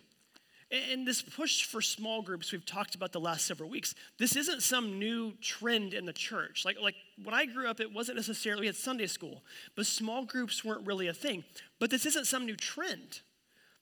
And 0.72 1.06
this 1.06 1.22
push 1.22 1.66
for 1.66 1.82
small 1.82 2.22
groups 2.22 2.54
we've 2.54 2.66
talked 2.66 2.96
about 2.96 3.12
the 3.12 3.20
last 3.20 3.46
several 3.46 3.70
weeks, 3.70 3.94
this 4.18 4.38
isn't 4.38 4.64
some 4.64 4.98
new 4.98 5.34
trend 5.42 5.94
in 5.94 6.06
the 6.06 6.14
church. 6.14 6.64
Like, 6.64 6.78
like 6.82 6.96
when 7.22 7.36
I 7.36 7.46
grew 7.46 7.70
up, 7.70 7.82
it 7.82 7.94
wasn't 7.94 8.16
necessarily 8.16 8.70
at 8.70 8.76
Sunday 8.76 9.08
school, 9.08 9.44
but 9.76 9.86
small 9.86 10.24
groups 10.24 10.64
weren't 10.64 10.88
really 10.88 11.08
a 11.08 11.14
thing. 11.14 11.44
But 11.80 11.90
this 11.90 12.06
isn't 12.06 12.26
some 12.26 12.46
new 12.46 12.56
trend. 12.56 13.20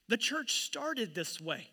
The 0.08 0.17
church 0.17 0.63
started 0.63 1.13
this 1.13 1.39
way. 1.39 1.69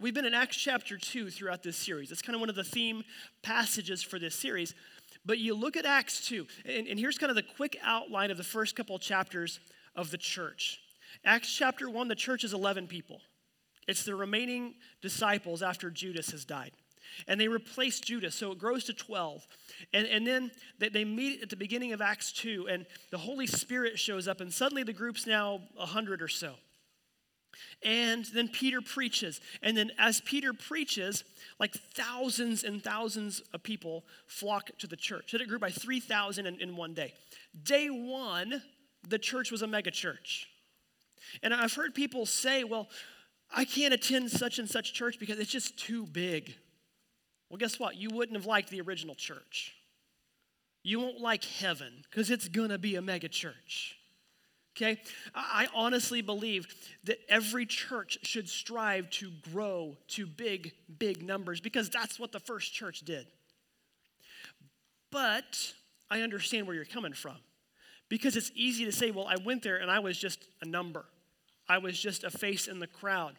We've 0.00 0.14
been 0.14 0.24
in 0.24 0.34
Acts 0.34 0.56
chapter 0.56 0.98
2 0.98 1.30
throughout 1.30 1.62
this 1.62 1.76
series. 1.76 2.10
It's 2.10 2.22
kind 2.22 2.34
of 2.34 2.40
one 2.40 2.50
of 2.50 2.56
the 2.56 2.64
theme 2.64 3.04
passages 3.42 4.02
for 4.02 4.18
this 4.18 4.34
series. 4.34 4.74
But 5.24 5.38
you 5.38 5.54
look 5.54 5.76
at 5.76 5.86
Acts 5.86 6.26
2, 6.26 6.46
and, 6.64 6.88
and 6.88 6.98
here's 6.98 7.16
kind 7.16 7.30
of 7.30 7.36
the 7.36 7.44
quick 7.44 7.78
outline 7.84 8.32
of 8.32 8.36
the 8.36 8.44
first 8.44 8.74
couple 8.74 8.98
chapters 8.98 9.60
of 9.94 10.10
the 10.10 10.18
church. 10.18 10.80
Acts 11.24 11.54
chapter 11.54 11.88
1, 11.88 12.08
the 12.08 12.16
church 12.16 12.42
is 12.42 12.52
11 12.52 12.88
people. 12.88 13.20
It's 13.86 14.04
the 14.04 14.14
remaining 14.14 14.74
disciples 15.00 15.62
after 15.62 15.90
Judas 15.90 16.30
has 16.30 16.44
died. 16.44 16.72
And 17.28 17.40
they 17.40 17.48
replace 17.48 18.00
Judas, 18.00 18.34
so 18.34 18.52
it 18.52 18.58
grows 18.58 18.84
to 18.84 18.92
12. 18.92 19.46
And, 19.94 20.06
and 20.06 20.26
then 20.26 20.50
they, 20.78 20.88
they 20.88 21.04
meet 21.04 21.42
at 21.42 21.50
the 21.50 21.56
beginning 21.56 21.92
of 21.92 22.00
Acts 22.00 22.32
2, 22.32 22.68
and 22.68 22.84
the 23.10 23.18
Holy 23.18 23.46
Spirit 23.46 23.98
shows 23.98 24.28
up, 24.28 24.40
and 24.40 24.52
suddenly 24.52 24.82
the 24.82 24.92
group's 24.92 25.26
now 25.26 25.60
100 25.76 26.20
or 26.20 26.28
so. 26.28 26.54
And 27.82 28.24
then 28.26 28.48
Peter 28.48 28.80
preaches. 28.80 29.40
And 29.62 29.76
then 29.76 29.90
as 29.98 30.20
Peter 30.20 30.52
preaches, 30.52 31.24
like 31.58 31.74
thousands 31.74 32.64
and 32.64 32.82
thousands 32.82 33.40
of 33.52 33.62
people 33.62 34.04
flock 34.26 34.70
to 34.78 34.86
the 34.86 34.96
church. 34.96 35.32
it 35.32 35.48
grew 35.48 35.58
by 35.58 35.70
3,000 35.70 36.46
in, 36.46 36.60
in 36.60 36.76
one 36.76 36.94
day. 36.94 37.14
Day 37.62 37.88
one, 37.88 38.62
the 39.08 39.18
church 39.18 39.50
was 39.50 39.62
a 39.62 39.66
megachurch. 39.66 40.44
And 41.42 41.54
I've 41.54 41.72
heard 41.72 41.94
people 41.94 42.26
say, 42.26 42.64
well, 42.64 42.88
I 43.54 43.64
can't 43.64 43.94
attend 43.94 44.30
such 44.30 44.58
and 44.58 44.68
such 44.68 44.92
church 44.92 45.18
because 45.18 45.38
it's 45.38 45.50
just 45.50 45.78
too 45.78 46.06
big. 46.06 46.54
Well, 47.48 47.58
guess 47.58 47.78
what? 47.78 47.96
You 47.96 48.10
wouldn't 48.10 48.36
have 48.36 48.46
liked 48.46 48.70
the 48.70 48.80
original 48.80 49.14
church. 49.14 49.74
You 50.82 51.00
won't 51.00 51.20
like 51.20 51.44
heaven 51.44 52.04
because 52.08 52.30
it's 52.30 52.48
going 52.48 52.70
to 52.70 52.78
be 52.78 52.96
a 52.96 53.02
mega 53.02 53.28
church. 53.28 53.96
Okay? 54.76 55.00
I 55.34 55.68
honestly 55.74 56.20
believe 56.22 56.66
that 57.04 57.18
every 57.28 57.66
church 57.66 58.18
should 58.22 58.48
strive 58.48 59.08
to 59.10 59.30
grow 59.52 59.96
to 60.08 60.26
big, 60.26 60.72
big 60.98 61.22
numbers 61.22 61.60
because 61.60 61.88
that's 61.88 62.18
what 62.18 62.30
the 62.30 62.40
first 62.40 62.74
church 62.74 63.00
did. 63.00 63.26
But 65.10 65.72
I 66.10 66.20
understand 66.20 66.66
where 66.66 66.76
you're 66.76 66.84
coming 66.84 67.14
from 67.14 67.36
because 68.08 68.36
it's 68.36 68.52
easy 68.54 68.84
to 68.84 68.92
say, 68.92 69.10
well, 69.10 69.26
I 69.26 69.36
went 69.42 69.62
there 69.62 69.76
and 69.76 69.90
I 69.90 70.00
was 70.00 70.18
just 70.18 70.44
a 70.60 70.66
number. 70.66 71.04
I 71.68 71.78
was 71.78 71.98
just 71.98 72.24
a 72.24 72.30
face 72.30 72.68
in 72.68 72.78
the 72.78 72.86
crowd. 72.86 73.34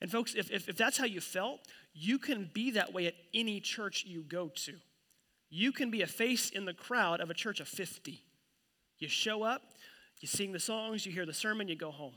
And 0.00 0.10
folks, 0.10 0.34
if, 0.34 0.50
if, 0.50 0.68
if, 0.68 0.76
that's 0.76 0.98
how 0.98 1.04
you 1.04 1.20
felt, 1.20 1.60
you 1.94 2.18
can 2.18 2.50
be 2.52 2.72
that 2.72 2.92
way 2.92 3.06
at 3.06 3.14
any 3.32 3.60
church 3.60 4.04
you 4.06 4.22
go 4.22 4.48
to. 4.48 4.74
You 5.48 5.70
can 5.70 5.90
be 5.90 6.02
a 6.02 6.06
face 6.06 6.50
in 6.50 6.64
the 6.64 6.74
crowd 6.74 7.20
of 7.20 7.30
a 7.30 7.34
church 7.34 7.60
of 7.60 7.68
50. 7.68 8.20
You 8.98 9.08
show 9.08 9.42
up, 9.42 9.62
you 10.20 10.28
sing 10.28 10.52
the 10.52 10.60
songs, 10.60 11.04
you 11.04 11.12
hear 11.12 11.26
the 11.26 11.34
sermon, 11.34 11.68
you 11.68 11.76
go 11.76 11.90
home. 11.90 12.14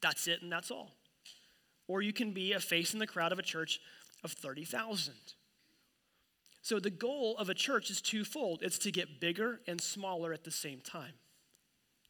That's 0.00 0.28
it, 0.28 0.42
and 0.42 0.52
that's 0.52 0.70
all. 0.70 0.92
Or 1.88 2.02
you 2.02 2.12
can 2.12 2.32
be 2.32 2.52
a 2.52 2.60
face 2.60 2.92
in 2.92 2.98
the 2.98 3.06
crowd 3.06 3.32
of 3.32 3.38
a 3.38 3.42
church 3.42 3.80
of 4.22 4.32
30,000. 4.32 5.14
So 6.62 6.80
the 6.80 6.90
goal 6.90 7.36
of 7.38 7.48
a 7.48 7.54
church 7.54 7.90
is 7.90 8.00
twofold 8.00 8.60
it's 8.62 8.78
to 8.78 8.90
get 8.90 9.20
bigger 9.20 9.60
and 9.68 9.80
smaller 9.80 10.32
at 10.32 10.44
the 10.44 10.50
same 10.50 10.80
time. 10.80 11.12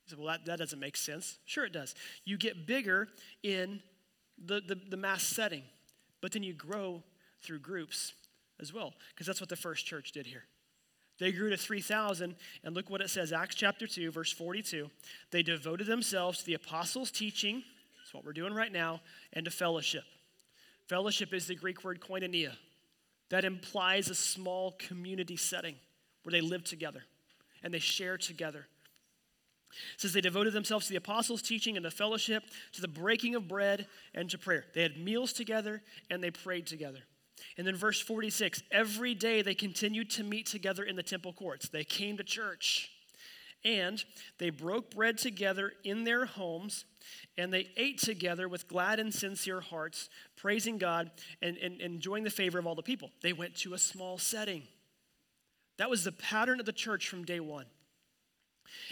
You 0.06 0.16
say, 0.16 0.22
well, 0.22 0.32
that, 0.32 0.44
that 0.46 0.58
doesn't 0.58 0.78
make 0.78 0.96
sense. 0.96 1.38
Sure, 1.44 1.64
it 1.64 1.72
does. 1.72 1.94
You 2.24 2.36
get 2.36 2.66
bigger 2.66 3.08
in 3.42 3.80
the, 4.44 4.60
the, 4.60 4.74
the 4.74 4.96
mass 4.96 5.22
setting, 5.22 5.62
but 6.20 6.32
then 6.32 6.42
you 6.42 6.52
grow 6.52 7.02
through 7.42 7.60
groups 7.60 8.12
as 8.60 8.72
well, 8.72 8.94
because 9.10 9.26
that's 9.26 9.40
what 9.40 9.50
the 9.50 9.56
first 9.56 9.84
church 9.86 10.12
did 10.12 10.26
here. 10.26 10.44
They 11.18 11.32
grew 11.32 11.50
to 11.50 11.56
3,000, 11.56 12.34
and 12.62 12.74
look 12.74 12.90
what 12.90 13.00
it 13.00 13.08
says 13.10 13.32
Acts 13.32 13.54
chapter 13.54 13.86
2, 13.86 14.10
verse 14.10 14.32
42. 14.32 14.90
They 15.30 15.42
devoted 15.42 15.86
themselves 15.86 16.40
to 16.40 16.46
the 16.46 16.54
apostles' 16.54 17.10
teaching, 17.10 17.62
that's 17.98 18.12
what 18.12 18.24
we're 18.24 18.32
doing 18.32 18.52
right 18.52 18.72
now, 18.72 19.00
and 19.32 19.44
to 19.46 19.50
fellowship. 19.50 20.04
Fellowship 20.86 21.32
is 21.32 21.46
the 21.46 21.54
Greek 21.54 21.82
word 21.84 22.00
koinonia, 22.00 22.52
that 23.30 23.44
implies 23.44 24.08
a 24.08 24.14
small 24.14 24.72
community 24.78 25.36
setting 25.36 25.74
where 26.22 26.32
they 26.32 26.40
live 26.40 26.64
together. 26.64 27.02
and 27.62 27.74
they 27.74 27.78
share 27.80 28.16
together. 28.16 28.66
Says 29.96 30.12
they 30.12 30.20
devoted 30.20 30.52
themselves 30.52 30.86
to 30.86 30.92
the 30.92 30.98
apostles' 30.98 31.42
teaching 31.42 31.76
and 31.76 31.84
the 31.84 31.90
fellowship, 31.90 32.44
to 32.72 32.80
the 32.80 32.88
breaking 32.88 33.34
of 33.34 33.48
bread, 33.48 33.86
and 34.14 34.28
to 34.30 34.38
prayer. 34.38 34.64
They 34.74 34.82
had 34.82 34.98
meals 34.98 35.32
together 35.32 35.82
and 36.10 36.22
they 36.22 36.30
prayed 36.30 36.66
together. 36.66 37.00
And 37.58 37.66
then 37.66 37.76
verse 37.76 38.00
46 38.00 38.62
every 38.70 39.14
day 39.14 39.42
they 39.42 39.54
continued 39.54 40.10
to 40.10 40.24
meet 40.24 40.46
together 40.46 40.82
in 40.82 40.96
the 40.96 41.02
temple 41.02 41.32
courts. 41.32 41.68
They 41.68 41.84
came 41.84 42.16
to 42.16 42.24
church. 42.24 42.90
And 43.64 44.04
they 44.38 44.50
broke 44.50 44.94
bread 44.94 45.18
together 45.18 45.72
in 45.82 46.04
their 46.04 46.24
homes, 46.24 46.84
and 47.36 47.52
they 47.52 47.70
ate 47.76 47.98
together 47.98 48.48
with 48.48 48.68
glad 48.68 49.00
and 49.00 49.12
sincere 49.12 49.60
hearts, 49.60 50.08
praising 50.36 50.78
God 50.78 51.10
and, 51.42 51.56
and, 51.56 51.80
and 51.80 51.94
enjoying 51.94 52.22
the 52.22 52.30
favor 52.30 52.60
of 52.60 52.66
all 52.66 52.76
the 52.76 52.82
people. 52.82 53.10
They 53.22 53.32
went 53.32 53.56
to 53.56 53.74
a 53.74 53.78
small 53.78 54.18
setting. 54.18 54.62
That 55.78 55.90
was 55.90 56.04
the 56.04 56.12
pattern 56.12 56.60
of 56.60 56.66
the 56.66 56.72
church 56.72 57.08
from 57.08 57.24
day 57.24 57.40
one. 57.40 57.66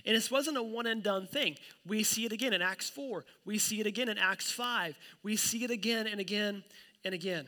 And 0.04 0.16
this 0.16 0.30
wasn't 0.30 0.56
a 0.56 0.62
one 0.62 0.86
and 0.86 1.02
done 1.02 1.26
thing. 1.26 1.56
We 1.86 2.02
see 2.02 2.24
it 2.24 2.32
again 2.32 2.52
in 2.52 2.62
Acts 2.62 2.90
4. 2.90 3.24
We 3.44 3.58
see 3.58 3.80
it 3.80 3.86
again 3.86 4.08
in 4.08 4.18
Acts 4.18 4.50
5. 4.50 4.96
We 5.22 5.36
see 5.36 5.64
it 5.64 5.70
again 5.70 6.06
and 6.06 6.20
again 6.20 6.64
and 7.04 7.14
again. 7.14 7.46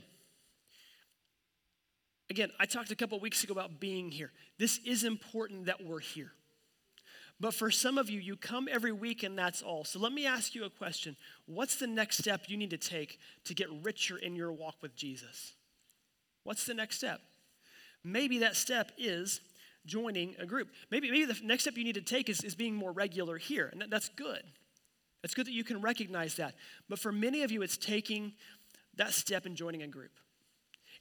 Again, 2.28 2.50
I 2.58 2.66
talked 2.66 2.90
a 2.90 2.96
couple 2.96 3.18
weeks 3.20 3.44
ago 3.44 3.52
about 3.52 3.78
being 3.78 4.10
here. 4.10 4.32
This 4.58 4.80
is 4.84 5.04
important 5.04 5.66
that 5.66 5.84
we're 5.84 6.00
here. 6.00 6.32
But 7.38 7.54
for 7.54 7.70
some 7.70 7.98
of 7.98 8.08
you, 8.08 8.18
you 8.18 8.34
come 8.36 8.66
every 8.70 8.92
week 8.92 9.22
and 9.22 9.38
that's 9.38 9.62
all. 9.62 9.84
So 9.84 9.98
let 9.98 10.12
me 10.12 10.26
ask 10.26 10.54
you 10.54 10.64
a 10.64 10.70
question. 10.70 11.16
What's 11.44 11.76
the 11.76 11.86
next 11.86 12.18
step 12.18 12.44
you 12.48 12.56
need 12.56 12.70
to 12.70 12.78
take 12.78 13.18
to 13.44 13.54
get 13.54 13.68
richer 13.82 14.16
in 14.16 14.34
your 14.34 14.52
walk 14.52 14.76
with 14.80 14.96
Jesus? 14.96 15.52
What's 16.44 16.64
the 16.64 16.74
next 16.74 16.96
step? 16.96 17.20
Maybe 18.02 18.38
that 18.38 18.56
step 18.56 18.92
is 18.96 19.40
joining 19.86 20.34
a 20.38 20.46
group. 20.46 20.68
Maybe, 20.90 21.10
maybe 21.10 21.24
the 21.24 21.40
next 21.42 21.62
step 21.62 21.76
you 21.76 21.84
need 21.84 21.94
to 21.94 22.02
take 22.02 22.28
is, 22.28 22.42
is 22.42 22.54
being 22.54 22.74
more 22.74 22.92
regular 22.92 23.38
here, 23.38 23.70
and 23.72 23.84
that's 23.90 24.08
good. 24.10 24.42
It's 25.24 25.34
good 25.34 25.46
that 25.46 25.52
you 25.52 25.64
can 25.64 25.80
recognize 25.80 26.36
that. 26.36 26.54
But 26.88 26.98
for 26.98 27.10
many 27.10 27.42
of 27.42 27.50
you, 27.50 27.62
it's 27.62 27.76
taking 27.76 28.32
that 28.96 29.12
step 29.12 29.46
and 29.46 29.56
joining 29.56 29.82
a 29.82 29.88
group. 29.88 30.12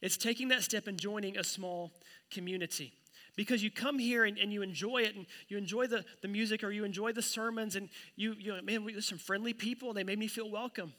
It's 0.02 0.17
taking 0.17 0.50
that 0.50 0.63
step 0.63 0.88
and 0.88 1.00
joining 1.00 1.38
a 1.38 1.43
small 1.43 1.91
community. 2.32 2.93
Because 3.36 3.63
you 3.63 3.69
come 3.69 4.00
here 4.00 4.24
and, 4.24 4.38
and 4.38 4.52
you 4.54 4.62
enjoy 4.62 5.00
it 5.00 5.15
and 5.15 5.26
you 5.48 5.58
enjoy 5.58 5.88
the, 5.88 6.06
the 6.21 6.28
music 6.28 6.63
or 6.63 6.71
you 6.71 6.86
enjoy 6.86 7.12
the 7.12 7.21
sermons 7.21 7.76
and 7.76 7.89
you, 8.15 8.34
you 8.39 8.54
know, 8.54 8.62
man, 8.62 8.86
there's 8.86 9.08
some 9.08 9.17
friendly 9.17 9.54
people 9.54 9.89
and 9.89 9.98
they 9.98 10.04
made 10.04 10.19
me 10.19 10.28
feel 10.28 10.50
welcome. 10.50 10.93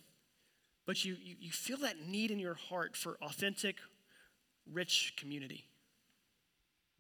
But 0.87 1.05
you, 1.05 1.17
you, 1.21 1.37
you 1.41 1.51
feel 1.51 1.79
that 1.79 2.07
need 2.07 2.31
in 2.31 2.39
your 2.39 2.55
heart 2.55 2.97
for 2.97 3.17
authentic, 3.23 3.77
rich 4.71 5.15
community. 5.17 5.65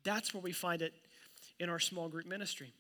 That's 0.07 0.33
where 0.33 0.41
we 0.41 0.53
find 0.53 0.83
it 0.83 0.95
in 1.59 1.69
our 1.69 1.81
small 1.81 2.09
group 2.09 2.27
ministry. 2.27 2.73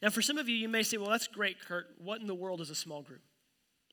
Now, 0.00 0.10
for 0.10 0.22
some 0.22 0.38
of 0.38 0.48
you, 0.48 0.54
you 0.54 0.68
may 0.68 0.84
say, 0.84 0.96
well, 0.96 1.10
that's 1.10 1.26
great, 1.26 1.56
Kurt. 1.60 1.88
What 1.98 2.20
in 2.20 2.28
the 2.28 2.34
world 2.34 2.60
is 2.60 2.70
a 2.70 2.74
small 2.74 3.02
group? 3.02 3.22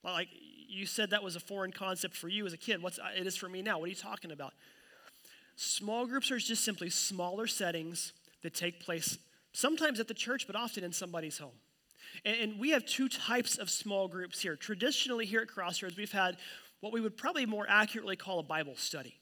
Like 0.04 0.28
you 0.69 0.86
said 0.86 1.10
that 1.10 1.23
was 1.23 1.36
a 1.36 1.39
foreign 1.39 1.71
concept 1.71 2.15
for 2.15 2.30
you 2.30 2.45
as 2.45 2.54
a 2.54 2.58
kid. 2.58 2.84
What's 2.84 3.00
it 3.15 3.26
is 3.26 3.36
for 3.36 3.50
me 3.50 3.63
now? 3.63 3.80
What 3.80 3.86
are 3.86 3.89
you 3.89 3.95
talking 3.95 4.32
about? 4.32 4.54
Small 5.56 6.06
groups 6.06 6.30
are 6.30 6.38
just 6.38 6.63
simply 6.63 6.91
smaller 6.91 7.47
settings 7.47 8.13
that 8.43 8.54
take 8.54 8.80
place 8.80 9.17
sometimes 9.52 10.00
at 10.00 10.08
the 10.08 10.13
church, 10.13 10.45
but 10.45 10.56
often 10.56 10.84
in 10.84 10.93
somebody's 10.93 11.39
home. 11.39 11.58
And, 12.23 12.60
we 12.60 12.69
have 12.69 12.86
two 12.86 13.10
types 13.10 13.58
of 13.58 13.69
small 13.69 14.08
groups 14.08 14.39
here. 14.39 14.56
Traditionally, 14.56 15.26
here 15.26 15.41
at 15.41 15.47
Crossroads, 15.47 15.97
we've 15.97 16.12
had 16.12 16.38
what 16.82 16.93
we 16.93 17.02
would 17.02 17.17
probably 17.17 17.47
more 17.47 17.65
accurately 17.67 18.15
call 18.15 18.39
a 18.39 18.43
Bible 18.43 18.76
study 18.76 19.15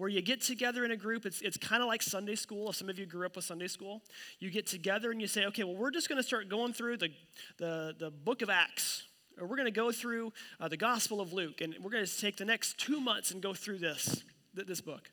where 0.00 0.08
you 0.08 0.22
get 0.22 0.40
together 0.40 0.82
in 0.82 0.92
a 0.92 0.96
group. 0.96 1.26
It's, 1.26 1.42
it's 1.42 1.58
kind 1.58 1.82
of 1.82 1.86
like 1.86 2.00
Sunday 2.00 2.34
school. 2.34 2.70
If 2.70 2.76
some 2.76 2.88
of 2.88 2.98
you 2.98 3.04
grew 3.04 3.26
up 3.26 3.36
with 3.36 3.44
Sunday 3.44 3.66
school, 3.66 4.00
you 4.38 4.50
get 4.50 4.66
together 4.66 5.10
and 5.10 5.20
you 5.20 5.26
say, 5.26 5.44
okay, 5.44 5.62
well, 5.62 5.76
we're 5.76 5.90
just 5.90 6.08
going 6.08 6.16
to 6.16 6.22
start 6.22 6.48
going 6.48 6.72
through 6.72 6.96
the, 6.96 7.10
the, 7.58 7.94
the 7.98 8.10
book 8.10 8.40
of 8.40 8.48
Acts, 8.48 9.02
or 9.38 9.46
we're 9.46 9.56
going 9.56 9.66
to 9.66 9.70
go 9.70 9.92
through 9.92 10.32
uh, 10.58 10.68
the 10.68 10.76
Gospel 10.78 11.20
of 11.20 11.34
Luke, 11.34 11.60
and 11.60 11.76
we're 11.82 11.90
going 11.90 12.06
to 12.06 12.18
take 12.18 12.38
the 12.38 12.46
next 12.46 12.78
two 12.78 12.98
months 12.98 13.30
and 13.30 13.42
go 13.42 13.52
through 13.52 13.76
this, 13.76 14.24
this 14.54 14.80
book. 14.80 15.10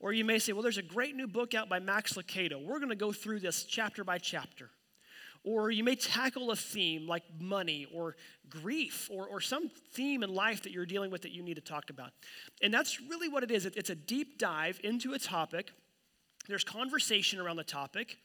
Or 0.00 0.14
you 0.14 0.24
may 0.24 0.38
say, 0.38 0.54
well, 0.54 0.62
there's 0.62 0.78
a 0.78 0.82
great 0.82 1.14
new 1.14 1.26
book 1.26 1.52
out 1.52 1.68
by 1.68 1.78
Max 1.78 2.14
Lucado. 2.14 2.64
We're 2.64 2.78
going 2.78 2.88
to 2.88 2.96
go 2.96 3.12
through 3.12 3.40
this 3.40 3.64
chapter 3.64 4.04
by 4.04 4.16
chapter. 4.16 4.70
Or 5.44 5.70
you 5.70 5.84
may 5.84 5.94
tackle 5.94 6.50
a 6.50 6.56
theme 6.56 7.06
like 7.06 7.22
money 7.38 7.86
or 7.92 8.16
grief 8.48 9.10
or, 9.12 9.26
or 9.26 9.40
some 9.42 9.70
theme 9.92 10.22
in 10.22 10.34
life 10.34 10.62
that 10.62 10.72
you're 10.72 10.86
dealing 10.86 11.10
with 11.10 11.22
that 11.22 11.32
you 11.32 11.42
need 11.42 11.54
to 11.54 11.60
talk 11.60 11.90
about. 11.90 12.12
And 12.62 12.72
that's 12.72 13.00
really 13.00 13.28
what 13.28 13.42
it 13.42 13.50
is 13.50 13.66
it's 13.66 13.90
a 13.90 13.94
deep 13.94 14.38
dive 14.38 14.80
into 14.82 15.12
a 15.12 15.18
topic. 15.18 15.70
There's 16.48 16.64
conversation 16.64 17.40
around 17.40 17.56
the 17.56 17.64
topic, 17.64 18.18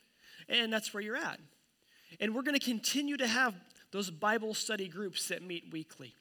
and 0.49 0.71
that's 0.71 0.93
where 0.93 1.01
you're 1.01 1.15
at. 1.15 1.39
And 2.19 2.33
we're 2.33 2.41
going 2.41 2.57
to 2.57 2.65
continue 2.65 3.17
to 3.17 3.27
have 3.27 3.53
those 3.91 4.09
Bible 4.09 4.53
study 4.53 4.87
groups 4.87 5.27
that 5.29 5.41
meet 5.41 5.71
weekly. 5.71 6.15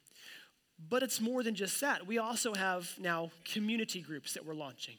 But 0.89 1.03
it's 1.03 1.19
more 1.19 1.43
than 1.43 1.55
just 1.55 1.81
that. 1.81 2.07
We 2.07 2.17
also 2.17 2.53
have 2.53 2.93
now 2.99 3.31
community 3.43 4.01
groups 4.01 4.33
that 4.33 4.45
we're 4.45 4.53
launching. 4.53 4.95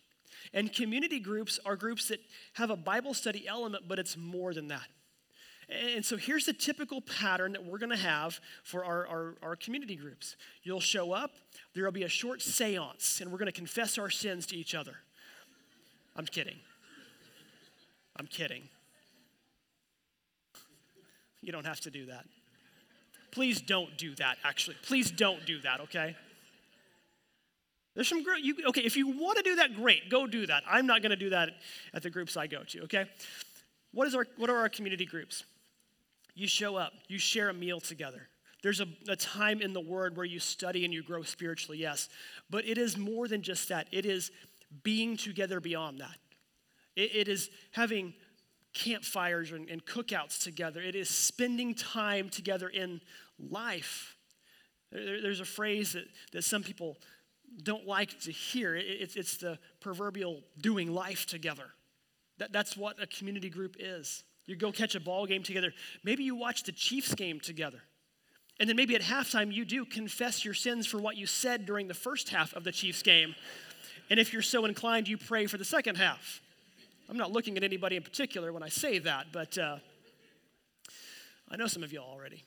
And 0.52 0.72
community 0.72 1.20
groups 1.20 1.58
are 1.64 1.76
groups 1.76 2.08
that 2.08 2.20
have 2.54 2.70
a 2.70 2.76
Bible 2.76 3.14
study 3.14 3.46
element, 3.46 3.84
but 3.88 3.98
it's 3.98 4.16
more 4.16 4.52
than 4.52 4.68
that. 4.68 4.86
And 5.70 6.04
so 6.04 6.16
here's 6.16 6.46
the 6.46 6.52
typical 6.52 7.00
pattern 7.00 7.52
that 7.52 7.64
we're 7.64 7.78
going 7.78 7.90
to 7.90 7.96
have 7.96 8.40
for 8.64 8.84
our, 8.84 9.06
our, 9.06 9.34
our, 9.42 9.56
community 9.56 9.94
groups. 9.94 10.34
You'll 10.64 10.80
show 10.80 11.12
up, 11.12 11.30
there 11.74 11.84
will 11.84 11.92
be 11.92 12.02
a 12.02 12.08
short 12.08 12.42
seance, 12.42 13.20
and 13.20 13.30
we're 13.30 13.38
going 13.38 13.46
to 13.46 13.52
confess 13.52 13.96
our 13.96 14.10
sins 14.10 14.46
to 14.46 14.56
each 14.56 14.74
other. 14.74 14.96
I'm 16.16 16.26
kidding. 16.26 16.56
I'm 18.16 18.26
kidding. 18.26 18.62
You 21.40 21.52
don't 21.52 21.66
have 21.66 21.80
to 21.82 21.90
do 21.90 22.06
that. 22.06 22.24
Please 23.30 23.60
don't 23.60 23.96
do 23.96 24.16
that, 24.16 24.38
actually. 24.42 24.76
Please 24.82 25.12
don't 25.12 25.46
do 25.46 25.60
that, 25.60 25.80
okay? 25.82 26.16
There's 27.94 28.08
some 28.08 28.24
great, 28.24 28.42
you, 28.42 28.56
okay, 28.68 28.82
if 28.82 28.96
you 28.96 29.08
want 29.08 29.36
to 29.36 29.42
do 29.44 29.56
that, 29.56 29.74
great, 29.76 30.10
go 30.10 30.26
do 30.26 30.46
that. 30.46 30.64
I'm 30.68 30.86
not 30.86 31.00
going 31.00 31.10
to 31.10 31.16
do 31.16 31.30
that 31.30 31.50
at 31.94 32.02
the 32.02 32.10
groups 32.10 32.36
I 32.36 32.48
go 32.48 32.64
to, 32.64 32.82
okay? 32.82 33.04
What, 33.92 34.08
is 34.08 34.16
our, 34.16 34.26
what 34.36 34.50
are 34.50 34.56
our 34.56 34.68
community 34.68 35.06
groups? 35.06 35.44
You 36.40 36.48
show 36.48 36.76
up, 36.76 36.94
you 37.06 37.18
share 37.18 37.50
a 37.50 37.52
meal 37.52 37.80
together. 37.80 38.26
There's 38.62 38.80
a, 38.80 38.86
a, 39.10 39.14
time 39.14 39.60
in 39.60 39.74
the 39.74 39.80
Word 39.80 40.16
where 40.16 40.24
you 40.24 40.40
study 40.40 40.86
and 40.86 40.94
you 40.94 41.02
grow 41.02 41.22
spiritually, 41.22 41.76
yes. 41.76 42.08
But 42.48 42.66
it 42.66 42.78
is 42.78 42.96
more 42.96 43.28
than 43.28 43.42
just 43.42 43.68
that. 43.68 43.88
It 43.92 44.06
is 44.06 44.30
being 44.82 45.18
together 45.18 45.60
beyond 45.60 46.00
that. 46.00 46.16
it, 46.96 47.14
it 47.14 47.28
is 47.28 47.50
having 47.72 48.14
campfires 48.72 49.52
and, 49.52 49.68
and 49.68 49.84
cookouts 49.84 50.42
together. 50.42 50.80
It 50.80 50.94
is 50.94 51.10
spending 51.10 51.74
time 51.74 52.30
together 52.30 52.70
in 52.70 53.02
life. 53.38 54.16
There, 54.90 55.20
there's 55.20 55.40
a 55.40 55.44
phrase 55.44 55.92
that, 55.92 56.04
that 56.32 56.44
some 56.44 56.62
people 56.62 56.96
don't 57.62 57.86
like 57.86 58.18
to 58.20 58.32
hear. 58.32 58.74
It, 58.74 58.86
it's, 58.86 59.14
it's 59.14 59.36
the 59.36 59.58
proverbial 59.80 60.40
doing 60.58 60.90
life 60.90 61.26
together. 61.26 61.66
That, 62.38 62.50
that's 62.50 62.78
what 62.78 63.02
a 63.02 63.06
community 63.06 63.50
group 63.50 63.76
is. 63.78 64.24
You 64.50 64.56
go 64.56 64.72
catch 64.72 64.96
a 64.96 65.00
ball 65.00 65.26
game 65.26 65.44
together. 65.44 65.72
Maybe 66.02 66.24
you 66.24 66.34
watch 66.34 66.64
the 66.64 66.72
Chiefs 66.72 67.14
game 67.14 67.38
together. 67.38 67.82
And 68.58 68.68
then 68.68 68.74
maybe 68.74 68.96
at 68.96 69.00
halftime, 69.00 69.52
you 69.52 69.64
do 69.64 69.84
confess 69.84 70.44
your 70.44 70.54
sins 70.54 70.88
for 70.88 70.98
what 70.98 71.16
you 71.16 71.24
said 71.24 71.66
during 71.66 71.86
the 71.86 71.94
first 71.94 72.30
half 72.30 72.52
of 72.54 72.64
the 72.64 72.72
Chiefs 72.72 73.00
game. 73.02 73.36
And 74.10 74.18
if 74.18 74.32
you're 74.32 74.42
so 74.42 74.64
inclined, 74.64 75.06
you 75.06 75.16
pray 75.16 75.46
for 75.46 75.56
the 75.56 75.64
second 75.64 75.96
half. 75.96 76.42
I'm 77.08 77.16
not 77.16 77.30
looking 77.30 77.56
at 77.56 77.62
anybody 77.62 77.94
in 77.94 78.02
particular 78.02 78.52
when 78.52 78.64
I 78.64 78.68
say 78.68 78.98
that, 78.98 79.26
but 79.32 79.56
uh, 79.56 79.76
I 81.48 81.56
know 81.56 81.68
some 81.68 81.84
of 81.84 81.92
you 81.92 82.00
already. 82.00 82.42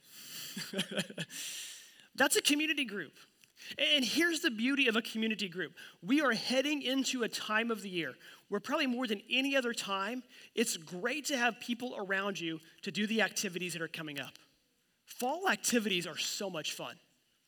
That's 2.15 2.35
a 2.35 2.41
community 2.41 2.83
group. 2.83 3.13
And 3.77 4.03
here's 4.03 4.41
the 4.41 4.51
beauty 4.51 4.87
of 4.87 4.95
a 4.95 5.01
community 5.01 5.47
group 5.47 5.73
we 6.01 6.21
are 6.21 6.33
heading 6.33 6.81
into 6.81 7.23
a 7.23 7.29
time 7.29 7.71
of 7.71 7.81
the 7.81 7.89
year 7.89 8.15
where, 8.49 8.59
probably 8.59 8.87
more 8.87 9.07
than 9.07 9.21
any 9.31 9.55
other 9.55 9.73
time, 9.73 10.23
it's 10.53 10.77
great 10.77 11.25
to 11.25 11.37
have 11.37 11.59
people 11.59 11.95
around 11.97 12.39
you 12.39 12.59
to 12.83 12.91
do 12.91 13.07
the 13.07 13.21
activities 13.21 13.73
that 13.73 13.81
are 13.81 13.87
coming 13.87 14.19
up. 14.19 14.37
Fall 15.05 15.49
activities 15.49 16.05
are 16.05 16.17
so 16.17 16.49
much 16.49 16.73
fun. 16.73 16.95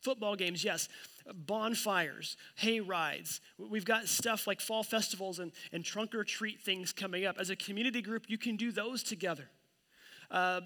Football 0.01 0.35
games, 0.35 0.63
yes. 0.63 0.87
Bonfires, 1.33 2.37
hay 2.55 2.79
rides. 2.79 3.41
We've 3.57 3.85
got 3.85 4.07
stuff 4.07 4.45
like 4.45 4.61
fall 4.61 4.83
festivals 4.83 5.39
and, 5.39 5.51
and 5.71 5.83
trunk 5.83 6.13
or 6.13 6.23
treat 6.23 6.61
things 6.61 6.93
coming 6.93 7.25
up. 7.25 7.37
As 7.39 7.49
a 7.49 7.55
community 7.55 8.01
group, 8.01 8.25
you 8.27 8.37
can 8.37 8.55
do 8.55 8.71
those 8.71 9.01
together. 9.01 9.49
Uh, 10.31 10.61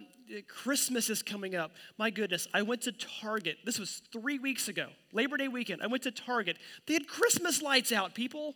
Christmas 0.48 1.10
is 1.10 1.24
coming 1.24 1.56
up. 1.56 1.72
My 1.98 2.10
goodness, 2.10 2.48
I 2.54 2.62
went 2.62 2.82
to 2.84 2.92
Target. 2.92 3.58
This 3.66 3.80
was 3.80 4.02
three 4.12 4.40
weeks 4.40 4.68
ago, 4.68 4.88
Labor 5.12 5.38
Day 5.38 5.48
weekend. 5.48 5.82
I 5.82 5.88
went 5.88 6.04
to 6.04 6.12
Target. 6.12 6.58
They 6.86 6.94
had 6.94 7.08
Christmas 7.08 7.62
lights 7.62 7.92
out, 7.92 8.14
people. 8.14 8.56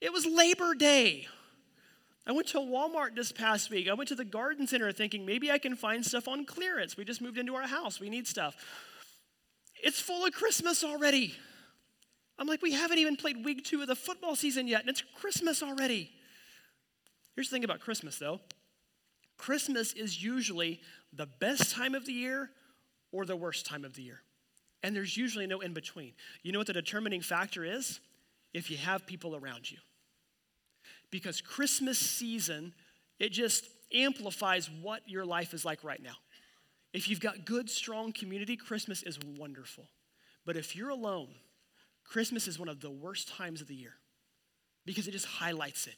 It 0.00 0.12
was 0.12 0.26
Labor 0.26 0.74
Day. 0.74 1.26
I 2.26 2.32
went 2.32 2.48
to 2.48 2.58
Walmart 2.58 3.14
this 3.14 3.30
past 3.32 3.70
week. 3.70 3.88
I 3.88 3.94
went 3.94 4.08
to 4.08 4.14
the 4.14 4.24
garden 4.24 4.66
center 4.66 4.90
thinking 4.92 5.24
maybe 5.24 5.50
I 5.50 5.58
can 5.58 5.76
find 5.76 6.04
stuff 6.04 6.26
on 6.26 6.44
clearance. 6.44 6.96
We 6.96 7.04
just 7.04 7.22
moved 7.22 7.38
into 7.38 7.54
our 7.54 7.66
house, 7.66 8.00
we 8.00 8.10
need 8.10 8.26
stuff. 8.26 8.56
It's 9.82 10.00
full 10.00 10.24
of 10.24 10.32
Christmas 10.32 10.82
already. 10.82 11.34
I'm 12.38 12.46
like, 12.46 12.60
we 12.62 12.72
haven't 12.72 12.98
even 12.98 13.16
played 13.16 13.44
week 13.44 13.64
two 13.64 13.80
of 13.80 13.88
the 13.88 13.96
football 13.96 14.36
season 14.36 14.68
yet, 14.68 14.80
and 14.80 14.90
it's 14.90 15.02
Christmas 15.20 15.62
already. 15.62 16.10
Here's 17.34 17.48
the 17.48 17.56
thing 17.56 17.64
about 17.64 17.80
Christmas, 17.80 18.18
though 18.18 18.40
Christmas 19.36 19.92
is 19.92 20.22
usually 20.22 20.80
the 21.12 21.26
best 21.26 21.72
time 21.72 21.94
of 21.94 22.06
the 22.06 22.12
year 22.12 22.50
or 23.12 23.24
the 23.24 23.36
worst 23.36 23.66
time 23.66 23.84
of 23.84 23.94
the 23.94 24.02
year. 24.02 24.22
And 24.82 24.94
there's 24.94 25.16
usually 25.16 25.46
no 25.46 25.60
in 25.60 25.72
between. 25.72 26.12
You 26.42 26.52
know 26.52 26.58
what 26.58 26.66
the 26.66 26.72
determining 26.72 27.20
factor 27.20 27.64
is? 27.64 28.00
If 28.52 28.70
you 28.70 28.76
have 28.76 29.06
people 29.06 29.36
around 29.36 29.70
you. 29.70 29.78
Because 31.10 31.40
Christmas 31.40 31.98
season, 31.98 32.72
it 33.18 33.30
just 33.30 33.64
amplifies 33.94 34.70
what 34.70 35.02
your 35.06 35.24
life 35.24 35.54
is 35.54 35.64
like 35.64 35.84
right 35.84 36.02
now. 36.02 36.16
If 36.92 37.08
you've 37.08 37.20
got 37.20 37.44
good, 37.44 37.68
strong 37.68 38.12
community, 38.12 38.56
Christmas 38.56 39.02
is 39.02 39.18
wonderful. 39.38 39.88
But 40.44 40.56
if 40.56 40.74
you're 40.74 40.90
alone, 40.90 41.28
Christmas 42.04 42.46
is 42.46 42.58
one 42.58 42.68
of 42.68 42.80
the 42.80 42.90
worst 42.90 43.28
times 43.28 43.60
of 43.60 43.68
the 43.68 43.74
year 43.74 43.94
because 44.84 45.08
it 45.08 45.10
just 45.10 45.26
highlights 45.26 45.86
it. 45.86 45.96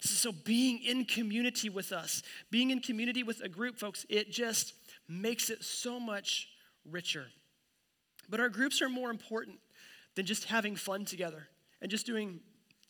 So, 0.00 0.32
being 0.32 0.82
in 0.82 1.04
community 1.04 1.68
with 1.68 1.92
us, 1.92 2.22
being 2.50 2.70
in 2.70 2.80
community 2.80 3.22
with 3.22 3.40
a 3.40 3.48
group, 3.48 3.78
folks, 3.78 4.06
it 4.08 4.30
just 4.30 4.74
makes 5.08 5.50
it 5.50 5.64
so 5.64 5.98
much 5.98 6.48
richer. 6.84 7.26
But 8.28 8.40
our 8.40 8.48
groups 8.48 8.82
are 8.82 8.88
more 8.88 9.10
important 9.10 9.58
than 10.14 10.26
just 10.26 10.44
having 10.44 10.76
fun 10.76 11.04
together 11.04 11.48
and 11.80 11.90
just 11.90 12.06
doing 12.06 12.40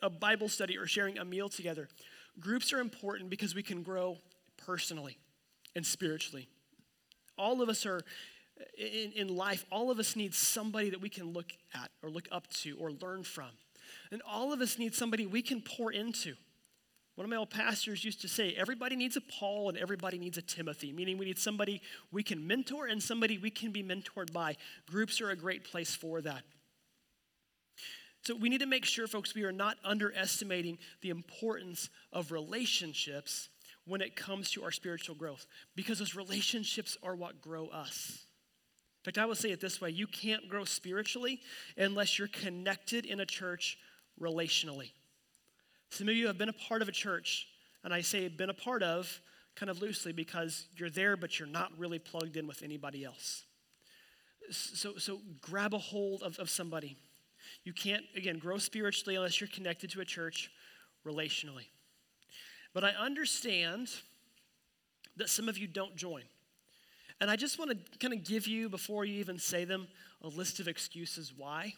a 0.02 0.10
Bible 0.10 0.48
study 0.48 0.76
or 0.76 0.86
sharing 0.86 1.18
a 1.18 1.24
meal 1.24 1.48
together. 1.48 1.88
Groups 2.40 2.72
are 2.72 2.80
important 2.80 3.30
because 3.30 3.54
we 3.54 3.62
can 3.62 3.82
grow 3.82 4.18
personally 4.56 5.18
and 5.74 5.84
spiritually. 5.84 6.48
All 7.36 7.62
of 7.62 7.68
us 7.68 7.86
are 7.86 8.00
in, 8.76 9.12
in 9.12 9.36
life, 9.36 9.64
all 9.70 9.90
of 9.90 9.98
us 9.98 10.16
need 10.16 10.34
somebody 10.34 10.90
that 10.90 11.00
we 11.00 11.08
can 11.08 11.32
look 11.32 11.52
at 11.74 11.90
or 12.02 12.10
look 12.10 12.28
up 12.32 12.48
to 12.48 12.76
or 12.78 12.90
learn 12.92 13.22
from. 13.22 13.50
And 14.10 14.22
all 14.26 14.52
of 14.52 14.60
us 14.60 14.78
need 14.78 14.94
somebody 14.94 15.26
we 15.26 15.42
can 15.42 15.60
pour 15.60 15.92
into. 15.92 16.34
One 17.18 17.24
of 17.24 17.30
my 17.30 17.36
old 17.36 17.50
pastors 17.50 18.04
used 18.04 18.20
to 18.20 18.28
say, 18.28 18.54
everybody 18.56 18.94
needs 18.94 19.16
a 19.16 19.20
Paul 19.20 19.70
and 19.70 19.76
everybody 19.76 20.20
needs 20.20 20.38
a 20.38 20.42
Timothy, 20.42 20.92
meaning 20.92 21.18
we 21.18 21.24
need 21.24 21.36
somebody 21.36 21.82
we 22.12 22.22
can 22.22 22.46
mentor 22.46 22.86
and 22.86 23.02
somebody 23.02 23.38
we 23.38 23.50
can 23.50 23.72
be 23.72 23.82
mentored 23.82 24.32
by. 24.32 24.54
Groups 24.88 25.20
are 25.20 25.30
a 25.30 25.34
great 25.34 25.64
place 25.64 25.96
for 25.96 26.20
that. 26.20 26.42
So 28.22 28.36
we 28.36 28.48
need 28.48 28.60
to 28.60 28.66
make 28.66 28.84
sure, 28.84 29.08
folks, 29.08 29.34
we 29.34 29.42
are 29.42 29.50
not 29.50 29.78
underestimating 29.84 30.78
the 31.00 31.10
importance 31.10 31.90
of 32.12 32.30
relationships 32.30 33.48
when 33.84 34.00
it 34.00 34.14
comes 34.14 34.52
to 34.52 34.62
our 34.62 34.70
spiritual 34.70 35.16
growth, 35.16 35.44
because 35.74 35.98
those 35.98 36.14
relationships 36.14 36.96
are 37.02 37.16
what 37.16 37.42
grow 37.42 37.66
us. 37.66 38.26
In 39.00 39.06
fact, 39.06 39.18
I 39.18 39.26
will 39.26 39.34
say 39.34 39.50
it 39.50 39.60
this 39.60 39.80
way 39.80 39.90
you 39.90 40.06
can't 40.06 40.48
grow 40.48 40.64
spiritually 40.64 41.40
unless 41.76 42.16
you're 42.16 42.28
connected 42.28 43.04
in 43.04 43.18
a 43.18 43.26
church 43.26 43.76
relationally. 44.22 44.92
Some 45.90 46.08
of 46.08 46.14
you 46.14 46.26
have 46.26 46.38
been 46.38 46.48
a 46.48 46.54
part 46.54 46.82
of 46.82 46.88
a 46.88 46.92
church, 46.92 47.46
and 47.82 47.92
I 47.94 48.00
say 48.02 48.28
been 48.28 48.50
a 48.50 48.54
part 48.54 48.82
of 48.82 49.20
kind 49.56 49.70
of 49.70 49.80
loosely 49.80 50.12
because 50.12 50.66
you're 50.76 50.90
there, 50.90 51.16
but 51.16 51.38
you're 51.38 51.48
not 51.48 51.72
really 51.76 51.98
plugged 51.98 52.36
in 52.36 52.46
with 52.46 52.62
anybody 52.62 53.04
else. 53.04 53.44
So, 54.50 54.96
so 54.96 55.20
grab 55.40 55.74
a 55.74 55.78
hold 55.78 56.22
of, 56.22 56.38
of 56.38 56.48
somebody. 56.48 56.96
You 57.64 57.72
can't, 57.72 58.04
again, 58.16 58.38
grow 58.38 58.58
spiritually 58.58 59.16
unless 59.16 59.40
you're 59.40 59.48
connected 59.48 59.90
to 59.90 60.00
a 60.00 60.04
church 60.04 60.50
relationally. 61.04 61.66
But 62.72 62.84
I 62.84 62.90
understand 62.90 63.90
that 65.16 65.28
some 65.28 65.48
of 65.48 65.58
you 65.58 65.66
don't 65.66 65.96
join. 65.96 66.22
And 67.20 67.30
I 67.30 67.36
just 67.36 67.58
want 67.58 67.72
to 67.72 67.98
kind 67.98 68.14
of 68.14 68.24
give 68.24 68.46
you, 68.46 68.68
before 68.68 69.04
you 69.04 69.18
even 69.18 69.38
say 69.38 69.64
them, 69.64 69.88
a 70.22 70.28
list 70.28 70.60
of 70.60 70.68
excuses 70.68 71.32
why 71.36 71.74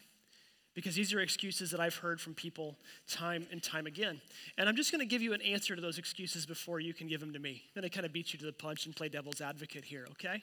because 0.74 0.94
these 0.94 1.12
are 1.12 1.20
excuses 1.20 1.70
that 1.70 1.80
I've 1.80 1.96
heard 1.96 2.20
from 2.20 2.34
people 2.34 2.76
time 3.08 3.46
and 3.50 3.62
time 3.62 3.86
again. 3.86 4.20
And 4.56 4.68
I'm 4.68 4.76
just 4.76 4.92
going 4.92 5.00
to 5.00 5.06
give 5.06 5.22
you 5.22 5.32
an 5.32 5.42
answer 5.42 5.74
to 5.74 5.82
those 5.82 5.98
excuses 5.98 6.46
before 6.46 6.80
you 6.80 6.94
can 6.94 7.08
give 7.08 7.20
them 7.20 7.32
to 7.32 7.38
me. 7.38 7.62
I'm 7.74 7.82
going 7.82 7.90
to 7.90 7.94
kind 7.94 8.06
of 8.06 8.12
beat 8.12 8.32
you 8.32 8.38
to 8.38 8.46
the 8.46 8.52
punch 8.52 8.86
and 8.86 8.94
play 8.94 9.08
devil's 9.08 9.40
advocate 9.40 9.84
here, 9.84 10.06
okay? 10.12 10.42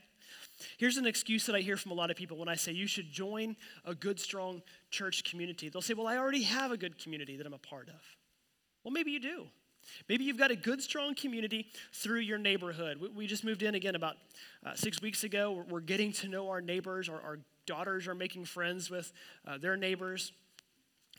Here's 0.77 0.97
an 0.97 1.05
excuse 1.05 1.45
that 1.45 1.55
I 1.55 1.61
hear 1.61 1.77
from 1.77 1.91
a 1.91 1.95
lot 1.95 2.11
of 2.11 2.17
people 2.17 2.37
when 2.37 2.49
I 2.49 2.55
say 2.55 2.71
you 2.71 2.87
should 2.87 3.11
join 3.11 3.55
a 3.85 3.95
good, 3.95 4.19
strong 4.19 4.61
church 4.91 5.23
community. 5.29 5.69
They'll 5.69 5.81
say, 5.81 5.93
Well, 5.93 6.07
I 6.07 6.17
already 6.17 6.43
have 6.43 6.71
a 6.71 6.77
good 6.77 7.01
community 7.01 7.37
that 7.37 7.45
I'm 7.45 7.53
a 7.53 7.59
part 7.59 7.87
of. 7.87 8.01
Well, 8.83 8.91
maybe 8.91 9.11
you 9.11 9.19
do. 9.19 9.47
Maybe 10.09 10.25
you've 10.25 10.37
got 10.37 10.51
a 10.51 10.55
good, 10.55 10.81
strong 10.81 11.15
community 11.15 11.67
through 11.93 12.19
your 12.19 12.37
neighborhood. 12.37 12.99
We, 13.15 13.27
just 13.27 13.43
moved 13.43 13.63
in 13.63 13.75
again 13.75 13.95
about 13.95 14.15
uh, 14.65 14.73
six 14.75 15.01
weeks 15.01 15.23
ago. 15.23 15.63
We're, 15.69 15.79
getting 15.79 16.11
to 16.13 16.27
know 16.27 16.49
our 16.49 16.61
neighbors, 16.61 17.07
our, 17.07 17.21
our 17.21 17.39
daughters 17.67 18.07
are 18.07 18.15
making 18.15 18.45
friends 18.45 18.89
with 18.89 19.13
uh, 19.47 19.59
their 19.59 19.77
neighbors. 19.77 20.31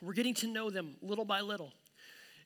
We're 0.03 0.15
getting 0.15 0.35
to 0.35 0.49
know 0.49 0.71
them 0.71 0.97
little 1.01 1.25
by 1.25 1.41
little. 1.41 1.73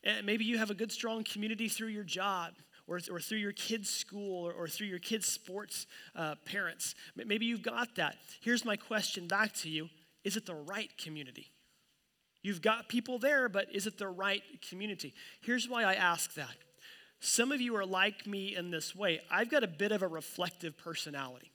And 0.05 0.27
maybe 0.27 0.45
you 0.45 0.59
have 0.59 0.71
a 0.71 0.75
good, 0.75 0.93
strong 0.93 1.25
community 1.25 1.69
through 1.69 1.88
your 1.88 2.05
job 2.05 2.53
or, 2.87 2.99
or 3.11 3.21
through 3.21 3.38
your 3.38 3.53
kids' 3.53 3.88
school 3.88 4.47
or, 4.47 4.53
or 4.53 4.69
through 4.69 4.88
your 4.88 4.99
kids' 4.99 5.27
sports 5.27 5.87
uh, 6.17 6.35
parents. 6.45 6.95
Maybe 7.17 7.47
you've 7.47 7.62
got 7.62 7.97
that. 7.97 8.17
Here's 8.41 8.65
my 8.65 8.77
question 8.77 9.27
back 9.29 9.55
to 9.55 9.71
you 9.71 9.88
Is 10.25 10.37
it 10.37 10.45
the 10.45 10.55
right 10.55 10.91
community? 10.99 11.51
You've 12.43 12.62
got 12.62 12.88
people 12.88 13.19
there, 13.19 13.49
but 13.49 13.73
is 13.73 13.87
it 13.87 13.99
the 13.99 14.09
right 14.09 14.43
community? 14.69 15.15
Here's 15.41 15.69
why 15.69 15.85
I 15.85 15.95
ask 15.95 16.35
that. 16.35 16.57
Some 17.21 17.53
of 17.53 17.61
you 17.61 17.77
are 17.77 17.87
like 17.87 18.27
me 18.27 18.57
in 18.57 18.73
this 18.73 18.97
way. 18.97 19.21
I've 19.31 19.49
got 19.49 19.62
a 19.62 19.69
bit 19.69 19.93
of 19.93 20.03
a 20.03 20.09
reflective 20.09 20.77
personality. 20.77 21.53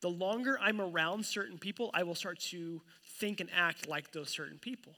The 0.00 0.08
longer 0.08 0.58
I'm 0.60 0.80
around 0.80 1.24
certain 1.26 1.58
people, 1.58 1.90
I 1.92 2.02
will 2.02 2.14
start 2.14 2.40
to 2.50 2.80
think 3.18 3.40
and 3.40 3.50
act 3.54 3.88
like 3.88 4.12
those 4.12 4.30
certain 4.30 4.58
people. 4.58 4.94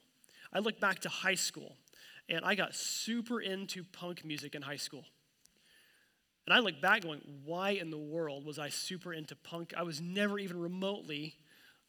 I 0.53 0.59
look 0.59 0.79
back 0.79 0.99
to 0.99 1.09
high 1.09 1.35
school, 1.35 1.75
and 2.29 2.45
I 2.45 2.55
got 2.55 2.73
super 2.73 3.41
into 3.41 3.83
punk 3.83 4.23
music 4.23 4.55
in 4.55 4.61
high 4.61 4.77
school. 4.77 5.03
And 6.45 6.53
I 6.53 6.59
look 6.59 6.81
back 6.81 7.01
going, 7.01 7.21
why 7.45 7.71
in 7.71 7.89
the 7.89 7.97
world 7.97 8.45
was 8.45 8.59
I 8.59 8.69
super 8.69 9.13
into 9.13 9.35
punk? 9.35 9.73
I 9.75 9.83
was 9.83 10.01
never 10.01 10.39
even 10.39 10.59
remotely 10.59 11.35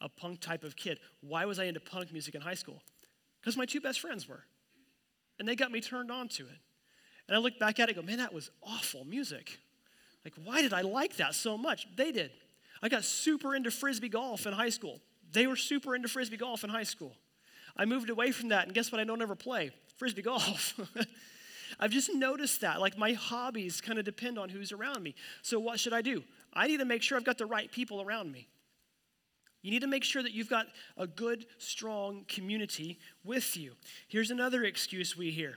a 0.01 0.09
punk 0.09 0.41
type 0.41 0.65
of 0.65 0.77
kid. 0.77 0.99
Why 1.21 1.45
was 1.45 1.59
I 1.59 1.65
into 1.65 1.81
punk 1.81 2.13
music 2.13 2.35
in 2.35 2.41
high 2.41 2.55
school? 2.55 2.83
Because 3.41 3.57
my 3.57 3.67
two 3.67 3.81
best 3.81 4.01
friends 4.01 4.29
were. 4.29 4.45
And 5.39 5.49
they 5.49 5.57
got 5.57 5.73
me 5.73 5.81
turned 5.81 6.11
on 6.11 6.29
to 6.29 6.45
it. 6.45 6.59
And 7.27 7.37
I 7.37 7.41
look 7.41 7.59
back 7.59 7.81
at 7.81 7.89
it 7.89 7.97
and 7.97 8.05
go, 8.05 8.11
man, 8.11 8.19
that 8.19 8.33
was 8.33 8.51
awful 8.63 9.05
music. 9.05 9.59
Like, 10.25 10.35
why 10.43 10.63
did 10.63 10.73
I 10.73 10.83
like 10.83 11.17
that 11.17 11.35
so 11.35 11.59
much? 11.59 11.87
They 11.97 12.13
did. 12.13 12.31
I 12.85 12.89
got 12.91 13.03
super 13.03 13.55
into 13.55 13.71
frisbee 13.71 14.11
golf 14.11 14.47
in 14.47 14.53
high 14.53 14.69
school. 14.69 15.01
They 15.33 15.47
were 15.47 15.57
super 15.57 15.95
into 15.95 16.07
frisbee 16.07 16.37
golf 16.37 16.65
in 16.65 16.71
high 16.71 16.83
school. 16.83 17.17
I 17.79 17.87
moved 17.87 18.11
away 18.11 18.31
from 18.31 18.51
that, 18.51 18.67
and 18.67 18.75
guess 18.75 18.93
what? 18.93 19.01
I 19.01 19.05
don't 19.05 19.23
ever 19.23 19.35
play 19.35 19.71
frisbee 19.97 20.21
golf. 20.21 20.79
I've 21.81 21.91
just 21.91 22.13
noticed 22.13 22.61
that. 22.61 22.83
Like 22.83 22.99
my 22.99 23.15
hobbies 23.15 23.81
kind 23.81 23.99
of 23.99 24.05
depend 24.05 24.39
on 24.39 24.51
who's 24.51 24.71
around 24.71 25.03
me. 25.03 25.15
So, 25.41 25.59
what 25.59 25.81
should 25.81 25.95
I 25.95 26.03
do? 26.03 26.25
I 26.53 26.67
need 26.67 26.77
to 26.77 26.85
make 26.85 27.03
sure 27.03 27.17
I've 27.17 27.25
got 27.25 27.39
the 27.39 27.47
right 27.47 27.73
people 27.73 28.03
around 28.03 28.31
me. 28.31 28.49
You 29.63 29.71
need 29.71 29.81
to 29.81 29.89
make 29.89 30.05
sure 30.05 30.23
that 30.23 30.33
you've 30.33 30.51
got 30.51 30.67
a 30.99 31.07
good, 31.07 31.47
strong 31.57 32.27
community 32.29 32.99
with 33.25 33.57
you. 33.57 33.73
Here's 34.09 34.31
another 34.31 34.63
excuse 34.63 35.17
we 35.17 35.31
hear 35.31 35.55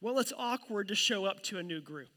well, 0.00 0.18
it's 0.18 0.32
awkward 0.38 0.88
to 0.88 0.94
show 0.94 1.26
up 1.26 1.42
to 1.44 1.58
a 1.58 1.62
new 1.62 1.82
group. 1.82 2.08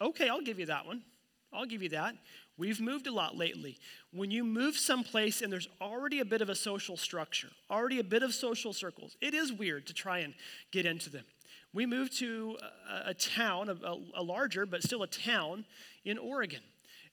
Okay, 0.00 0.30
I'll 0.30 0.40
give 0.40 0.58
you 0.58 0.66
that 0.66 0.86
one. 0.86 1.02
I'll 1.52 1.66
give 1.66 1.82
you 1.82 1.88
that. 1.90 2.14
We've 2.58 2.80
moved 2.80 3.06
a 3.06 3.12
lot 3.12 3.36
lately. 3.36 3.78
When 4.12 4.30
you 4.30 4.44
move 4.44 4.76
someplace 4.76 5.42
and 5.42 5.52
there's 5.52 5.68
already 5.80 6.20
a 6.20 6.24
bit 6.24 6.40
of 6.40 6.48
a 6.48 6.54
social 6.54 6.96
structure, 6.96 7.48
already 7.70 7.98
a 7.98 8.04
bit 8.04 8.22
of 8.22 8.34
social 8.34 8.72
circles, 8.72 9.16
it 9.20 9.34
is 9.34 9.52
weird 9.52 9.86
to 9.88 9.94
try 9.94 10.20
and 10.20 10.34
get 10.72 10.86
into 10.86 11.10
them. 11.10 11.24
We 11.72 11.84
moved 11.84 12.18
to 12.18 12.56
a, 12.90 13.10
a 13.10 13.14
town, 13.14 13.68
a, 13.68 13.96
a 14.14 14.22
larger, 14.22 14.64
but 14.64 14.82
still 14.82 15.02
a 15.02 15.06
town 15.06 15.66
in 16.04 16.16
Oregon. 16.16 16.60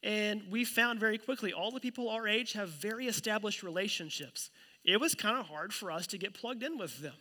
And 0.02 0.44
we 0.50 0.66
found 0.66 1.00
very 1.00 1.18
quickly 1.18 1.54
all 1.54 1.72
the 1.72 1.80
people 1.80 2.10
our 2.10 2.28
age 2.28 2.54
have 2.54 2.70
very 2.70 3.08
established 3.08 3.64
relationships. 3.64 4.50
It 4.84 5.00
was 5.00 5.16
kind 5.16 5.38
of 5.38 5.48
hard 5.48 5.74
for 5.74 5.92
us 5.92 6.08
to 6.08 6.18
get 6.18 6.34
plugged 6.34 6.64
in 6.64 6.78
with 6.78 7.02
them. 7.02 7.14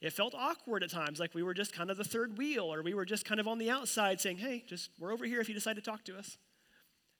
It 0.00 0.12
felt 0.12 0.34
awkward 0.34 0.82
at 0.82 0.90
times, 0.90 1.18
like 1.18 1.34
we 1.34 1.42
were 1.42 1.54
just 1.54 1.72
kind 1.72 1.90
of 1.90 1.96
the 1.96 2.04
third 2.04 2.38
wheel, 2.38 2.72
or 2.72 2.82
we 2.82 2.94
were 2.94 3.04
just 3.04 3.24
kind 3.24 3.40
of 3.40 3.48
on 3.48 3.58
the 3.58 3.70
outside 3.70 4.20
saying, 4.20 4.38
hey, 4.38 4.64
just 4.66 4.90
we're 4.98 5.12
over 5.12 5.24
here 5.24 5.40
if 5.40 5.48
you 5.48 5.54
decide 5.54 5.76
to 5.76 5.82
talk 5.82 6.04
to 6.04 6.16
us. 6.16 6.38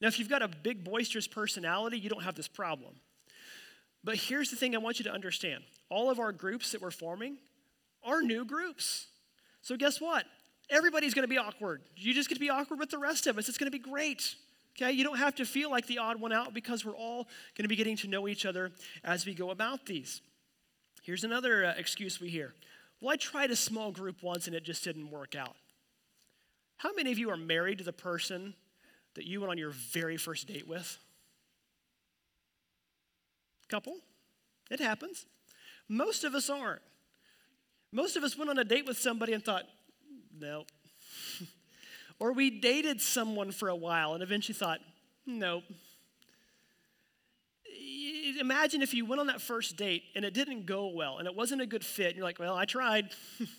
Now, 0.00 0.08
if 0.08 0.18
you've 0.18 0.28
got 0.28 0.42
a 0.42 0.48
big, 0.48 0.84
boisterous 0.84 1.26
personality, 1.26 1.98
you 1.98 2.08
don't 2.08 2.22
have 2.22 2.34
this 2.34 2.48
problem. 2.48 2.94
But 4.04 4.16
here's 4.16 4.50
the 4.50 4.56
thing 4.56 4.74
I 4.74 4.78
want 4.78 4.98
you 4.98 5.04
to 5.04 5.12
understand 5.12 5.64
all 5.90 6.10
of 6.10 6.18
our 6.18 6.32
groups 6.32 6.72
that 6.72 6.80
we're 6.80 6.90
forming 6.90 7.38
are 8.04 8.22
new 8.22 8.44
groups. 8.44 9.08
So, 9.62 9.76
guess 9.76 10.00
what? 10.00 10.24
Everybody's 10.70 11.14
gonna 11.14 11.28
be 11.28 11.38
awkward. 11.38 11.82
You 11.96 12.14
just 12.14 12.28
get 12.28 12.36
to 12.36 12.40
be 12.40 12.50
awkward 12.50 12.78
with 12.78 12.90
the 12.90 12.98
rest 12.98 13.26
of 13.26 13.38
us. 13.38 13.48
It's 13.48 13.58
gonna 13.58 13.70
be 13.70 13.78
great. 13.78 14.34
Okay? 14.76 14.92
You 14.92 15.02
don't 15.02 15.18
have 15.18 15.34
to 15.36 15.44
feel 15.44 15.70
like 15.70 15.86
the 15.86 15.98
odd 15.98 16.20
one 16.20 16.32
out 16.32 16.54
because 16.54 16.84
we're 16.84 16.96
all 16.96 17.26
gonna 17.56 17.68
be 17.68 17.76
getting 17.76 17.96
to 17.98 18.08
know 18.08 18.28
each 18.28 18.46
other 18.46 18.70
as 19.02 19.26
we 19.26 19.34
go 19.34 19.50
about 19.50 19.86
these. 19.86 20.20
Here's 21.02 21.24
another 21.24 21.64
uh, 21.64 21.74
excuse 21.76 22.20
we 22.20 22.28
hear 22.28 22.54
Well, 23.00 23.14
I 23.14 23.16
tried 23.16 23.50
a 23.50 23.56
small 23.56 23.90
group 23.90 24.22
once 24.22 24.46
and 24.46 24.54
it 24.54 24.62
just 24.62 24.84
didn't 24.84 25.10
work 25.10 25.34
out. 25.34 25.56
How 26.76 26.92
many 26.94 27.10
of 27.10 27.18
you 27.18 27.30
are 27.30 27.36
married 27.36 27.78
to 27.78 27.84
the 27.84 27.92
person 27.92 28.54
that 29.18 29.26
you 29.26 29.40
went 29.40 29.50
on 29.50 29.58
your 29.58 29.70
very 29.70 30.16
first 30.16 30.46
date 30.46 30.68
with? 30.68 30.96
Couple? 33.68 33.96
It 34.70 34.78
happens. 34.78 35.26
Most 35.88 36.22
of 36.22 36.36
us 36.36 36.48
aren't. 36.48 36.82
Most 37.90 38.16
of 38.16 38.22
us 38.22 38.38
went 38.38 38.48
on 38.48 38.58
a 38.60 38.64
date 38.64 38.86
with 38.86 38.96
somebody 38.96 39.32
and 39.32 39.44
thought, 39.44 39.64
no. 40.38 40.64
Or 42.20 42.32
we 42.32 42.50
dated 42.50 43.00
someone 43.00 43.52
for 43.52 43.68
a 43.68 43.76
while 43.76 44.14
and 44.14 44.24
eventually 44.24 44.54
thought, 44.54 44.80
nope. 45.24 45.62
Imagine 48.40 48.82
if 48.82 48.92
you 48.92 49.04
went 49.04 49.20
on 49.20 49.28
that 49.28 49.40
first 49.40 49.76
date 49.76 50.02
and 50.16 50.24
it 50.24 50.34
didn't 50.34 50.66
go 50.66 50.88
well 50.88 51.18
and 51.18 51.28
it 51.28 51.34
wasn't 51.36 51.60
a 51.60 51.66
good 51.66 51.84
fit. 51.84 52.08
And 52.08 52.16
you're 52.16 52.24
like, 52.24 52.40
well, 52.40 52.56
I 52.56 52.64
tried. 52.64 53.10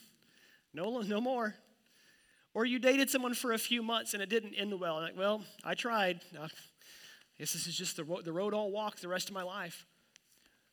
no, 0.74 1.00
no 1.00 1.22
more. 1.22 1.56
Or 2.54 2.66
you 2.66 2.80
dated 2.80 3.10
someone 3.10 3.34
for 3.34 3.54
a 3.54 3.58
few 3.58 3.84
months 3.84 4.14
and 4.14 4.24
it 4.24 4.30
didn't 4.30 4.56
end 4.56 4.80
well. 4.80 4.96
Like, 4.96 5.18
well, 5.18 5.44
I 5.64 5.76
tried. 5.76 6.22
I 6.40 6.48
guess 7.38 7.54
this 7.54 7.68
is 7.68 7.78
just 7.78 7.96
the 7.96 8.04
road, 8.04 8.26
the 8.26 8.34
road 8.34 8.54
I'll 8.54 8.72
walk 8.72 9.00
the 9.00 9.08
rest 9.08 9.30
of 9.30 9.34
my 9.34 9.44
life. 9.44 9.86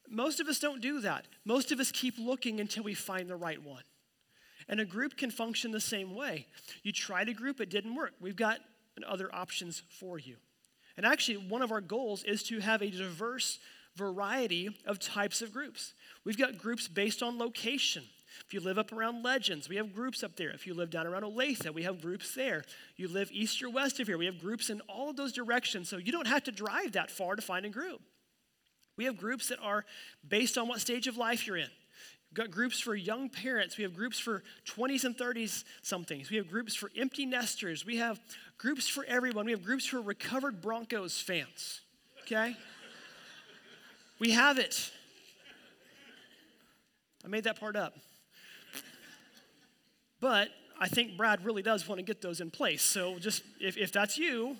Most 0.08 0.40
of 0.40 0.48
us 0.48 0.58
don't 0.58 0.80
do 0.80 1.00
that. 1.00 1.26
Most 1.44 1.72
of 1.72 1.80
us 1.80 1.90
keep 1.90 2.14
looking 2.18 2.60
until 2.60 2.84
we 2.84 2.94
find 2.94 3.28
the 3.28 3.36
right 3.36 3.62
one. 3.62 3.82
And 4.68 4.80
a 4.80 4.84
group 4.84 5.16
can 5.16 5.30
function 5.30 5.70
the 5.70 5.80
same 5.80 6.14
way. 6.14 6.46
You 6.82 6.92
tried 6.92 7.28
a 7.28 7.34
group, 7.34 7.60
it 7.60 7.70
didn't 7.70 7.94
work. 7.94 8.14
We've 8.20 8.36
got 8.36 8.60
other 9.06 9.32
options 9.34 9.82
for 9.88 10.18
you. 10.18 10.36
And 10.96 11.04
actually, 11.04 11.36
one 11.36 11.62
of 11.62 11.70
our 11.70 11.80
goals 11.80 12.24
is 12.24 12.42
to 12.44 12.60
have 12.60 12.82
a 12.82 12.90
diverse 12.90 13.58
variety 13.94 14.70
of 14.86 14.98
types 14.98 15.42
of 15.42 15.52
groups. 15.52 15.92
We've 16.24 16.38
got 16.38 16.58
groups 16.58 16.88
based 16.88 17.22
on 17.22 17.38
location. 17.38 18.04
If 18.44 18.52
you 18.52 18.60
live 18.60 18.78
up 18.78 18.92
around 18.92 19.22
Legends, 19.22 19.68
we 19.68 19.76
have 19.76 19.94
groups 19.94 20.22
up 20.22 20.36
there. 20.36 20.50
If 20.50 20.66
you 20.66 20.74
live 20.74 20.90
down 20.90 21.06
around 21.06 21.22
Olathe, 21.22 21.72
we 21.72 21.82
have 21.84 22.00
groups 22.00 22.34
there. 22.34 22.64
You 22.96 23.08
live 23.08 23.30
east 23.32 23.62
or 23.62 23.70
west 23.70 24.00
of 24.00 24.06
here, 24.06 24.18
we 24.18 24.26
have 24.26 24.40
groups 24.40 24.70
in 24.70 24.80
all 24.82 25.10
of 25.10 25.16
those 25.16 25.32
directions. 25.32 25.88
So 25.88 25.96
you 25.96 26.12
don't 26.12 26.26
have 26.26 26.44
to 26.44 26.52
drive 26.52 26.92
that 26.92 27.10
far 27.10 27.36
to 27.36 27.42
find 27.42 27.64
a 27.64 27.70
group. 27.70 28.00
We 28.96 29.04
have 29.04 29.16
groups 29.16 29.48
that 29.48 29.58
are 29.60 29.84
based 30.26 30.56
on 30.56 30.68
what 30.68 30.80
stage 30.80 31.06
of 31.06 31.16
life 31.16 31.46
you're 31.46 31.56
in. 31.56 31.70
We've 32.30 32.44
got 32.44 32.50
groups 32.50 32.80
for 32.80 32.94
young 32.94 33.28
parents. 33.28 33.76
We 33.76 33.84
have 33.84 33.94
groups 33.94 34.18
for 34.18 34.42
20s 34.66 35.04
and 35.04 35.16
30s 35.16 35.64
somethings. 35.82 36.30
We 36.30 36.36
have 36.36 36.48
groups 36.48 36.74
for 36.74 36.90
empty 36.96 37.24
nesters. 37.26 37.86
We 37.86 37.96
have 37.98 38.20
groups 38.58 38.88
for 38.88 39.04
everyone. 39.04 39.46
We 39.46 39.52
have 39.52 39.64
groups 39.64 39.86
for 39.86 40.00
recovered 40.00 40.60
Broncos 40.60 41.20
fans. 41.20 41.80
Okay? 42.22 42.56
we 44.18 44.30
have 44.32 44.58
it. 44.58 44.90
I 47.24 47.28
made 47.28 47.44
that 47.44 47.58
part 47.58 47.76
up. 47.76 47.96
But 50.20 50.48
I 50.78 50.88
think 50.88 51.16
Brad 51.16 51.44
really 51.44 51.62
does 51.62 51.86
want 51.88 51.98
to 51.98 52.04
get 52.04 52.20
those 52.20 52.40
in 52.40 52.50
place. 52.50 52.82
So 52.82 53.18
just 53.18 53.42
if, 53.60 53.76
if 53.76 53.92
that's 53.92 54.18
you, 54.18 54.56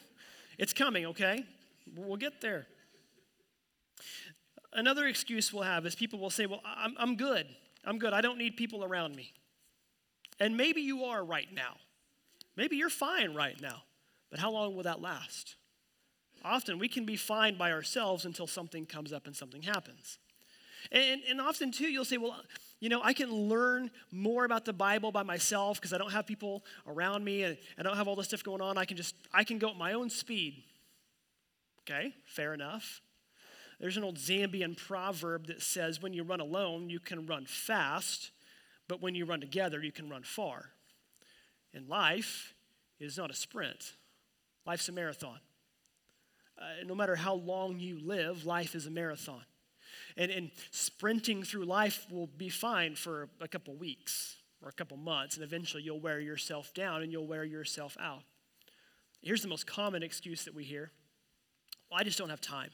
it's 0.58 0.72
coming, 0.72 1.06
okay? 1.06 1.44
We'll 1.94 2.16
get 2.16 2.40
there. 2.40 2.66
Another 4.72 5.06
excuse 5.06 5.52
we'll 5.52 5.62
have 5.62 5.86
is 5.86 5.94
people 5.94 6.18
will 6.18 6.30
say, 6.30 6.46
Well, 6.46 6.62
I'm, 6.64 6.94
I'm 6.98 7.16
good. 7.16 7.46
I'm 7.84 7.98
good. 7.98 8.12
I 8.12 8.20
don't 8.20 8.38
need 8.38 8.56
people 8.56 8.84
around 8.84 9.14
me. 9.14 9.32
And 10.40 10.56
maybe 10.56 10.82
you 10.82 11.04
are 11.04 11.24
right 11.24 11.48
now. 11.52 11.76
Maybe 12.56 12.76
you're 12.76 12.90
fine 12.90 13.34
right 13.34 13.60
now. 13.60 13.82
But 14.30 14.40
how 14.40 14.50
long 14.50 14.74
will 14.74 14.82
that 14.82 15.00
last? 15.00 15.56
Often 16.44 16.78
we 16.78 16.88
can 16.88 17.04
be 17.04 17.16
fine 17.16 17.56
by 17.56 17.72
ourselves 17.72 18.24
until 18.24 18.46
something 18.46 18.86
comes 18.86 19.12
up 19.12 19.26
and 19.26 19.34
something 19.34 19.62
happens. 19.62 20.18
And, 20.92 21.22
and 21.28 21.40
often, 21.40 21.72
too, 21.72 21.86
you'll 21.86 22.04
say, 22.04 22.18
Well, 22.18 22.36
you 22.80 22.88
know, 22.88 23.00
I 23.02 23.14
can 23.14 23.32
learn 23.32 23.90
more 24.12 24.44
about 24.44 24.64
the 24.64 24.72
Bible 24.72 25.10
by 25.10 25.22
myself 25.22 25.80
because 25.80 25.92
I 25.92 25.98
don't 25.98 26.12
have 26.12 26.26
people 26.26 26.64
around 26.86 27.24
me 27.24 27.42
and 27.42 27.56
I 27.78 27.82
don't 27.82 27.96
have 27.96 28.06
all 28.06 28.16
this 28.16 28.26
stuff 28.26 28.42
going 28.42 28.60
on. 28.60 28.76
I 28.76 28.84
can 28.84 28.96
just, 28.96 29.14
I 29.32 29.44
can 29.44 29.58
go 29.58 29.70
at 29.70 29.76
my 29.76 29.94
own 29.94 30.10
speed. 30.10 30.62
Okay, 31.82 32.14
fair 32.26 32.52
enough. 32.52 33.00
There's 33.80 33.96
an 33.96 34.04
old 34.04 34.16
Zambian 34.16 34.76
proverb 34.76 35.46
that 35.46 35.62
says, 35.62 36.02
when 36.02 36.12
you 36.12 36.22
run 36.22 36.40
alone, 36.40 36.90
you 36.90 36.98
can 36.98 37.26
run 37.26 37.44
fast, 37.46 38.30
but 38.88 39.02
when 39.02 39.14
you 39.14 39.24
run 39.24 39.40
together, 39.40 39.82
you 39.82 39.92
can 39.92 40.08
run 40.08 40.22
far. 40.22 40.70
And 41.74 41.88
life 41.88 42.54
is 42.98 43.18
not 43.18 43.30
a 43.30 43.34
sprint, 43.34 43.92
life's 44.66 44.88
a 44.88 44.92
marathon. 44.92 45.38
Uh, 46.58 46.84
no 46.86 46.94
matter 46.94 47.16
how 47.16 47.34
long 47.34 47.78
you 47.78 48.00
live, 48.02 48.46
life 48.46 48.74
is 48.74 48.86
a 48.86 48.90
marathon. 48.90 49.44
And, 50.16 50.30
and 50.30 50.50
sprinting 50.70 51.42
through 51.42 51.64
life 51.64 52.06
will 52.10 52.26
be 52.26 52.48
fine 52.48 52.94
for 52.94 53.28
a 53.40 53.48
couple 53.48 53.74
weeks 53.74 54.36
or 54.62 54.68
a 54.68 54.72
couple 54.72 54.96
months, 54.96 55.36
and 55.36 55.44
eventually 55.44 55.82
you'll 55.82 56.00
wear 56.00 56.18
yourself 56.20 56.72
down 56.72 57.02
and 57.02 57.12
you'll 57.12 57.26
wear 57.26 57.44
yourself 57.44 57.96
out. 58.00 58.22
Here's 59.22 59.42
the 59.42 59.48
most 59.48 59.66
common 59.66 60.02
excuse 60.02 60.44
that 60.44 60.54
we 60.54 60.64
hear 60.64 60.90
well, 61.90 62.00
I 62.00 62.04
just 62.04 62.18
don't 62.18 62.30
have 62.30 62.40
time. 62.40 62.70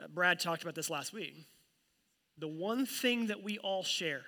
Uh, 0.00 0.06
Brad 0.08 0.38
talked 0.38 0.62
about 0.62 0.76
this 0.76 0.90
last 0.90 1.12
week. 1.12 1.46
The 2.38 2.48
one 2.48 2.86
thing 2.86 3.26
that 3.26 3.42
we 3.42 3.58
all 3.58 3.82
share, 3.82 4.22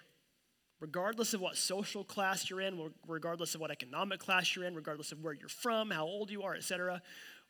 regardless 0.81 1.33
of 1.33 1.41
what 1.41 1.57
social 1.57 2.03
class 2.03 2.51
you're 2.51 2.61
in, 2.61 2.91
regardless 3.07 3.55
of 3.55 3.61
what 3.61 3.71
economic 3.71 4.19
class 4.19 4.55
you're 4.55 4.65
in, 4.65 4.75
regardless 4.75 5.13
of 5.13 5.21
where 5.23 5.33
you're 5.33 5.49
from, 5.49 5.91
how 5.91 6.05
old 6.05 6.31
you 6.31 6.43
are, 6.43 6.55
etc., 6.55 7.01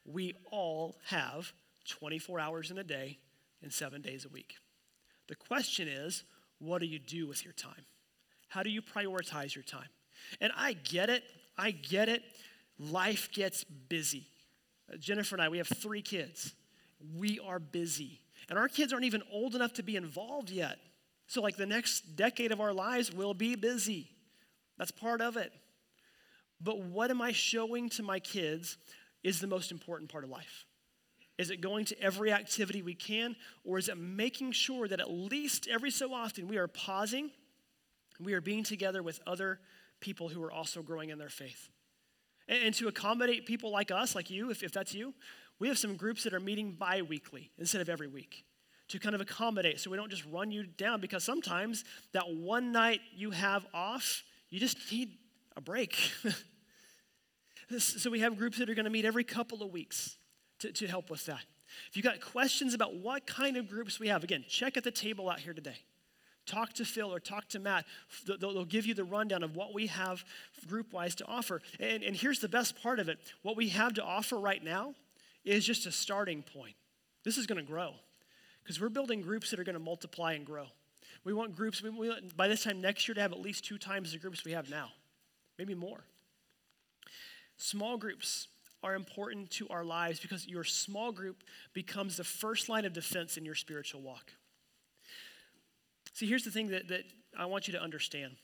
we 0.04 0.34
all 0.50 0.96
have 1.06 1.52
24 1.88 2.38
hours 2.38 2.70
in 2.70 2.78
a 2.78 2.84
day 2.84 3.18
and 3.64 3.72
seven 3.72 4.00
days 4.00 4.24
a 4.24 4.28
week. 4.28 4.54
The 5.26 5.34
question 5.34 5.88
is, 5.88 6.22
what 6.60 6.78
do 6.80 6.86
you 6.86 7.00
do 7.00 7.26
with 7.26 7.44
your 7.44 7.54
time? 7.54 7.84
How 8.48 8.62
do 8.62 8.70
you 8.70 8.82
prioritize 8.82 9.54
your 9.54 9.64
time? 9.64 9.88
And 10.40 10.52
I 10.56 10.74
get 10.74 11.10
it. 11.10 11.24
I 11.58 11.72
get 11.72 12.08
it. 12.08 12.22
Life 12.78 13.30
gets 13.32 13.64
busy. 13.64 14.26
Uh, 14.92 14.96
Jennifer 14.98 15.34
and 15.34 15.42
I, 15.42 15.48
we 15.48 15.58
have 15.58 15.66
three 15.66 16.02
kids 16.02 16.54
we 17.18 17.38
are 17.40 17.58
busy. 17.58 18.20
And 18.48 18.58
our 18.58 18.68
kids 18.68 18.92
aren't 18.92 19.04
even 19.04 19.22
old 19.32 19.54
enough 19.54 19.74
to 19.74 19.82
be 19.82 19.96
involved 19.96 20.50
yet. 20.50 20.78
So, 21.26 21.42
like, 21.42 21.56
the 21.56 21.66
next 21.66 22.16
decade 22.16 22.52
of 22.52 22.60
our 22.60 22.72
lives 22.72 23.12
will 23.12 23.34
be 23.34 23.56
busy. 23.56 24.10
That's 24.78 24.90
part 24.90 25.20
of 25.20 25.36
it. 25.36 25.52
But 26.60 26.80
what 26.80 27.10
am 27.10 27.20
I 27.20 27.32
showing 27.32 27.88
to 27.90 28.02
my 28.02 28.20
kids 28.20 28.76
is 29.22 29.40
the 29.40 29.46
most 29.46 29.72
important 29.72 30.10
part 30.10 30.24
of 30.24 30.30
life? 30.30 30.66
Is 31.36 31.50
it 31.50 31.60
going 31.60 31.84
to 31.86 32.00
every 32.00 32.32
activity 32.32 32.82
we 32.82 32.94
can, 32.94 33.34
or 33.64 33.78
is 33.78 33.88
it 33.88 33.98
making 33.98 34.52
sure 34.52 34.86
that 34.86 35.00
at 35.00 35.10
least 35.10 35.66
every 35.68 35.90
so 35.90 36.14
often 36.14 36.46
we 36.46 36.58
are 36.58 36.68
pausing, 36.68 37.30
we 38.20 38.34
are 38.34 38.40
being 38.40 38.62
together 38.62 39.02
with 39.02 39.20
other 39.26 39.58
people 40.00 40.28
who 40.28 40.42
are 40.44 40.52
also 40.52 40.80
growing 40.82 41.10
in 41.10 41.18
their 41.18 41.28
faith? 41.28 41.70
And, 42.46 42.62
and 42.66 42.74
to 42.76 42.86
accommodate 42.86 43.46
people 43.46 43.70
like 43.70 43.90
us, 43.90 44.14
like 44.14 44.30
you, 44.30 44.50
if, 44.50 44.62
if 44.62 44.72
that's 44.72 44.94
you, 44.94 45.12
we 45.58 45.66
have 45.68 45.78
some 45.78 45.96
groups 45.96 46.22
that 46.24 46.34
are 46.34 46.40
meeting 46.40 46.72
bi 46.72 47.02
weekly 47.02 47.50
instead 47.58 47.80
of 47.80 47.88
every 47.88 48.08
week 48.08 48.44
to 48.88 48.98
kind 48.98 49.14
of 49.14 49.20
accommodate 49.20 49.80
so 49.80 49.90
we 49.90 49.96
don't 49.96 50.10
just 50.10 50.24
run 50.26 50.50
you 50.50 50.64
down 50.64 51.00
because 51.00 51.24
sometimes 51.24 51.84
that 52.12 52.32
one 52.32 52.70
night 52.70 53.00
you 53.16 53.30
have 53.30 53.66
off, 53.72 54.22
you 54.50 54.60
just 54.60 54.76
need 54.92 55.16
a 55.56 55.60
break. 55.60 55.96
so 57.78 58.10
we 58.10 58.20
have 58.20 58.36
groups 58.36 58.58
that 58.58 58.68
are 58.68 58.74
going 58.74 58.84
to 58.84 58.90
meet 58.90 59.04
every 59.04 59.24
couple 59.24 59.62
of 59.62 59.72
weeks 59.72 60.16
to, 60.64 60.72
to 60.72 60.86
help 60.86 61.10
with 61.10 61.26
that. 61.26 61.44
If 61.88 61.96
you've 61.96 62.04
got 62.04 62.20
questions 62.20 62.74
about 62.74 62.94
what 62.96 63.26
kind 63.26 63.56
of 63.56 63.68
groups 63.68 64.00
we 64.00 64.08
have, 64.08 64.24
again, 64.24 64.44
check 64.48 64.76
at 64.76 64.84
the 64.84 64.90
table 64.90 65.28
out 65.28 65.40
here 65.40 65.54
today. 65.54 65.78
Talk 66.46 66.74
to 66.74 66.84
Phil 66.84 67.12
or 67.12 67.20
talk 67.20 67.48
to 67.50 67.58
Matt. 67.58 67.86
They'll 68.26 68.64
give 68.64 68.86
you 68.86 68.94
the 68.94 69.04
rundown 69.04 69.42
of 69.42 69.56
what 69.56 69.72
we 69.72 69.86
have 69.86 70.24
group 70.66 70.92
wise 70.92 71.14
to 71.16 71.26
offer. 71.26 71.62
And, 71.80 72.02
and 72.02 72.14
here's 72.14 72.40
the 72.40 72.48
best 72.48 72.80
part 72.82 73.00
of 73.00 73.08
it 73.08 73.18
what 73.42 73.56
we 73.56 73.70
have 73.70 73.94
to 73.94 74.02
offer 74.02 74.36
right 74.36 74.62
now 74.62 74.94
is 75.44 75.64
just 75.64 75.86
a 75.86 75.92
starting 75.92 76.42
point. 76.42 76.74
This 77.24 77.38
is 77.38 77.46
going 77.46 77.64
to 77.64 77.66
grow 77.66 77.94
because 78.62 78.80
we're 78.80 78.90
building 78.90 79.22
groups 79.22 79.50
that 79.50 79.58
are 79.58 79.64
going 79.64 79.74
to 79.74 79.80
multiply 79.80 80.34
and 80.34 80.44
grow. 80.44 80.66
We 81.24 81.32
want 81.32 81.56
groups, 81.56 81.82
we, 81.82 81.90
we, 81.90 82.12
by 82.36 82.48
this 82.48 82.64
time 82.64 82.82
next 82.82 83.08
year, 83.08 83.14
to 83.14 83.20
have 83.22 83.32
at 83.32 83.40
least 83.40 83.64
two 83.64 83.78
times 83.78 84.12
the 84.12 84.18
groups 84.18 84.44
we 84.44 84.52
have 84.52 84.68
now, 84.68 84.90
maybe 85.58 85.74
more. 85.74 86.04
Small 87.56 87.96
groups 87.96 88.48
are 88.84 88.94
important 88.94 89.50
to 89.50 89.66
our 89.70 89.82
lives 89.82 90.20
because 90.20 90.46
your 90.46 90.62
small 90.62 91.10
group 91.10 91.42
becomes 91.72 92.18
the 92.18 92.24
first 92.24 92.68
line 92.68 92.84
of 92.84 92.92
defense 92.92 93.36
in 93.36 93.44
your 93.44 93.54
spiritual 93.54 94.02
walk. 94.02 94.30
See, 96.12 96.26
here's 96.26 96.44
the 96.44 96.50
thing 96.50 96.68
that, 96.68 96.88
that 96.88 97.04
I 97.36 97.46
want 97.46 97.66
you 97.66 97.72
to 97.72 97.82
understand 97.82 98.36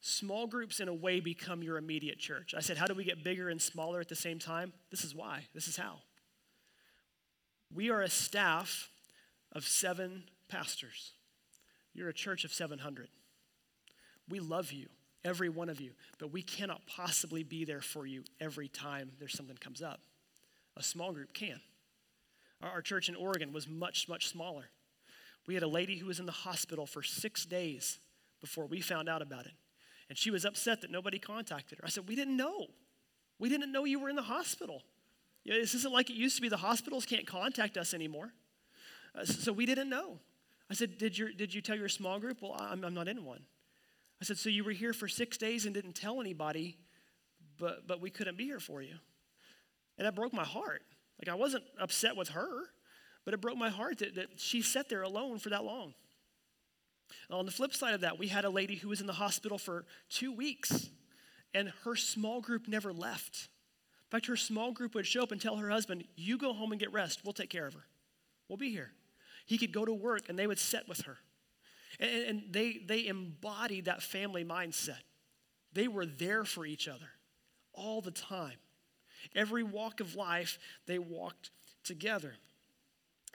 small 0.00 0.46
groups, 0.46 0.80
in 0.80 0.88
a 0.88 0.94
way, 0.94 1.20
become 1.20 1.62
your 1.62 1.78
immediate 1.78 2.18
church. 2.18 2.54
I 2.56 2.60
said, 2.60 2.78
How 2.78 2.86
do 2.86 2.94
we 2.94 3.04
get 3.04 3.22
bigger 3.24 3.48
and 3.48 3.60
smaller 3.60 4.00
at 4.00 4.08
the 4.08 4.16
same 4.16 4.38
time? 4.38 4.72
This 4.90 5.04
is 5.04 5.14
why. 5.14 5.46
This 5.54 5.68
is 5.68 5.76
how. 5.76 5.96
We 7.74 7.90
are 7.90 8.02
a 8.02 8.08
staff 8.08 8.88
of 9.52 9.64
seven 9.64 10.24
pastors. 10.48 11.12
You're 11.92 12.08
a 12.08 12.14
church 12.14 12.44
of 12.44 12.52
700. 12.52 13.08
We 14.28 14.40
love 14.40 14.72
you, 14.72 14.88
every 15.24 15.48
one 15.48 15.68
of 15.68 15.80
you, 15.80 15.92
but 16.18 16.32
we 16.32 16.42
cannot 16.42 16.80
possibly 16.86 17.42
be 17.42 17.64
there 17.64 17.80
for 17.80 18.06
you 18.06 18.24
every 18.40 18.68
time 18.68 19.12
there's 19.18 19.36
something 19.36 19.56
comes 19.56 19.82
up. 19.82 20.00
A 20.76 20.82
small 20.82 21.12
group 21.12 21.32
can. 21.32 21.60
Our, 22.62 22.80
church 22.80 23.08
in 23.08 23.16
Oregon 23.16 23.52
was 23.52 23.68
much, 23.68 24.08
much 24.08 24.28
smaller. 24.28 24.64
We 25.46 25.54
had 25.54 25.62
a 25.62 25.68
lady 25.68 25.98
who 25.98 26.06
was 26.06 26.20
in 26.20 26.26
the 26.26 26.32
hospital 26.32 26.86
for 26.86 27.02
six 27.02 27.44
days 27.44 27.98
before 28.40 28.66
we 28.66 28.80
found 28.80 29.08
out 29.08 29.22
about 29.22 29.46
it. 29.46 29.52
And 30.08 30.16
she 30.16 30.30
was 30.30 30.44
upset 30.44 30.80
that 30.82 30.90
nobody 30.90 31.18
contacted 31.18 31.78
her. 31.78 31.84
I 31.84 31.88
said, 31.88 32.08
We 32.08 32.14
didn't 32.14 32.36
know. 32.36 32.66
We 33.38 33.48
didn't 33.48 33.72
know 33.72 33.84
you 33.84 33.98
were 33.98 34.08
in 34.08 34.16
the 34.16 34.22
hospital. 34.22 34.82
You 35.44 35.52
know, 35.52 35.60
this 35.60 35.74
isn't 35.74 35.92
like 35.92 36.10
it 36.10 36.14
used 36.14 36.36
to 36.36 36.42
be. 36.42 36.48
The 36.48 36.56
hospitals 36.56 37.04
can't 37.04 37.26
contact 37.26 37.76
us 37.76 37.94
anymore. 37.94 38.32
Uh, 39.18 39.24
so 39.24 39.52
we 39.52 39.66
didn't 39.66 39.88
know. 39.88 40.20
I 40.70 40.74
said, 40.74 40.96
did, 40.96 41.18
your, 41.18 41.32
did 41.32 41.52
you 41.52 41.60
tell 41.60 41.76
your 41.76 41.88
small 41.88 42.20
group? 42.20 42.40
Well, 42.40 42.56
I'm, 42.58 42.84
I'm 42.84 42.94
not 42.94 43.08
in 43.08 43.24
one. 43.24 43.40
I 44.22 44.24
said, 44.24 44.38
So 44.38 44.50
you 44.50 44.62
were 44.62 44.70
here 44.70 44.92
for 44.92 45.08
six 45.08 45.36
days 45.36 45.64
and 45.64 45.74
didn't 45.74 45.96
tell 45.96 46.20
anybody, 46.20 46.78
but, 47.58 47.88
but 47.88 48.00
we 48.00 48.08
couldn't 48.08 48.38
be 48.38 48.44
here 48.44 48.60
for 48.60 48.80
you. 48.80 48.94
And 49.98 50.06
that 50.06 50.14
broke 50.14 50.32
my 50.32 50.44
heart. 50.44 50.82
Like, 51.18 51.28
I 51.28 51.36
wasn't 51.36 51.64
upset 51.80 52.14
with 52.14 52.28
her, 52.28 52.48
but 53.24 53.34
it 53.34 53.40
broke 53.40 53.58
my 53.58 53.68
heart 53.68 53.98
that, 53.98 54.14
that 54.14 54.28
she 54.36 54.62
sat 54.62 54.88
there 54.88 55.02
alone 55.02 55.40
for 55.40 55.50
that 55.50 55.64
long. 55.64 55.94
On 57.30 57.46
the 57.46 57.50
flip 57.50 57.74
side 57.74 57.94
of 57.94 58.02
that, 58.02 58.16
we 58.16 58.28
had 58.28 58.44
a 58.44 58.48
lady 58.50 58.76
who 58.76 58.88
was 58.88 59.00
in 59.00 59.08
the 59.08 59.12
hospital 59.12 59.58
for 59.58 59.86
two 60.08 60.32
weeks, 60.32 60.88
and 61.52 61.72
her 61.82 61.96
small 61.96 62.40
group 62.40 62.68
never 62.68 62.92
left. 62.92 63.48
In 64.06 64.10
fact, 64.12 64.26
her 64.26 64.36
small 64.36 64.70
group 64.70 64.94
would 64.94 65.06
show 65.06 65.24
up 65.24 65.32
and 65.32 65.40
tell 65.40 65.56
her 65.56 65.68
husband, 65.68 66.04
You 66.14 66.38
go 66.38 66.52
home 66.52 66.70
and 66.70 66.80
get 66.80 66.92
rest. 66.92 67.22
We'll 67.24 67.32
take 67.32 67.50
care 67.50 67.66
of 67.66 67.74
her. 67.74 67.86
We'll 68.48 68.56
be 68.56 68.70
here. 68.70 68.92
He 69.46 69.58
could 69.58 69.72
go 69.72 69.84
to 69.84 69.92
work, 69.92 70.28
and 70.28 70.38
they 70.38 70.46
would 70.46 70.60
sit 70.60 70.88
with 70.88 71.00
her. 71.06 71.18
And, 72.02 72.24
and 72.26 72.42
they, 72.50 72.80
they 72.84 73.06
embodied 73.06 73.84
that 73.84 74.02
family 74.02 74.44
mindset. 74.44 75.00
They 75.72 75.88
were 75.88 76.04
there 76.04 76.44
for 76.44 76.66
each 76.66 76.88
other 76.88 77.08
all 77.72 78.00
the 78.00 78.10
time. 78.10 78.58
Every 79.34 79.62
walk 79.62 80.00
of 80.00 80.16
life, 80.16 80.58
they 80.86 80.98
walked 80.98 81.50
together. 81.84 82.34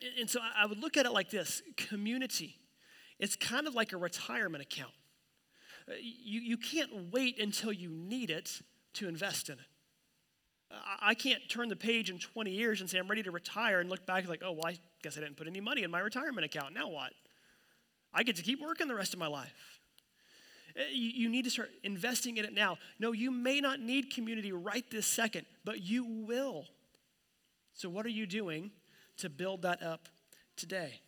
And, 0.01 0.11
and 0.19 0.29
so 0.29 0.41
I 0.55 0.65
would 0.65 0.79
look 0.79 0.97
at 0.97 1.05
it 1.05 1.13
like 1.13 1.29
this 1.29 1.63
community. 1.77 2.59
It's 3.19 3.35
kind 3.35 3.67
of 3.67 3.73
like 3.73 3.93
a 3.93 3.97
retirement 3.97 4.61
account. 4.61 4.91
Uh, 5.89 5.93
you, 6.01 6.41
you 6.41 6.57
can't 6.57 7.11
wait 7.11 7.39
until 7.39 7.71
you 7.71 7.89
need 7.89 8.29
it 8.29 8.61
to 8.95 9.07
invest 9.07 9.47
in 9.47 9.55
it. 9.55 9.65
I 11.01 11.13
can't 11.13 11.41
turn 11.47 11.69
the 11.69 11.77
page 11.77 12.09
in 12.09 12.19
20 12.19 12.51
years 12.51 12.81
and 12.81 12.89
say 12.89 12.97
I'm 12.97 13.07
ready 13.07 13.23
to 13.23 13.31
retire 13.31 13.79
and 13.79 13.89
look 13.89 14.05
back 14.05 14.27
like, 14.27 14.41
oh, 14.43 14.51
well, 14.51 14.67
I 14.67 14.77
guess 15.01 15.17
I 15.17 15.21
didn't 15.21 15.37
put 15.37 15.47
any 15.47 15.61
money 15.61 15.83
in 15.83 15.89
my 15.89 15.99
retirement 15.99 16.43
account. 16.43 16.73
Now 16.73 16.89
what? 16.89 17.13
I 18.17 18.23
get 18.23 18.35
to 18.37 18.41
keep 18.41 18.59
working 18.59 18.87
the 18.87 18.95
rest 18.95 19.13
of 19.13 19.19
my 19.19 19.27
life. 19.27 19.79
Eh, 20.75 20.81
you, 20.91 21.09
you 21.09 21.29
need 21.29 21.43
to 21.43 21.51
start 21.51 21.69
investing 21.83 22.37
in 22.37 22.45
it 22.45 22.53
now. 22.53 22.79
No, 22.99 23.11
you 23.11 23.29
may 23.29 23.61
not 23.61 23.79
need 23.79 24.11
community 24.11 24.51
right 24.51 24.83
this 24.89 25.05
second, 25.05 25.45
but 25.63 25.83
you 25.83 26.03
will. 26.03 26.65
So, 27.75 27.89
what 27.89 28.07
are 28.07 28.09
you 28.09 28.25
doing 28.25 28.71
to 29.17 29.29
build 29.29 29.61
that 29.61 29.83
up 29.83 30.09
today? 30.55 30.99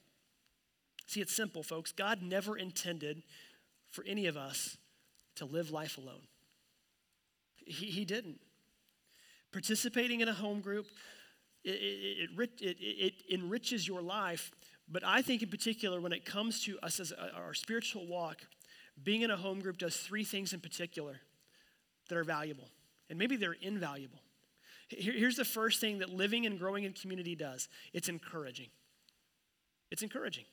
See, 1.07 1.19
it's 1.19 1.35
simple, 1.35 1.63
folks. 1.63 1.91
God 1.91 2.21
never 2.21 2.55
intended 2.55 3.23
for 3.89 4.03
any 4.05 4.27
of 4.27 4.37
us 4.37 4.77
to 5.37 5.45
live 5.45 5.71
life 5.71 5.97
alone. 5.97 6.27
He, 7.55 7.87
he 7.87 8.05
didn't. 8.05 8.39
Participating 9.51 10.21
in 10.21 10.27
a 10.27 10.33
home 10.33 10.61
group, 10.61 10.85
it, 11.63 11.71
it, 11.71 12.51
it, 12.61 12.77
it, 12.79 13.13
enriches 13.31 13.87
your 13.87 14.03
life, 14.03 14.51
but 14.91 15.03
I 15.05 15.21
think 15.21 15.41
in 15.43 15.49
particular, 15.49 16.01
when 16.01 16.13
it 16.13 16.25
comes 16.25 16.63
to 16.65 16.79
us 16.81 16.99
as 16.99 17.11
a, 17.11 17.33
our 17.35 17.53
spiritual 17.53 18.07
walk, 18.07 18.41
being 19.01 19.21
in 19.21 19.31
a 19.31 19.37
home 19.37 19.59
group 19.59 19.77
does 19.77 19.95
three 19.95 20.23
things 20.23 20.53
in 20.53 20.59
particular 20.59 21.21
that 22.09 22.17
are 22.17 22.23
valuable, 22.23 22.69
and 23.09 23.19
maybe 23.19 23.35
they're 23.35 23.55
invaluable. 23.61 24.19
Here, 24.89 25.13
here's 25.13 25.35
the 25.35 25.45
first 25.45 25.79
thing 25.79 25.99
that 25.99 26.09
living 26.09 26.45
and 26.45 26.57
growing 26.57 26.83
in 26.83 26.93
community 26.93 27.35
does 27.35 27.69
it's 27.93 28.09
encouraging. 28.09 28.69
It's 29.91 30.03
encouraging. 30.03 30.45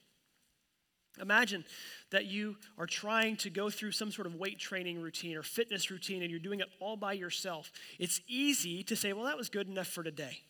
Imagine 1.20 1.64
that 2.11 2.26
you 2.26 2.57
are 2.76 2.87
trying 2.87 3.37
to 3.39 3.51
go 3.51 3.70
through 3.70 3.93
some 3.93 4.12
sort 4.12 4.26
of 4.26 4.34
weight 4.34 4.59
training 4.59 5.01
routine 5.01 5.37
or 5.37 5.43
fitness 5.43 5.91
routine 5.91 6.22
and 6.22 6.30
you're 6.30 6.41
doing 6.41 6.61
it 6.61 6.68
all 6.78 6.97
by 6.97 7.14
yourself. 7.14 7.72
It's 7.99 8.20
easy 8.28 8.82
to 8.84 8.97
say, 8.97 9.12
well, 9.14 9.24
that 9.24 9.37
was 9.37 9.49
good 9.49 9.66
enough 9.68 9.87
for 9.87 10.03
today. 10.03 10.41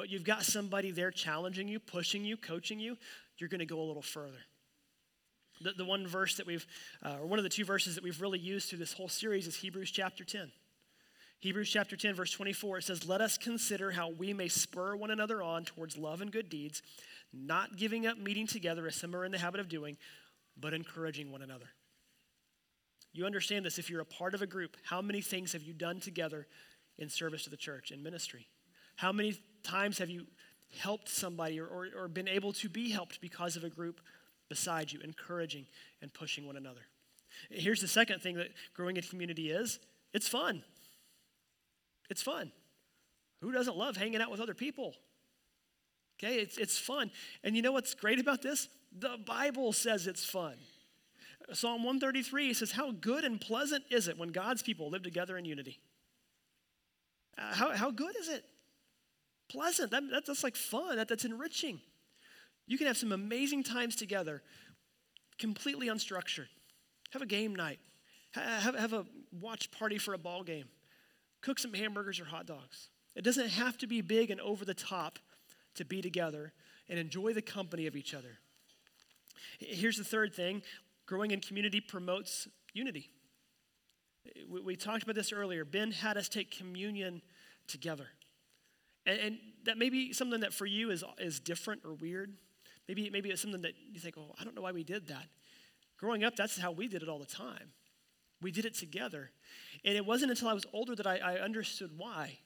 But 0.00 0.08
you've 0.08 0.24
got 0.24 0.44
somebody 0.44 0.92
there 0.92 1.10
challenging 1.10 1.68
you, 1.68 1.78
pushing 1.78 2.24
you, 2.24 2.38
coaching 2.38 2.80
you. 2.80 2.96
You're 3.36 3.50
going 3.50 3.58
to 3.58 3.66
go 3.66 3.82
a 3.82 3.84
little 3.84 4.00
further. 4.00 4.38
The, 5.60 5.72
the 5.72 5.84
one 5.84 6.06
verse 6.06 6.38
that 6.38 6.46
we've, 6.46 6.66
uh, 7.04 7.18
or 7.20 7.26
one 7.26 7.38
of 7.38 7.42
the 7.42 7.50
two 7.50 7.66
verses 7.66 7.96
that 7.96 8.02
we've 8.02 8.18
really 8.18 8.38
used 8.38 8.70
through 8.70 8.78
this 8.78 8.94
whole 8.94 9.10
series 9.10 9.46
is 9.46 9.56
Hebrews 9.56 9.90
chapter 9.90 10.24
10. 10.24 10.52
Hebrews 11.40 11.68
chapter 11.68 11.98
10, 11.98 12.14
verse 12.14 12.30
24, 12.30 12.78
it 12.78 12.84
says, 12.84 13.06
Let 13.06 13.20
us 13.20 13.36
consider 13.36 13.90
how 13.90 14.08
we 14.08 14.32
may 14.32 14.48
spur 14.48 14.96
one 14.96 15.10
another 15.10 15.42
on 15.42 15.66
towards 15.66 15.98
love 15.98 16.22
and 16.22 16.32
good 16.32 16.48
deeds 16.48 16.80
not 17.30 17.76
giving 17.76 18.06
up 18.06 18.16
meeting 18.16 18.46
together 18.46 18.86
as 18.86 18.94
some 18.94 19.14
are 19.14 19.26
in 19.26 19.32
the 19.32 19.38
habit 19.38 19.60
of 19.60 19.68
doing, 19.68 19.98
but 20.58 20.72
encouraging 20.72 21.30
one 21.30 21.42
another. 21.42 21.68
You 23.12 23.26
understand 23.26 23.66
this 23.66 23.78
if 23.78 23.90
you're 23.90 24.00
a 24.00 24.06
part 24.06 24.32
of 24.32 24.40
a 24.40 24.46
group. 24.46 24.78
How 24.82 25.02
many 25.02 25.20
things 25.20 25.52
have 25.52 25.62
you 25.62 25.74
done 25.74 26.00
together 26.00 26.46
in 26.96 27.10
service 27.10 27.44
to 27.44 27.50
the 27.50 27.58
church, 27.58 27.90
in 27.90 28.02
ministry? 28.02 28.48
How 28.96 29.12
many 29.12 29.38
times 29.62 29.98
have 29.98 30.10
you 30.10 30.26
helped 30.78 31.08
somebody 31.08 31.60
or, 31.60 31.66
or, 31.66 31.88
or 31.96 32.08
been 32.08 32.28
able 32.28 32.52
to 32.54 32.68
be 32.68 32.90
helped 32.90 33.20
because 33.20 33.56
of 33.56 33.64
a 33.64 33.70
group 33.70 34.00
beside 34.48 34.92
you, 34.92 35.00
encouraging 35.00 35.66
and 36.02 36.12
pushing 36.12 36.46
one 36.46 36.56
another? 36.56 36.82
Here's 37.50 37.80
the 37.80 37.88
second 37.88 38.20
thing 38.20 38.36
that 38.36 38.48
growing 38.74 38.98
a 38.98 39.02
community 39.02 39.50
is 39.50 39.78
it's 40.12 40.28
fun. 40.28 40.62
It's 42.08 42.22
fun. 42.22 42.50
Who 43.40 43.52
doesn't 43.52 43.76
love 43.76 43.96
hanging 43.96 44.20
out 44.20 44.30
with 44.30 44.40
other 44.40 44.54
people? 44.54 44.94
Okay, 46.18 46.36
it's, 46.36 46.58
it's 46.58 46.78
fun. 46.78 47.10
And 47.42 47.56
you 47.56 47.62
know 47.62 47.72
what's 47.72 47.94
great 47.94 48.18
about 48.18 48.42
this? 48.42 48.68
The 48.98 49.16
Bible 49.24 49.72
says 49.72 50.06
it's 50.06 50.24
fun. 50.24 50.56
Psalm 51.52 51.82
133 51.82 52.52
says, 52.52 52.72
How 52.72 52.90
good 52.90 53.24
and 53.24 53.40
pleasant 53.40 53.84
is 53.90 54.08
it 54.08 54.18
when 54.18 54.28
God's 54.30 54.62
people 54.62 54.90
live 54.90 55.02
together 55.02 55.38
in 55.38 55.44
unity? 55.44 55.80
Uh, 57.38 57.54
how, 57.54 57.70
how 57.70 57.90
good 57.90 58.14
is 58.20 58.28
it? 58.28 58.44
Pleasant. 59.50 59.90
That, 59.90 60.02
that, 60.12 60.26
that's 60.26 60.44
like 60.44 60.56
fun. 60.56 60.96
That, 60.96 61.08
that's 61.08 61.24
enriching. 61.24 61.80
You 62.66 62.78
can 62.78 62.86
have 62.86 62.96
some 62.96 63.10
amazing 63.10 63.64
times 63.64 63.96
together, 63.96 64.42
completely 65.38 65.88
unstructured. 65.88 66.46
Have 67.10 67.22
a 67.22 67.26
game 67.26 67.56
night, 67.56 67.80
have, 68.32 68.76
have 68.76 68.92
a 68.92 69.04
watch 69.32 69.72
party 69.72 69.98
for 69.98 70.14
a 70.14 70.18
ball 70.18 70.44
game, 70.44 70.66
cook 71.40 71.58
some 71.58 71.74
hamburgers 71.74 72.20
or 72.20 72.24
hot 72.26 72.46
dogs. 72.46 72.90
It 73.16 73.24
doesn't 73.24 73.48
have 73.48 73.76
to 73.78 73.88
be 73.88 74.02
big 74.02 74.30
and 74.30 74.40
over 74.40 74.64
the 74.64 74.74
top 74.74 75.18
to 75.74 75.84
be 75.84 76.00
together 76.00 76.52
and 76.88 76.98
enjoy 76.98 77.32
the 77.32 77.42
company 77.42 77.88
of 77.88 77.96
each 77.96 78.14
other. 78.14 78.38
Here's 79.58 79.96
the 79.96 80.04
third 80.04 80.32
thing 80.32 80.62
growing 81.06 81.32
in 81.32 81.40
community 81.40 81.80
promotes 81.80 82.46
unity. 82.72 83.10
We, 84.48 84.60
we 84.60 84.76
talked 84.76 85.02
about 85.02 85.16
this 85.16 85.32
earlier. 85.32 85.64
Ben 85.64 85.90
had 85.90 86.16
us 86.16 86.28
take 86.28 86.56
communion 86.56 87.20
together. 87.66 88.06
And, 89.10 89.20
and, 89.20 89.38
that 89.64 89.76
may 89.76 89.90
be 89.90 90.14
something 90.14 90.40
that 90.40 90.54
for 90.54 90.64
you 90.64 90.90
is, 90.90 91.04
is 91.18 91.38
different 91.38 91.82
or 91.84 91.92
weird. 91.92 92.32
Maybe, 92.88 93.10
maybe 93.10 93.28
it's 93.28 93.42
something 93.42 93.60
that 93.60 93.74
you 93.92 94.00
think, 94.00 94.16
oh, 94.16 94.34
I 94.40 94.44
don't 94.44 94.56
know 94.56 94.62
why 94.62 94.72
we 94.72 94.84
did 94.84 95.08
that. 95.08 95.26
Growing 95.98 96.24
up, 96.24 96.34
that's 96.34 96.58
how 96.58 96.72
we 96.72 96.88
did 96.88 97.02
it 97.02 97.10
all 97.10 97.18
the 97.18 97.26
time. 97.26 97.72
We 98.40 98.52
did 98.52 98.64
it 98.64 98.74
together. 98.74 99.30
And 99.84 99.96
it 99.96 100.06
wasn't 100.06 100.30
until 100.30 100.48
I 100.48 100.54
was 100.54 100.64
older 100.72 100.96
that 100.96 101.06
I, 101.06 101.18
I 101.18 101.34
understood 101.40 101.90
why. 101.98 102.38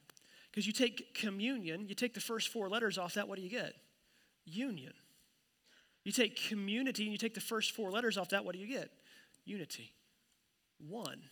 Because 0.50 0.66
you 0.66 0.72
take 0.72 1.14
communion, 1.14 1.86
you 1.88 1.94
take 1.94 2.14
the 2.14 2.20
first 2.20 2.48
four 2.48 2.68
letters 2.68 2.98
off 2.98 3.14
that, 3.14 3.28
what 3.28 3.36
do 3.36 3.42
you 3.42 3.50
get? 3.50 3.74
Union. 4.44 4.92
You 6.02 6.10
take 6.10 6.48
community 6.48 7.04
and 7.04 7.12
you 7.12 7.18
take 7.18 7.34
the 7.34 7.40
first 7.40 7.70
four 7.70 7.92
letters 7.92 8.18
off 8.18 8.30
that, 8.30 8.44
what 8.44 8.54
do 8.54 8.60
you 8.60 8.66
get? 8.66 8.90
Unity. 9.44 9.94
One. 10.88 11.22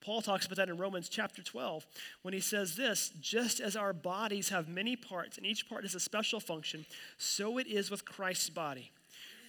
Paul 0.00 0.22
talks 0.22 0.46
about 0.46 0.56
that 0.56 0.70
in 0.70 0.78
Romans 0.78 1.08
chapter 1.08 1.42
12 1.42 1.86
when 2.22 2.32
he 2.32 2.40
says 2.40 2.76
this 2.76 3.10
just 3.20 3.60
as 3.60 3.76
our 3.76 3.92
bodies 3.92 4.48
have 4.48 4.68
many 4.68 4.96
parts 4.96 5.36
and 5.36 5.46
each 5.46 5.68
part 5.68 5.82
has 5.82 5.94
a 5.94 6.00
special 6.00 6.40
function, 6.40 6.86
so 7.18 7.58
it 7.58 7.66
is 7.66 7.90
with 7.90 8.04
Christ's 8.04 8.50
body. 8.50 8.92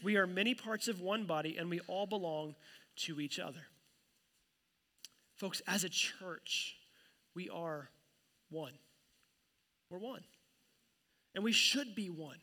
We 0.04 0.18
are 0.18 0.28
many 0.28 0.54
parts 0.54 0.88
of 0.88 0.99
one 0.99 1.26
body 1.26 1.58
and 1.58 1.70
we 1.70 1.80
all 1.88 2.06
belong 2.06 2.56
to 2.97 3.22
each 3.22 3.39
other. 3.39 3.62
Folks, 5.38 5.62
as 5.68 5.84
a 5.84 5.89
church, 5.89 6.76
we 7.34 7.49
are 7.49 7.89
one. 8.49 8.74
We're 9.89 9.99
one. 9.99 10.22
And 11.34 11.43
we 11.43 11.54
should 11.54 11.95
be 11.95 12.10
one. 12.10 12.38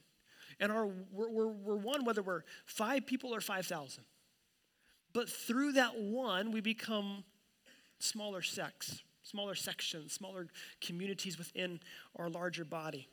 And 0.58 0.72
our, 0.72 0.86
we're, 0.86 1.30
we're, 1.30 1.46
we're 1.46 1.76
one 1.76 2.04
whether 2.04 2.22
we're 2.22 2.42
five 2.64 3.06
people 3.06 3.34
or 3.34 3.40
5,000. 3.40 4.02
But 5.12 5.28
through 5.28 5.72
that 5.72 5.98
one, 5.98 6.52
we 6.52 6.60
become 6.60 7.24
smaller 7.98 8.42
sects, 8.42 9.02
smaller 9.22 9.54
sections, 9.54 10.12
smaller 10.12 10.46
communities 10.80 11.38
within 11.38 11.80
our 12.16 12.28
larger 12.28 12.64
body. 12.64 13.08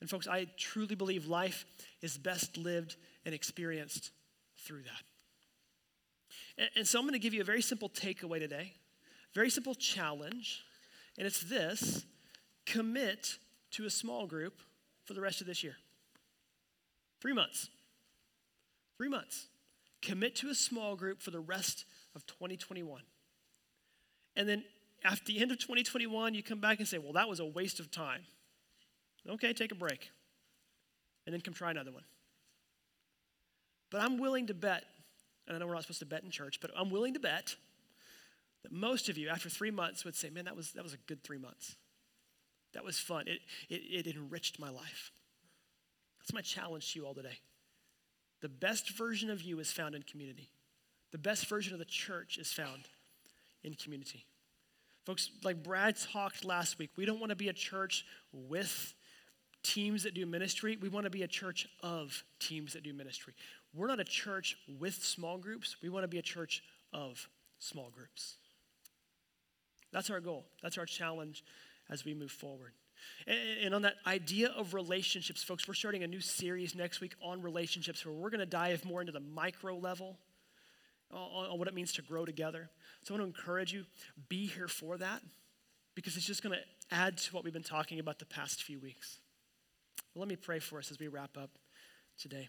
And 0.00 0.10
folks, 0.10 0.26
I 0.26 0.46
truly 0.56 0.94
believe 0.94 1.26
life 1.26 1.64
is 2.02 2.18
best 2.18 2.56
lived 2.56 2.96
and 3.24 3.34
experienced 3.34 4.10
through 4.58 4.82
that. 4.82 5.02
And, 6.58 6.70
and 6.76 6.86
so 6.86 6.98
I'm 6.98 7.04
going 7.04 7.14
to 7.14 7.18
give 7.18 7.34
you 7.34 7.40
a 7.40 7.44
very 7.44 7.62
simple 7.62 7.88
takeaway 7.88 8.38
today, 8.38 8.72
very 9.34 9.50
simple 9.50 9.74
challenge, 9.74 10.64
and 11.16 11.26
it's 11.26 11.42
this 11.42 12.04
commit 12.66 13.38
to 13.72 13.86
a 13.86 13.90
small 13.90 14.26
group 14.26 14.60
for 15.04 15.14
the 15.14 15.20
rest 15.20 15.40
of 15.40 15.46
this 15.46 15.62
year. 15.62 15.76
Three 17.20 17.32
months. 17.32 17.68
Three 18.98 19.08
months. 19.08 19.46
Commit 20.02 20.36
to 20.36 20.50
a 20.50 20.54
small 20.54 20.96
group 20.96 21.22
for 21.22 21.30
the 21.30 21.40
rest 21.40 21.84
of 22.14 22.26
2021. 22.26 23.02
And 24.36 24.48
then 24.48 24.64
at 25.04 25.24
the 25.26 25.40
end 25.40 25.50
of 25.50 25.58
2021, 25.58 26.34
you 26.34 26.42
come 26.42 26.60
back 26.60 26.78
and 26.78 26.88
say, 26.88 26.98
well, 26.98 27.12
that 27.12 27.28
was 27.28 27.40
a 27.40 27.44
waste 27.44 27.80
of 27.80 27.90
time. 27.90 28.22
Okay, 29.28 29.52
take 29.52 29.72
a 29.72 29.76
break. 29.76 30.10
And 31.26 31.32
then 31.32 31.40
come 31.40 31.54
try 31.54 31.70
another 31.70 31.92
one. 31.92 32.04
But 33.90 34.02
I'm 34.02 34.18
willing 34.18 34.46
to 34.48 34.54
bet, 34.54 34.84
and 35.46 35.56
I 35.56 35.60
know 35.60 35.66
we're 35.66 35.74
not 35.74 35.82
supposed 35.82 36.00
to 36.00 36.06
bet 36.06 36.24
in 36.24 36.30
church, 36.30 36.58
but 36.60 36.70
I'm 36.76 36.90
willing 36.90 37.14
to 37.14 37.20
bet 37.20 37.54
that 38.62 38.72
most 38.72 39.08
of 39.08 39.16
you, 39.16 39.28
after 39.28 39.48
three 39.48 39.70
months, 39.70 40.04
would 40.04 40.16
say, 40.16 40.30
Man, 40.30 40.46
that 40.46 40.56
was, 40.56 40.72
that 40.72 40.82
was 40.82 40.94
a 40.94 40.98
good 41.06 41.22
three 41.22 41.38
months. 41.38 41.76
That 42.72 42.84
was 42.84 42.98
fun. 42.98 43.28
It, 43.28 43.40
it, 43.68 44.06
it 44.06 44.16
enriched 44.16 44.58
my 44.58 44.68
life. 44.68 45.12
That's 46.18 46.32
my 46.32 46.40
challenge 46.40 46.92
to 46.92 46.98
you 46.98 47.06
all 47.06 47.14
today. 47.14 47.38
The 48.40 48.48
best 48.48 48.90
version 48.90 49.30
of 49.30 49.42
you 49.42 49.60
is 49.60 49.70
found 49.70 49.94
in 49.94 50.02
community. 50.02 50.50
The 51.12 51.18
best 51.18 51.46
version 51.46 51.72
of 51.72 51.78
the 51.78 51.84
church 51.84 52.36
is 52.36 52.52
found 52.52 52.88
in 53.64 53.74
community. 53.74 54.26
Folks, 55.04 55.30
like 55.42 55.62
Brad 55.62 55.96
talked 55.96 56.44
last 56.44 56.78
week, 56.78 56.90
we 56.96 57.04
don't 57.04 57.20
want 57.20 57.30
to 57.30 57.36
be 57.36 57.48
a 57.48 57.52
church 57.52 58.06
with 58.32 58.94
teams 59.62 60.04
that 60.04 60.14
do 60.14 60.24
ministry. 60.26 60.78
We 60.80 60.88
want 60.88 61.04
to 61.04 61.10
be 61.10 61.22
a 61.22 61.28
church 61.28 61.66
of 61.82 62.22
teams 62.38 62.74
that 62.74 62.82
do 62.82 62.92
ministry. 62.92 63.34
We're 63.74 63.88
not 63.88 64.00
a 64.00 64.04
church 64.04 64.56
with 64.78 64.94
small 64.94 65.38
groups. 65.38 65.76
We 65.82 65.88
want 65.88 66.04
to 66.04 66.08
be 66.08 66.18
a 66.18 66.22
church 66.22 66.62
of 66.92 67.28
small 67.58 67.90
groups. 67.90 68.36
That's 69.92 70.10
our 70.10 70.20
goal. 70.20 70.44
That's 70.62 70.78
our 70.78 70.86
challenge 70.86 71.44
as 71.90 72.04
we 72.04 72.14
move 72.14 72.30
forward. 72.30 72.72
And, 73.26 73.74
on 73.74 73.82
that 73.82 73.96
idea 74.06 74.48
of 74.48 74.72
relationships, 74.72 75.42
folks, 75.42 75.68
we're 75.68 75.74
starting 75.74 76.02
a 76.02 76.06
new 76.06 76.20
series 76.20 76.74
next 76.74 77.00
week 77.00 77.14
on 77.22 77.42
relationships 77.42 78.04
where 78.04 78.14
we're 78.14 78.30
going 78.30 78.40
to 78.40 78.46
dive 78.46 78.84
more 78.84 79.00
into 79.00 79.12
the 79.12 79.20
micro 79.20 79.76
level 79.76 80.18
on 81.14 81.58
what 81.58 81.68
it 81.68 81.74
means 81.74 81.92
to 81.94 82.02
grow 82.02 82.24
together. 82.24 82.70
So 83.02 83.14
I 83.14 83.18
want 83.18 83.34
to 83.34 83.38
encourage 83.38 83.72
you, 83.72 83.84
be 84.28 84.46
here 84.46 84.68
for 84.68 84.98
that 84.98 85.22
because 85.94 86.16
it's 86.16 86.26
just 86.26 86.42
going 86.42 86.56
to 86.56 86.94
add 86.94 87.18
to 87.18 87.34
what 87.34 87.44
we've 87.44 87.52
been 87.52 87.62
talking 87.62 87.98
about 87.98 88.18
the 88.18 88.26
past 88.26 88.62
few 88.62 88.80
weeks. 88.80 89.18
Well, 90.14 90.20
let 90.20 90.28
me 90.28 90.36
pray 90.36 90.58
for 90.58 90.78
us 90.78 90.90
as 90.90 90.98
we 90.98 91.08
wrap 91.08 91.36
up 91.36 91.50
today. 92.18 92.48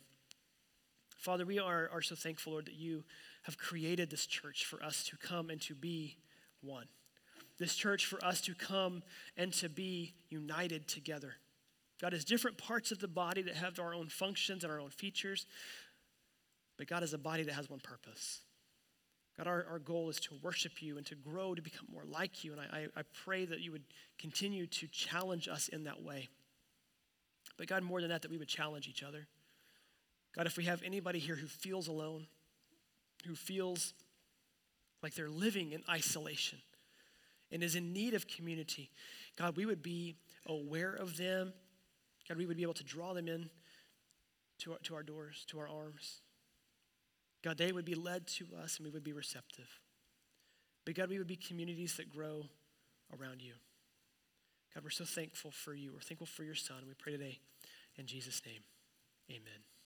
Father, 1.18 1.45
we 1.45 1.59
are, 1.59 1.89
are 1.91 2.01
so 2.01 2.16
thankful, 2.16 2.53
Lord, 2.53 2.66
that 2.66 2.76
you 2.76 3.03
have 3.43 3.57
created 3.57 4.09
this 4.09 4.26
church 4.26 4.66
for 4.66 4.84
us 4.84 5.03
to 5.05 5.18
come 5.18 5.49
and 5.49 5.61
to 5.61 5.74
be 5.74 6.18
one. 6.61 6.86
This 7.57 7.76
church 7.76 8.05
for 8.05 8.24
us 8.24 8.41
to 8.41 8.53
come 8.53 9.01
and 9.38 9.53
to 9.53 9.70
be 9.70 10.13
united 10.30 10.88
together. 10.88 11.36
God 12.01 12.13
has 12.13 12.26
different 12.26 12.57
parts 12.57 12.91
of 12.91 12.99
the 12.99 13.07
body 13.07 13.41
that 13.43 13.55
have 13.55 13.80
our 13.80 13.93
own 13.93 14.09
functions 14.09 14.63
and 14.63 14.72
our 14.72 14.80
own 14.80 14.89
features, 14.89 15.45
but 16.78 16.88
God 16.88 17.03
is 17.03 17.13
a 17.13 17.18
body 17.18 17.43
that 17.43 17.53
has 17.53 17.70
one 17.70 17.80
purpose. 17.80 18.41
God, 19.38 19.48
our, 19.48 19.66
our 19.70 19.80
goal 19.80 20.10
is 20.10 20.20
to 20.22 20.36
worship 20.42 20.82
you 20.82 20.98
and 20.98 21.06
to 21.08 21.16
grow 21.16 21.56
to 21.56 21.62
become 21.62 21.88
more 21.92 22.06
like 22.10 22.44
you. 22.44 22.54
And 22.54 22.62
I, 22.62 22.88
I 22.96 23.02
pray 23.26 23.46
that 23.46 23.60
you 23.60 23.72
would 23.72 23.84
continue 24.18 24.66
to 24.68 24.88
challenge 24.88 25.48
us 25.50 25.68
in 25.68 25.84
that 25.84 26.02
way. 26.02 26.30
But 27.58 27.68
God, 27.68 27.84
more 27.84 28.00
than 28.00 28.10
that, 28.10 28.22
that 28.22 28.32
we 28.32 28.38
would 28.38 28.48
challenge 28.48 28.88
each 28.88 29.04
other. 29.04 29.28
God, 30.36 30.48
if 30.48 30.58
we 30.58 30.66
have 30.66 30.82
anybody 30.84 31.20
here 31.20 31.36
who 31.36 31.48
feels 31.48 31.88
alone, 31.88 32.28
who 33.26 33.36
feels 33.36 33.94
like 35.02 35.16
they're 35.16 35.30
living 35.30 35.72
in 35.72 35.82
isolation 35.90 36.60
and 37.52 37.62
is 37.62 37.76
in 37.76 37.94
need 37.94 38.14
of 38.14 38.28
community, 38.28 38.90
God, 39.38 39.58
we 39.58 39.66
would 39.66 39.84
be 39.84 40.16
aware 40.46 40.94
of 40.94 41.18
them. 41.18 41.54
God, 42.28 42.38
we 42.38 42.46
would 42.46 42.58
be 42.58 42.64
able 42.64 42.74
to 42.74 42.84
draw 42.84 43.14
them 43.14 43.28
in 43.28 43.50
to 44.60 44.74
our, 44.74 44.78
to 44.80 44.96
our 44.96 45.04
doors, 45.04 45.46
to 45.50 45.60
our 45.60 45.68
arms. 45.68 46.22
God, 47.46 47.60
they 47.60 47.72
would 47.72 47.86
be 47.86 47.93
led 47.93 48.26
to 48.26 48.48
us 48.64 48.78
and 48.78 48.86
we 48.88 48.91
would 48.91 49.04
be 49.04 49.14
receptive. 49.14 49.70
But 50.84 50.96
God, 50.96 51.10
we 51.10 51.20
would 51.20 51.28
be 51.28 51.36
communities 51.36 51.96
that 51.98 52.10
grow 52.10 52.48
around 53.14 53.43
you. 53.43 53.54
God, 54.74 54.84
we're 54.84 54.89
so 54.89 55.06
thankful 55.06 55.52
for 55.52 55.76
you. 55.76 55.93
We're 55.93 56.00
thankful 56.00 56.26
for 56.26 56.43
your 56.43 56.56
son. 56.56 56.78
We 56.88 56.96
pray 56.96 57.12
today 57.12 57.38
in 57.98 58.08
Jesus' 58.08 58.41
name. 58.48 58.62
Amen. 59.30 59.74